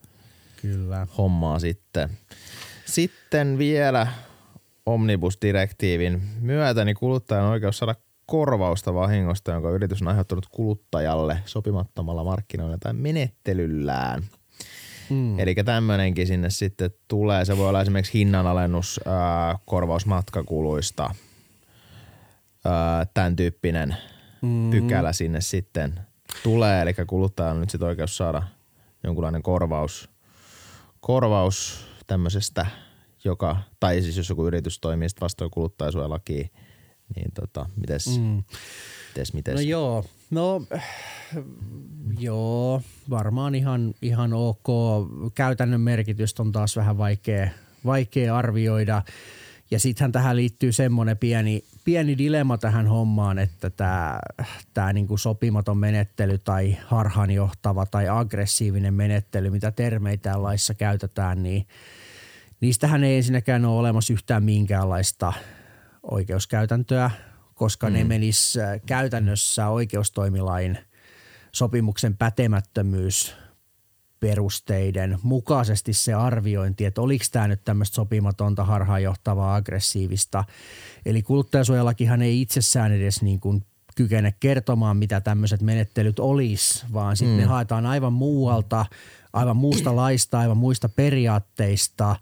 Kyllä. 0.62 1.06
hommaa 1.18 1.58
sitten. 1.58 2.10
Sitten 2.84 3.58
vielä 3.58 4.06
Omnibus-direktiivin 4.86 6.22
myötä 6.40 6.84
niin 6.84 6.96
kuluttajan 6.96 7.44
oikeus 7.44 7.78
saada 7.78 7.94
korvausta 8.26 8.94
vahingosta, 8.94 9.52
jonka 9.52 9.70
yritys 9.70 10.02
on 10.02 10.08
aiheuttanut 10.08 10.46
kuluttajalle 10.50 11.38
sopimattomalla 11.44 12.24
markkinoilla 12.24 12.78
tai 12.80 12.92
menettelyllään. 12.92 14.22
Mm. 15.10 15.38
Eli 15.38 15.54
tämmöinenkin 15.54 16.26
sinne 16.26 16.50
sitten 16.50 16.90
tulee. 17.08 17.44
Se 17.44 17.56
voi 17.56 17.68
olla 17.68 17.80
esimerkiksi 17.80 18.14
hinnanalennus, 18.18 19.00
ää, 19.06 19.58
korvaus 19.64 20.06
matkakuluista, 20.06 21.14
ää, 22.64 23.06
tämän 23.14 23.36
tyyppinen 23.36 23.96
Mm. 24.42 24.70
pykälä 24.70 25.12
sinne 25.12 25.40
sitten 25.40 26.00
tulee. 26.42 26.82
Eli 26.82 26.94
kuluttajalla 27.06 27.54
on 27.54 27.60
nyt 27.60 27.70
sitten 27.70 27.88
oikeus 27.88 28.16
saada 28.16 28.42
jonkunlainen 29.04 29.42
korvaus, 29.42 30.10
korvaus 31.00 31.86
tämmöisestä, 32.06 32.66
joka, 33.24 33.56
tai 33.80 34.02
siis 34.02 34.16
jos 34.16 34.28
joku 34.28 34.46
yritys 34.46 34.80
toimii 34.80 35.08
sitten 35.08 35.20
vastoin 35.24 35.50
kuluttajasuojalakia, 35.50 36.48
niin 37.16 37.32
tota, 37.34 37.66
mites, 37.76 38.18
Mm. 38.18 38.42
mites, 39.08 39.32
mites? 39.32 39.54
No 39.54 39.60
joo, 39.60 40.04
no 40.30 40.62
joo, 42.18 42.82
varmaan 43.10 43.54
ihan, 43.54 43.94
ihan 44.02 44.32
ok. 44.32 44.66
Käytännön 45.34 45.80
merkitystä 45.80 46.42
on 46.42 46.52
taas 46.52 46.76
vähän 46.76 46.98
vaikea, 46.98 47.50
vaikea 47.84 48.36
arvioida. 48.36 49.02
Ja 49.70 49.78
sittenhän 49.80 50.12
tähän 50.12 50.36
liittyy 50.36 50.72
semmoinen 50.72 51.18
pieni, 51.18 51.64
pieni 51.86 52.18
dilemma 52.18 52.58
tähän 52.58 52.86
hommaan, 52.86 53.38
että 53.38 53.70
tämä, 53.70 54.18
tämä 54.74 54.92
niinku 54.92 55.16
sopimaton 55.16 55.78
menettely 55.78 56.38
tai 56.38 56.76
harhaanjohtava 56.86 57.86
tai 57.86 58.08
aggressiivinen 58.08 58.94
menettely, 58.94 59.50
mitä 59.50 59.70
termeitä 59.70 60.42
laissa 60.42 60.74
käytetään, 60.74 61.42
niin 61.42 61.66
niistähän 62.60 63.04
ei 63.04 63.16
ensinnäkään 63.16 63.64
ole 63.64 63.78
olemassa 63.78 64.12
yhtään 64.12 64.44
minkäänlaista 64.44 65.32
oikeuskäytäntöä, 66.02 67.10
koska 67.54 67.86
mm. 67.86 67.92
ne 67.92 68.04
menis 68.04 68.58
käytännössä 68.86 69.68
oikeustoimilain 69.68 70.78
sopimuksen 71.52 72.16
pätemättömyys 72.16 73.36
perusteiden 74.20 75.18
mukaisesti 75.22 75.92
se 75.92 76.14
arviointi, 76.14 76.84
että 76.84 77.00
oliko 77.00 77.24
tämä 77.32 77.48
nyt 77.48 77.64
tämmöistä 77.64 77.94
sopimatonta, 77.94 78.64
harhaanjohtavaa, 78.64 79.54
aggressiivista. 79.54 80.44
Eli 81.06 81.22
kuluttajasuojalakihan 81.22 82.22
ei 82.22 82.40
itsessään 82.40 82.92
edes 82.92 83.22
niin 83.22 83.40
kuin 83.40 83.62
kykene 83.96 84.34
kertomaan, 84.40 84.96
mitä 84.96 85.20
tämmöiset 85.20 85.62
menettelyt 85.62 86.18
olisi, 86.18 86.84
vaan 86.92 87.16
sitten 87.16 87.36
mm. 87.36 87.40
ne 87.40 87.46
haetaan 87.46 87.86
aivan 87.86 88.12
muualta, 88.12 88.86
aivan 89.32 89.56
muusta 89.56 89.96
laista, 89.96 90.38
aivan 90.38 90.56
muista 90.56 90.88
periaatteista. 90.88 92.16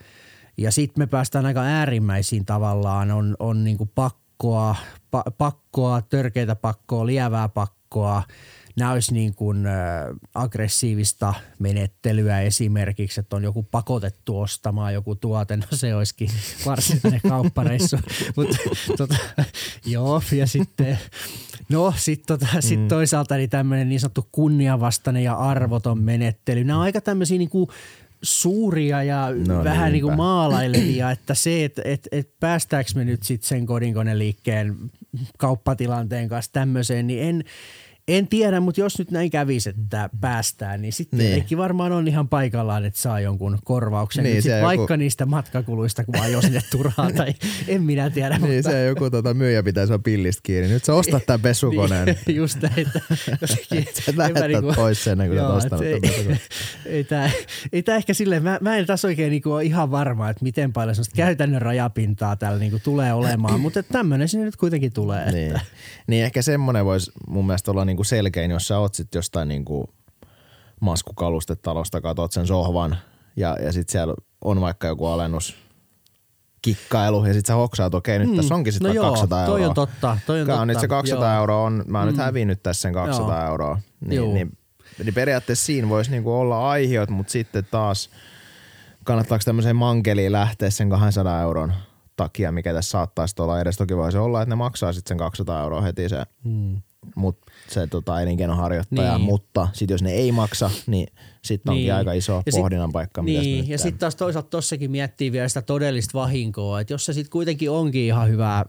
Ja 0.57 0.72
sitten 0.72 1.03
me 1.03 1.07
päästään 1.07 1.47
aika 1.47 1.61
äärimmäisiin 1.61 2.45
tavallaan, 2.45 3.11
on, 3.11 3.36
on 3.38 3.64
niin 3.64 3.78
kuin 3.78 3.90
pakkoa, 3.95 4.76
pa, 5.11 5.24
pakkoa, 5.38 6.03
törkeitä 6.03 6.57
pakkoa, 6.57 7.07
lievää 7.07 7.49
pakkoa. 7.49 8.22
Nämä 8.77 8.93
olisi 8.93 9.12
niin 9.12 9.35
kuin, 9.35 9.66
aggressiivista 10.35 11.35
menettelyä 11.59 12.41
esimerkiksi, 12.41 13.20
että 13.20 13.37
on 13.37 13.45
joku 13.45 13.62
pakotettu 13.62 14.41
ostamaan 14.41 14.95
joku 14.95 15.14
tuote, 15.14 15.57
no 15.57 15.66
se 15.72 15.95
olisikin 15.95 16.29
varsinainen 16.66 17.20
kauppareissu. 17.29 17.97
Mutta 18.37 18.57
tota, 18.97 19.16
joo, 19.87 20.22
ja 20.33 20.47
sitten 20.47 20.99
No 21.68 21.95
sitten 21.97 22.39
tota, 22.39 22.61
sit 22.61 22.89
toisaalta 22.89 23.37
niin 23.37 23.51
tämmöinen 23.51 23.89
niin 23.89 24.01
sanottu 24.01 24.29
kunnianvastainen 24.33 25.25
ja 25.25 25.35
arvoton 25.35 25.99
menettely. 25.99 26.64
Nämä 26.64 26.79
on 26.79 26.85
aika 26.85 27.01
tämmöisiä 27.01 27.39
niinku 27.39 27.70
suuria 28.22 29.03
ja 29.03 29.29
No 29.49 29.64
vähän 29.64 29.93
niinku 29.93 30.09
niinpä. 30.09 30.16
maalailevia, 30.16 31.11
että 31.11 31.35
se, 31.35 31.64
että 31.64 31.83
et, 31.85 32.09
et 32.12 32.31
päästäänkö 32.41 32.91
me 32.95 33.05
nyt 33.05 33.22
sitten 33.22 33.49
sen 33.49 33.66
kodinkoneliikkeen 33.66 34.77
kauppatilanteen 35.39 36.29
kanssa 36.29 36.53
tämmöiseen, 36.53 37.07
niin 37.07 37.22
en, 37.22 37.45
en 38.09 38.28
tiedä, 38.28 38.61
mutta 38.61 38.80
jos 38.80 38.98
nyt 38.98 39.11
näin 39.11 39.30
kävisi, 39.30 39.70
että 39.70 40.11
päästään, 40.20 40.82
niin 40.82 40.92
sitten 40.92 41.18
Niin. 41.18 41.44
niin. 41.50 41.59
varmaan 41.59 41.92
on 41.92 42.09
ihan 42.09 42.28
paikallaan, 42.28 42.84
että 42.84 43.00
saa 43.00 43.20
jonkun 43.20 43.59
korvauksen. 43.64 44.24
Niin, 44.24 44.42
sit 44.42 44.52
joku- 44.52 44.64
vaikka 44.64 44.96
niistä 44.96 45.26
matkakuluista, 45.26 46.05
kun 46.05 46.20
ajaa 46.20 46.40
sinne 46.40 46.61
turhaan, 46.70 47.14
tai 47.14 47.34
en 47.68 47.82
minä 47.82 48.11
tiedä. 48.11 48.38
Niin 48.38 48.55
mutta... 48.57 48.70
se 48.70 48.84
joku 48.84 49.11
tota, 49.11 49.34
myyjä 49.34 49.62
pitäisi 49.62 49.92
olla 49.92 50.02
pillistä 50.02 50.40
kiinni. 50.42 50.68
Nyt 50.68 50.84
sä 50.84 50.94
ostat 50.94 51.26
tämän 51.26 51.40
pesukoneen. 51.40 52.05
Niin, 52.26 52.36
just 52.36 52.62
näin, 52.62 52.78
että 52.78 53.00
jotenkin 53.30 53.86
Sä 54.05 54.12
lähettät 54.16 54.76
pois 54.76 55.05
sen 55.05 55.18
niinku- 55.18 55.36
joo, 55.36 55.55
ostanut 55.55 55.84
ei, 55.84 56.00
ei, 56.86 57.05
tää, 57.05 57.30
ei 57.72 57.82
tää 57.82 57.96
ehkä 57.96 58.14
silleen, 58.14 58.42
mä, 58.42 58.59
mä 58.61 58.76
en 58.76 58.86
taas 58.86 59.05
oikein 59.05 59.30
niinku 59.30 59.52
ole 59.52 59.64
ihan 59.64 59.90
varma, 59.90 60.30
että 60.30 60.42
miten 60.44 60.72
paljon 60.72 60.94
semmoista 60.94 61.16
käytännön 61.16 61.62
rajapintaa 61.62 62.36
täällä 62.36 62.59
niinku 62.59 62.78
tulee 62.84 63.12
olemaan, 63.12 63.61
mutta 63.61 63.82
tämmöinen 63.82 64.28
sinne 64.28 64.44
nyt 64.46 64.57
kuitenkin 64.57 64.92
tulee. 64.92 65.32
Niin. 65.32 65.46
Että, 65.46 65.61
niin 66.07 66.24
ehkä 66.24 66.42
semmoinen 66.42 66.84
voisi 66.84 67.12
mun 67.28 67.46
mielestä 67.46 67.70
olla 67.70 67.84
niinku 67.84 67.93
selkein, 68.03 68.51
jos 68.51 68.68
sä 68.68 68.78
oot 68.78 68.95
sit 68.95 69.14
jostain 69.14 69.49
niinku 69.49 69.90
maskukalustetalosta, 70.80 72.01
katot 72.01 72.32
sen 72.32 72.47
sohvan 72.47 72.97
ja, 73.36 73.57
ja 73.64 73.72
sit 73.72 73.88
siellä 73.88 74.14
on 74.45 74.61
vaikka 74.61 74.86
joku 74.86 75.07
alennus 75.07 75.57
kikkailu 76.62 77.24
ja 77.24 77.32
sit 77.32 77.47
sä 77.47 77.55
hoksaat, 77.55 77.95
okei 77.95 78.18
nyt 78.18 78.36
tässä 78.36 78.55
onkin 78.55 78.72
sit 78.72 78.82
no 78.82 78.88
vaikka 78.88 79.05
joo, 79.05 79.11
200 79.11 79.40
euroa. 79.45 79.57
toi 79.59 79.64
on 79.68 79.74
totta. 79.74 80.18
Toi 80.26 80.40
on 80.40 80.47
Tää 80.47 80.57
totta. 80.57 80.66
nyt 80.66 80.80
se 80.80 80.88
200 80.88 81.32
joo. 81.32 81.40
euroa, 81.40 81.62
on, 81.62 81.84
mä 81.86 81.99
oon 81.99 82.09
nyt 82.09 82.16
hävinnyt 82.16 82.62
tässä 82.62 82.82
sen 82.82 82.92
200 82.92 83.40
Joo. 83.40 83.49
euroa. 83.51 83.80
Niin, 84.01 84.34
niin, 84.34 84.59
niin 85.05 85.14
periaatteessa 85.14 85.64
siinä 85.66 85.88
voisi 85.88 86.11
niinku 86.11 86.32
olla 86.34 86.70
aiheut, 86.70 87.11
mutta 87.11 87.30
sitten 87.32 87.66
taas 87.70 88.11
kannattaako 89.05 89.42
tämmöiseen 89.45 89.76
mankeliin 89.76 90.32
lähteä 90.32 90.70
sen 90.70 90.90
200 90.90 91.42
euron 91.42 91.72
takia, 92.16 92.53
mikä 92.53 92.72
tässä 92.74 92.90
saattaisi 92.90 93.34
olla 93.38 93.61
edes. 93.61 93.76
Toki 93.76 93.97
voisi 93.97 94.18
olla, 94.18 94.42
että 94.42 94.51
ne 94.51 94.57
maksaa 94.57 94.92
sitten 94.92 95.09
sen 95.09 95.18
200 95.18 95.62
euroa 95.62 95.80
heti 95.80 96.09
se, 96.09 96.22
Hmm. 96.45 96.82
Mut, 97.16 97.38
se 97.68 97.86
tota, 97.86 98.20
elinkeinoharjoittaja, 98.22 99.18
Niin. 99.18 99.24
mutta 99.26 99.68
sitten 99.72 99.94
jos 99.94 100.02
ne 100.02 100.12
ei 100.12 100.32
maksa, 100.32 100.70
niin 100.86 101.07
sitten 101.42 101.70
onkin 101.70 101.82
Niin. 101.84 101.94
aika 101.94 102.12
iso 102.12 102.42
Ja 102.46 102.52
sit- 102.52 102.61
pohdinnan 102.61 102.92
paikka. 102.92 103.22
mitäs 103.22 103.44
me 103.44 103.50
Niin, 103.50 103.68
ja 103.68 103.78
sitten 103.78 103.98
taas 103.98 104.16
toisaalta 104.16 104.48
tossakin 104.50 104.90
miettii 104.90 105.32
vielä 105.32 105.48
sitä 105.48 105.62
todellista 105.62 106.18
vahinkoa, 106.18 106.80
että 106.80 106.92
jos 106.92 107.05
se 107.07 107.12
sitten 107.12 107.30
kuitenkin 107.30 107.70
onkin 107.70 108.02
ihan 108.02 108.28
hyvä 108.28 108.64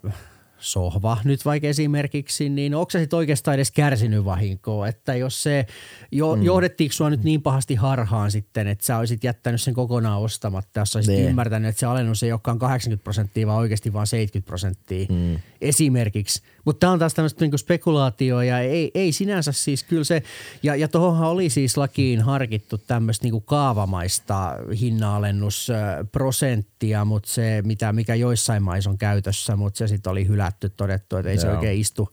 sohva 0.57 1.17
nyt 1.23 1.45
vaikka 1.45 1.67
esimerkiksi, 1.67 2.49
niin 2.49 2.75
onko 2.75 2.89
sä 2.89 2.99
sitten 2.99 3.17
oikeastaan 3.17 3.55
edes 3.55 3.71
kärsinyt 3.71 4.25
vahinkoa? 4.25 4.87
Että 4.87 5.15
jos 5.15 5.43
se, 5.43 5.65
jo, 6.11 6.35
mm. 6.35 6.43
johdettiinko 6.43 6.93
sua 6.93 7.09
nyt 7.09 7.23
niin 7.23 7.41
pahasti 7.41 7.75
harhaan 7.75 8.31
sitten, 8.31 8.67
että 8.67 8.85
sä 8.85 8.97
olisit 8.97 9.23
jättänyt 9.23 9.61
sen 9.61 9.73
kokonaan 9.73 10.21
ostamatta, 10.21 10.79
jos 10.79 10.95
olisit 10.95 11.15
Niin. 11.15 11.29
ymmärtänyt, 11.29 11.69
että 11.69 11.79
se 11.79 11.85
alennus 11.85 12.23
ei 12.23 12.31
olekaan 12.31 12.59
80 12.59 13.03
prosenttia, 13.03 13.47
vaan 13.47 13.59
oikeasti 13.59 13.93
vaan 13.93 14.07
70 14.07 14.47
prosenttia 14.47 15.05
mm. 15.09 15.39
esimerkiksi. 15.61 16.41
Mutta 16.65 16.79
tämä 16.79 16.93
on 16.93 16.99
taas 16.99 17.13
tämmöistä 17.13 17.41
niinku 17.41 17.57
spekulaatioa 17.57 18.43
ja 18.43 18.59
ei, 18.59 18.91
ei 18.93 19.11
sinänsä 19.11 19.51
siis 19.51 19.83
kyllä 19.83 20.03
se, 20.03 20.23
ja, 20.63 20.75
ja 20.75 20.87
tuohonhan 20.87 21.29
oli 21.29 21.49
siis 21.49 21.77
lakiin 21.77 22.21
harkittu 22.21 22.77
tämmöistä 22.77 23.25
niinku 23.25 23.41
kaavamaista 23.41 24.55
hinnanalennusprosenttia, 24.81 27.05
mutta 27.05 27.29
se 27.29 27.61
mitä, 27.65 27.93
mikä 27.93 28.15
joissain 28.15 28.63
maissa 28.63 28.89
on 28.89 28.97
käytössä, 28.97 29.55
mutta 29.55 29.77
se 29.77 29.87
sitten 29.87 30.11
oli 30.11 30.27
hylätty, 30.45 30.69
todettu, 30.69 31.17
että 31.17 31.29
ei 31.29 31.37
se 31.37 31.47
Joo. 31.47 31.55
oikein 31.55 31.79
istu, 31.79 32.09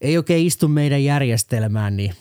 ei 0.00 0.16
oikein 0.16 0.46
istu 0.46 0.68
meidän 0.68 1.04
järjestelmään, 1.04 1.96
niin 1.96 2.14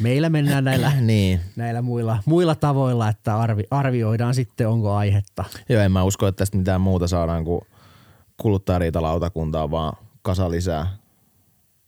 meillä 0.00 0.30
mennään 0.30 0.64
näillä, 0.64 0.92
niin. 1.00 1.40
näillä 1.56 1.82
muilla, 1.82 2.18
muilla 2.26 2.54
tavoilla, 2.54 3.08
että 3.08 3.38
arvi, 3.38 3.62
arvioidaan 3.70 4.34
sitten, 4.34 4.68
onko 4.68 4.92
aihetta. 4.92 5.44
Joo, 5.68 5.82
en 5.82 5.92
mä 5.92 6.02
usko, 6.02 6.26
että 6.26 6.38
tästä 6.38 6.56
mitään 6.56 6.80
muuta 6.80 7.08
saadaan 7.08 7.44
kuin 7.44 7.60
kuluttajariitalautakuntaa, 8.36 9.70
vaan 9.70 9.96
kasa 10.22 10.50
lisää 10.50 10.96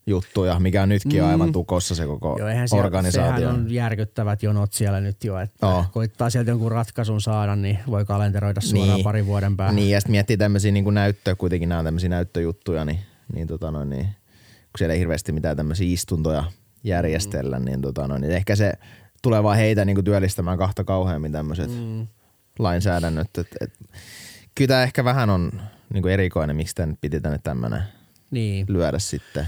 juttuja, 0.06 0.60
mikä 0.60 0.82
on 0.82 0.88
nytkin 0.88 1.22
mm. 1.22 1.28
aivan 1.28 1.52
tukossa 1.52 1.94
se 1.94 2.06
koko 2.06 2.36
Joo, 2.38 2.48
eihän 2.48 2.68
organisaatio. 2.72 3.38
sehän 3.38 3.54
on 3.54 3.70
järkyttävät 3.72 4.42
jonot 4.42 4.72
siellä 4.72 5.00
nyt 5.00 5.24
jo, 5.24 5.38
että 5.38 5.66
oh. 5.66 5.90
koittaa 5.92 6.30
sieltä 6.30 6.50
jonkun 6.50 6.72
ratkaisun 6.72 7.20
saada, 7.20 7.56
niin 7.56 7.78
voi 7.86 8.04
kalenteroida 8.04 8.60
suoraan 8.60 8.94
Niin. 8.94 9.04
parin 9.04 9.26
vuoden 9.26 9.56
päähän. 9.56 9.76
Niin, 9.76 9.90
ja 9.90 10.00
sitten 10.00 10.10
miettii 10.10 10.36
tämmöisiä 10.36 10.72
niin 10.72 10.94
näyttöjä, 10.94 11.34
kuitenkin 11.34 11.68
nämä 11.68 11.78
on 11.78 11.84
tämmöisiä 11.84 12.08
näyttöjuttuja, 12.08 12.84
niin, 12.84 12.98
niin, 13.34 13.46
tota 13.48 13.70
noin, 13.70 13.90
niin 13.90 14.04
kun 14.04 14.78
siellä 14.78 14.92
ei 14.94 15.00
hirveästi 15.00 15.32
mitään 15.32 15.56
tämmöisiä 15.56 15.86
istuntoja 15.92 16.44
järjestellä, 16.84 17.58
niin, 17.58 17.80
tota, 17.80 18.08
no, 18.08 18.18
niin 18.18 18.32
ehkä 18.32 18.56
se 18.56 18.72
tulee 19.22 19.42
vaan 19.42 19.56
heitä 19.56 19.84
niin 19.84 19.96
kuin 19.96 20.04
työllistämään 20.04 20.58
kahta 20.58 20.84
kauheammin 20.84 21.32
tämmöiset 21.32 21.70
mm. 21.70 22.06
lainsäädännöt. 22.58 23.38
Et, 23.38 23.48
et, 23.60 23.72
kyllä 24.54 24.68
tämä 24.68 24.82
ehkä 24.82 25.04
vähän 25.04 25.30
on 25.30 25.52
niin 25.92 26.02
kuin 26.02 26.12
erikoinen, 26.14 26.56
miksi 26.56 26.74
tämän 26.74 26.96
piti 27.00 27.20
tänne 27.20 27.38
tämmöinen 27.42 27.82
Niin. 28.30 28.66
lyödä 28.68 28.98
sitten. 28.98 29.46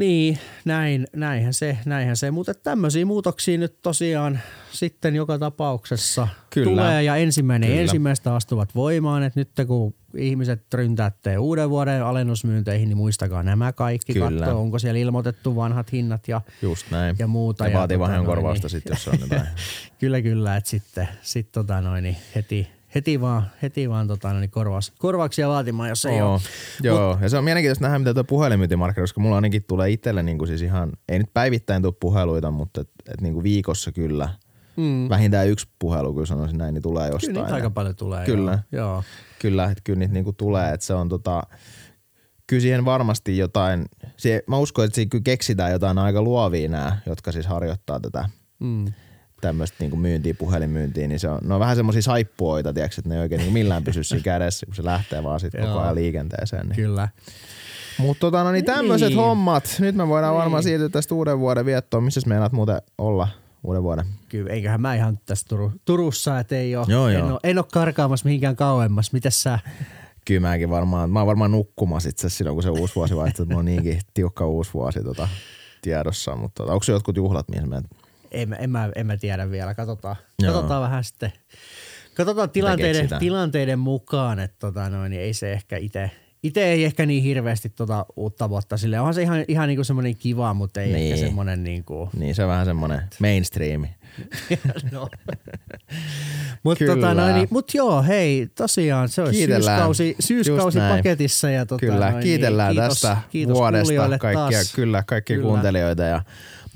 Niin, 0.00 0.38
näin, 0.64 1.06
näinhän 1.16 1.54
se, 1.54 1.78
näinhän 1.84 2.16
se. 2.16 2.30
Mutta 2.30 2.54
tämmöisiä 2.54 3.06
muutoksia 3.06 3.58
nyt 3.58 3.82
tosiaan 3.82 4.40
sitten 4.72 5.14
joka 5.14 5.38
tapauksessa 5.38 6.28
Kyllä. 6.50 6.70
tulee 6.70 7.02
ja 7.02 7.16
ensimmäinen 7.16 7.68
Kyllä. 7.68 7.82
ensimmäistä 7.82 8.34
astuvat 8.34 8.74
voimaan, 8.74 9.22
että 9.22 9.40
nyt 9.40 9.50
kun 9.66 9.94
ihmiset 10.16 10.74
ryntäätte 10.74 11.38
uuden 11.38 11.70
vuoden 11.70 12.04
alennusmyynteihin, 12.04 12.88
niin 12.88 12.96
muistakaa 12.96 13.42
nämä 13.42 13.72
kaikki, 13.72 14.12
Kyllä. 14.12 14.46
katso 14.46 14.60
onko 14.60 14.78
siellä 14.78 14.98
ilmoitettu 14.98 15.56
vanhat 15.56 15.92
hinnat 15.92 16.28
ja, 16.28 16.40
Just 16.62 16.90
näin. 16.90 17.16
ja 17.18 17.26
muuta. 17.26 17.68
Ja 17.68 17.78
vaatii 17.78 17.98
tota 17.98 18.08
vahingonkorvausta 18.08 18.64
noin, 18.64 18.70
sitten, 18.70 18.92
jos 18.92 19.08
on 19.08 19.20
jotain. 19.20 19.46
Kyllä, 20.00 20.22
kyllä, 20.22 20.56
että 20.56 20.70
sitten 20.70 21.08
sit 21.22 21.52
tota 21.52 21.80
noin, 21.80 22.02
niin 22.02 22.16
heti, 22.34 22.68
heti 22.94 23.20
vaan, 23.20 23.42
heti 23.62 23.90
vaan 23.90 24.08
tota 24.08 24.28
noin, 24.28 24.40
niin 24.40 24.50
korvaus, 24.50 24.92
korvauksia 24.98 25.48
vaatimaan, 25.48 25.88
jos 25.88 26.04
ei 26.04 26.20
Oo, 26.20 26.32
ole. 26.32 26.40
Joo, 26.82 27.18
ja 27.20 27.28
se 27.28 27.38
on 27.38 27.44
mielenkiintoista 27.44 27.84
nähdä, 27.84 27.98
mitä 27.98 28.14
tuo 28.14 28.24
puhelinmyyntimarkkina, 28.24 29.02
koska 29.02 29.20
mulla 29.20 29.36
ainakin 29.36 29.64
tulee 29.68 29.90
itselle 29.90 30.22
niin 30.22 30.38
kuin 30.38 30.48
siis 30.48 30.62
ihan, 30.62 30.92
ei 31.08 31.18
nyt 31.18 31.34
päivittäin 31.34 31.82
tule 31.82 31.94
puheluita, 32.00 32.50
mutta 32.50 32.80
et, 32.80 32.90
et 33.08 33.20
niin 33.20 33.32
kuin 33.34 33.44
viikossa 33.44 33.92
kyllä. 33.92 34.28
Mm. 34.76 35.08
Vähintään 35.08 35.48
yksi 35.48 35.68
puhelu, 35.78 36.14
kyllä 36.14 36.26
sanoisin 36.26 36.58
näin, 36.58 36.74
niin 36.74 36.82
tulee 36.82 37.08
jostain. 37.08 37.32
Kyllä 37.32 37.44
niitä 37.44 37.54
aika 37.54 37.70
paljon 37.70 37.96
tulee. 37.96 38.26
Kyllä. 38.26 38.58
Joo. 38.72 38.86
joo. 38.86 39.02
Kyllä, 39.38 39.64
että 39.64 39.80
kyllä 39.84 39.98
niitä 39.98 40.14
niinku 40.14 40.32
tulee, 40.32 40.74
että 40.74 40.86
se 40.86 40.94
on 40.94 41.08
tota, 41.08 41.42
kyllä 42.46 42.60
siihen 42.60 42.84
varmasti 42.84 43.38
jotain, 43.38 43.86
se, 44.16 44.42
mä 44.46 44.58
uskon, 44.58 44.84
että 44.84 44.94
siinä 44.94 45.08
kyllä 45.08 45.22
keksitään 45.22 45.72
jotain 45.72 45.98
aika 45.98 46.22
luovia 46.22 46.68
nämä, 46.68 46.98
jotka 47.06 47.32
siis 47.32 47.46
harjoittaa 47.46 48.00
tätä 48.00 48.28
Mm. 48.60 48.84
Tämmöistä 49.40 49.76
niinku 49.80 49.96
myyntiä, 49.96 50.34
puhelinmyyntiä, 50.34 51.08
niin 51.08 51.20
se 51.20 51.28
on, 51.28 51.38
ne 51.44 51.54
on 51.54 51.60
vähän 51.60 51.76
semmoisia 51.76 52.02
saippuoita, 52.02 52.72
tiedätkö, 52.72 52.94
että 53.00 53.08
ne 53.08 53.14
ei 53.14 53.20
oikein 53.20 53.38
niinku 53.38 53.52
millään 53.52 53.84
pysy 53.84 54.04
siinä 54.04 54.22
kädessä, 54.22 54.66
kun 54.66 54.74
se 54.74 54.84
lähtee 54.84 55.22
vaan 55.22 55.40
sitten 55.40 55.66
koko 55.66 55.78
ajan 55.80 55.94
liikenteeseen. 55.94 56.66
Niin. 56.66 56.76
Kyllä. 56.76 57.08
Mutta 57.98 58.20
tota, 58.20 58.44
no 58.44 58.52
niin 58.52 58.64
tämmöiset 58.64 59.08
Niin. 59.08 59.16
hommat. 59.18 59.76
Nyt 59.78 59.94
me 59.94 60.08
voidaan 60.08 60.32
Niin. 60.32 60.38
varmaan 60.40 60.62
siirtyä 60.62 60.88
tästä 60.88 61.14
uuden 61.14 61.38
vuoden 61.38 61.66
viettoon. 61.66 62.04
Missä 62.04 62.20
meinaat 62.26 62.52
muuten 62.52 62.82
olla 62.98 63.28
uuden 63.64 63.82
vuoden? 63.82 64.04
Kyllä, 64.28 64.52
eiköhän 64.52 64.80
mä 64.80 64.94
ihan 64.94 65.18
tässä 65.26 65.46
Turu, 65.48 65.72
Turussa, 65.84 66.38
että 66.38 66.56
ei 66.56 66.76
ole, 66.76 66.86
Joo, 66.88 67.08
en, 67.08 67.18
joo. 67.18 67.28
ole, 67.30 67.40
en 67.44 67.58
ole 67.58 67.66
karkaamassa 67.72 68.24
mihinkään 68.24 68.56
kauemmas. 68.56 69.12
Mitäs 69.12 69.42
sä? 69.42 69.58
Kyllä 70.24 70.40
mäkin 70.40 70.70
varmaan, 70.70 71.10
mä 71.10 71.20
oon 71.20 71.26
varmaan 71.26 71.50
nukkumassa 71.50 72.08
itse 72.08 72.28
silloin, 72.28 72.56
kun 72.56 72.62
se 72.62 72.70
uusi 72.70 72.94
vuosi 72.94 73.16
vaihtuu. 73.16 73.46
Mulla 73.46 73.58
on 73.58 73.64
niinkin 73.64 74.00
tiukka 74.14 74.46
uusi 74.46 74.70
vuosi 74.74 75.04
tota, 75.04 75.28
tiedossa, 75.82 76.36
mutta 76.36 76.62
tota, 76.62 76.72
onko 76.72 76.82
se 76.84 76.92
jotkut 76.92 77.16
juhlat, 77.16 77.48
mihin 77.48 77.68
menet? 77.68 77.86
En, 78.30 78.56
en, 78.60 78.70
mä, 78.70 78.90
en 78.94 79.06
mä 79.06 79.16
tiedä 79.16 79.50
vielä, 79.50 79.74
katsotaan, 79.74 80.16
Joo. 80.42 80.52
katsotaan 80.52 80.82
vähän 80.82 81.04
sitten. 81.04 81.32
Katsotaan 82.14 82.50
tilanteiden, 82.50 83.08
tilanteiden 83.18 83.78
mukaan, 83.78 84.38
että 84.38 84.56
tota 84.58 84.88
noin, 84.90 85.10
niin 85.10 85.22
ei 85.22 85.34
se 85.34 85.52
ehkä 85.52 85.76
itse 85.76 86.10
itse 86.42 86.64
ei 86.64 86.84
ehkä 86.84 87.06
niin 87.06 87.22
hirveästi 87.22 87.68
tota 87.68 88.06
uutta 88.16 88.48
vuotta 88.48 88.76
sille. 88.76 88.98
Onhan 89.00 89.14
se 89.14 89.22
ihan, 89.22 89.44
ihan 89.48 89.68
niinku 89.68 89.84
semmoinen 89.84 90.16
kiva, 90.16 90.54
mutta 90.54 90.80
ei 90.80 90.92
Niin. 90.92 91.12
ehkä 91.14 91.26
semmoinen 91.26 91.64
niinku, 91.64 92.10
Niin 92.16 92.34
se 92.34 92.42
on 92.42 92.48
vähän 92.48 92.66
semmoinen 92.66 93.00
mainstreami. 93.20 93.90
no. 94.92 95.08
Mutta 96.62 96.84
tota 96.86 97.14
noin, 97.14 97.34
niin, 97.34 97.48
mut 97.50 97.74
joo, 97.74 98.02
hei, 98.02 98.48
tosiaan 98.54 99.08
se 99.08 99.22
Kiitellään. 99.30 99.78
syyskausi, 99.78 100.16
syyskausi 100.20 100.78
paketissa. 100.78 101.50
Ja 101.50 101.66
tota 101.66 101.80
Kyllä, 101.80 102.10
noin, 102.10 102.22
kiitellään 102.22 102.68
niin, 102.74 102.80
kiitos, 102.82 103.00
tästä 103.00 103.16
kiitos 103.30 103.54
vuodesta 103.56 104.18
kaikkia, 104.18 104.32
taas. 104.32 104.72
kyllä, 104.74 105.02
kaikkia 105.06 105.36
Kyllä. 105.36 105.48
kuuntelijoita 105.48 106.02
ja 106.02 106.22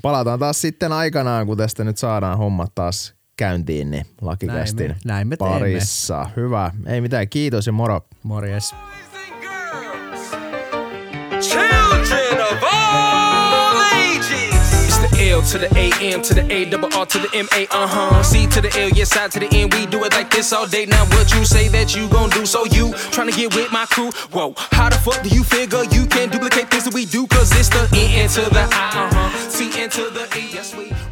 palataan 0.05 0.39
taas 0.39 0.61
sitten 0.61 0.91
aikanaan, 0.91 1.45
kun 1.47 1.57
tästä 1.57 1.83
nyt 1.83 1.97
saadaan 1.97 2.37
hommat 2.37 2.71
taas 2.75 3.13
käyntiin, 3.37 3.91
niin 3.91 4.05
lakikästin 4.21 4.87
Näin 4.87 4.97
me- 5.05 5.13
näin 5.13 5.27
me 5.27 5.37
teemme. 5.37 5.53
parissa. 5.59 6.29
Hyvä, 6.35 6.71
ei 6.85 7.01
mitään, 7.01 7.29
kiitos 7.29 7.67
ja 7.67 7.73
moro. 7.73 8.01
Morjes. 8.23 8.75
L 15.35 15.41
to 15.41 15.57
the 15.57 15.67
A 15.75 15.91
M 16.13 16.21
to 16.21 16.33
the 16.33 16.49
A 16.49 16.63
double 16.63 16.87
R 16.95 17.05
to 17.05 17.19
the 17.19 17.29
M 17.35 17.47
A 17.53 17.67
uh 17.69 17.87
huh. 17.87 18.23
C 18.23 18.47
to 18.47 18.61
the 18.61 18.71
L, 18.79 18.89
yes, 18.89 19.17
I 19.17 19.27
to 19.27 19.39
the 19.39 19.49
N. 19.51 19.69
We 19.69 19.85
do 19.85 20.01
it 20.05 20.13
like 20.13 20.31
this 20.31 20.53
all 20.53 20.65
day. 20.65 20.85
Now 20.85 21.03
what 21.07 21.33
you 21.33 21.43
say 21.43 21.67
that 21.67 21.93
you 21.93 22.07
gon' 22.07 22.29
do? 22.29 22.45
So 22.45 22.63
you 22.65 22.93
tryna 23.11 23.35
get 23.35 23.53
with 23.53 23.69
my 23.69 23.85
crew? 23.85 24.11
Whoa, 24.31 24.53
how 24.71 24.89
the 24.89 24.95
fuck 24.95 25.21
do 25.23 25.29
you 25.29 25.43
figure 25.43 25.83
you 25.91 26.05
can 26.05 26.29
duplicate 26.29 26.71
things 26.71 26.85
that 26.85 26.93
we 26.93 27.05
do? 27.05 27.27
Cause 27.27 27.51
it's 27.59 27.67
the 27.67 27.83
N 27.91 28.29
to 28.29 28.41
the 28.49 28.61
I, 28.71 28.91
uh 28.95 29.13
huh. 29.13 29.49
C 29.49 29.83
into 29.83 30.09
the 30.09 30.23
E, 30.39 30.51
yes 30.53 30.73
we. 30.73 31.04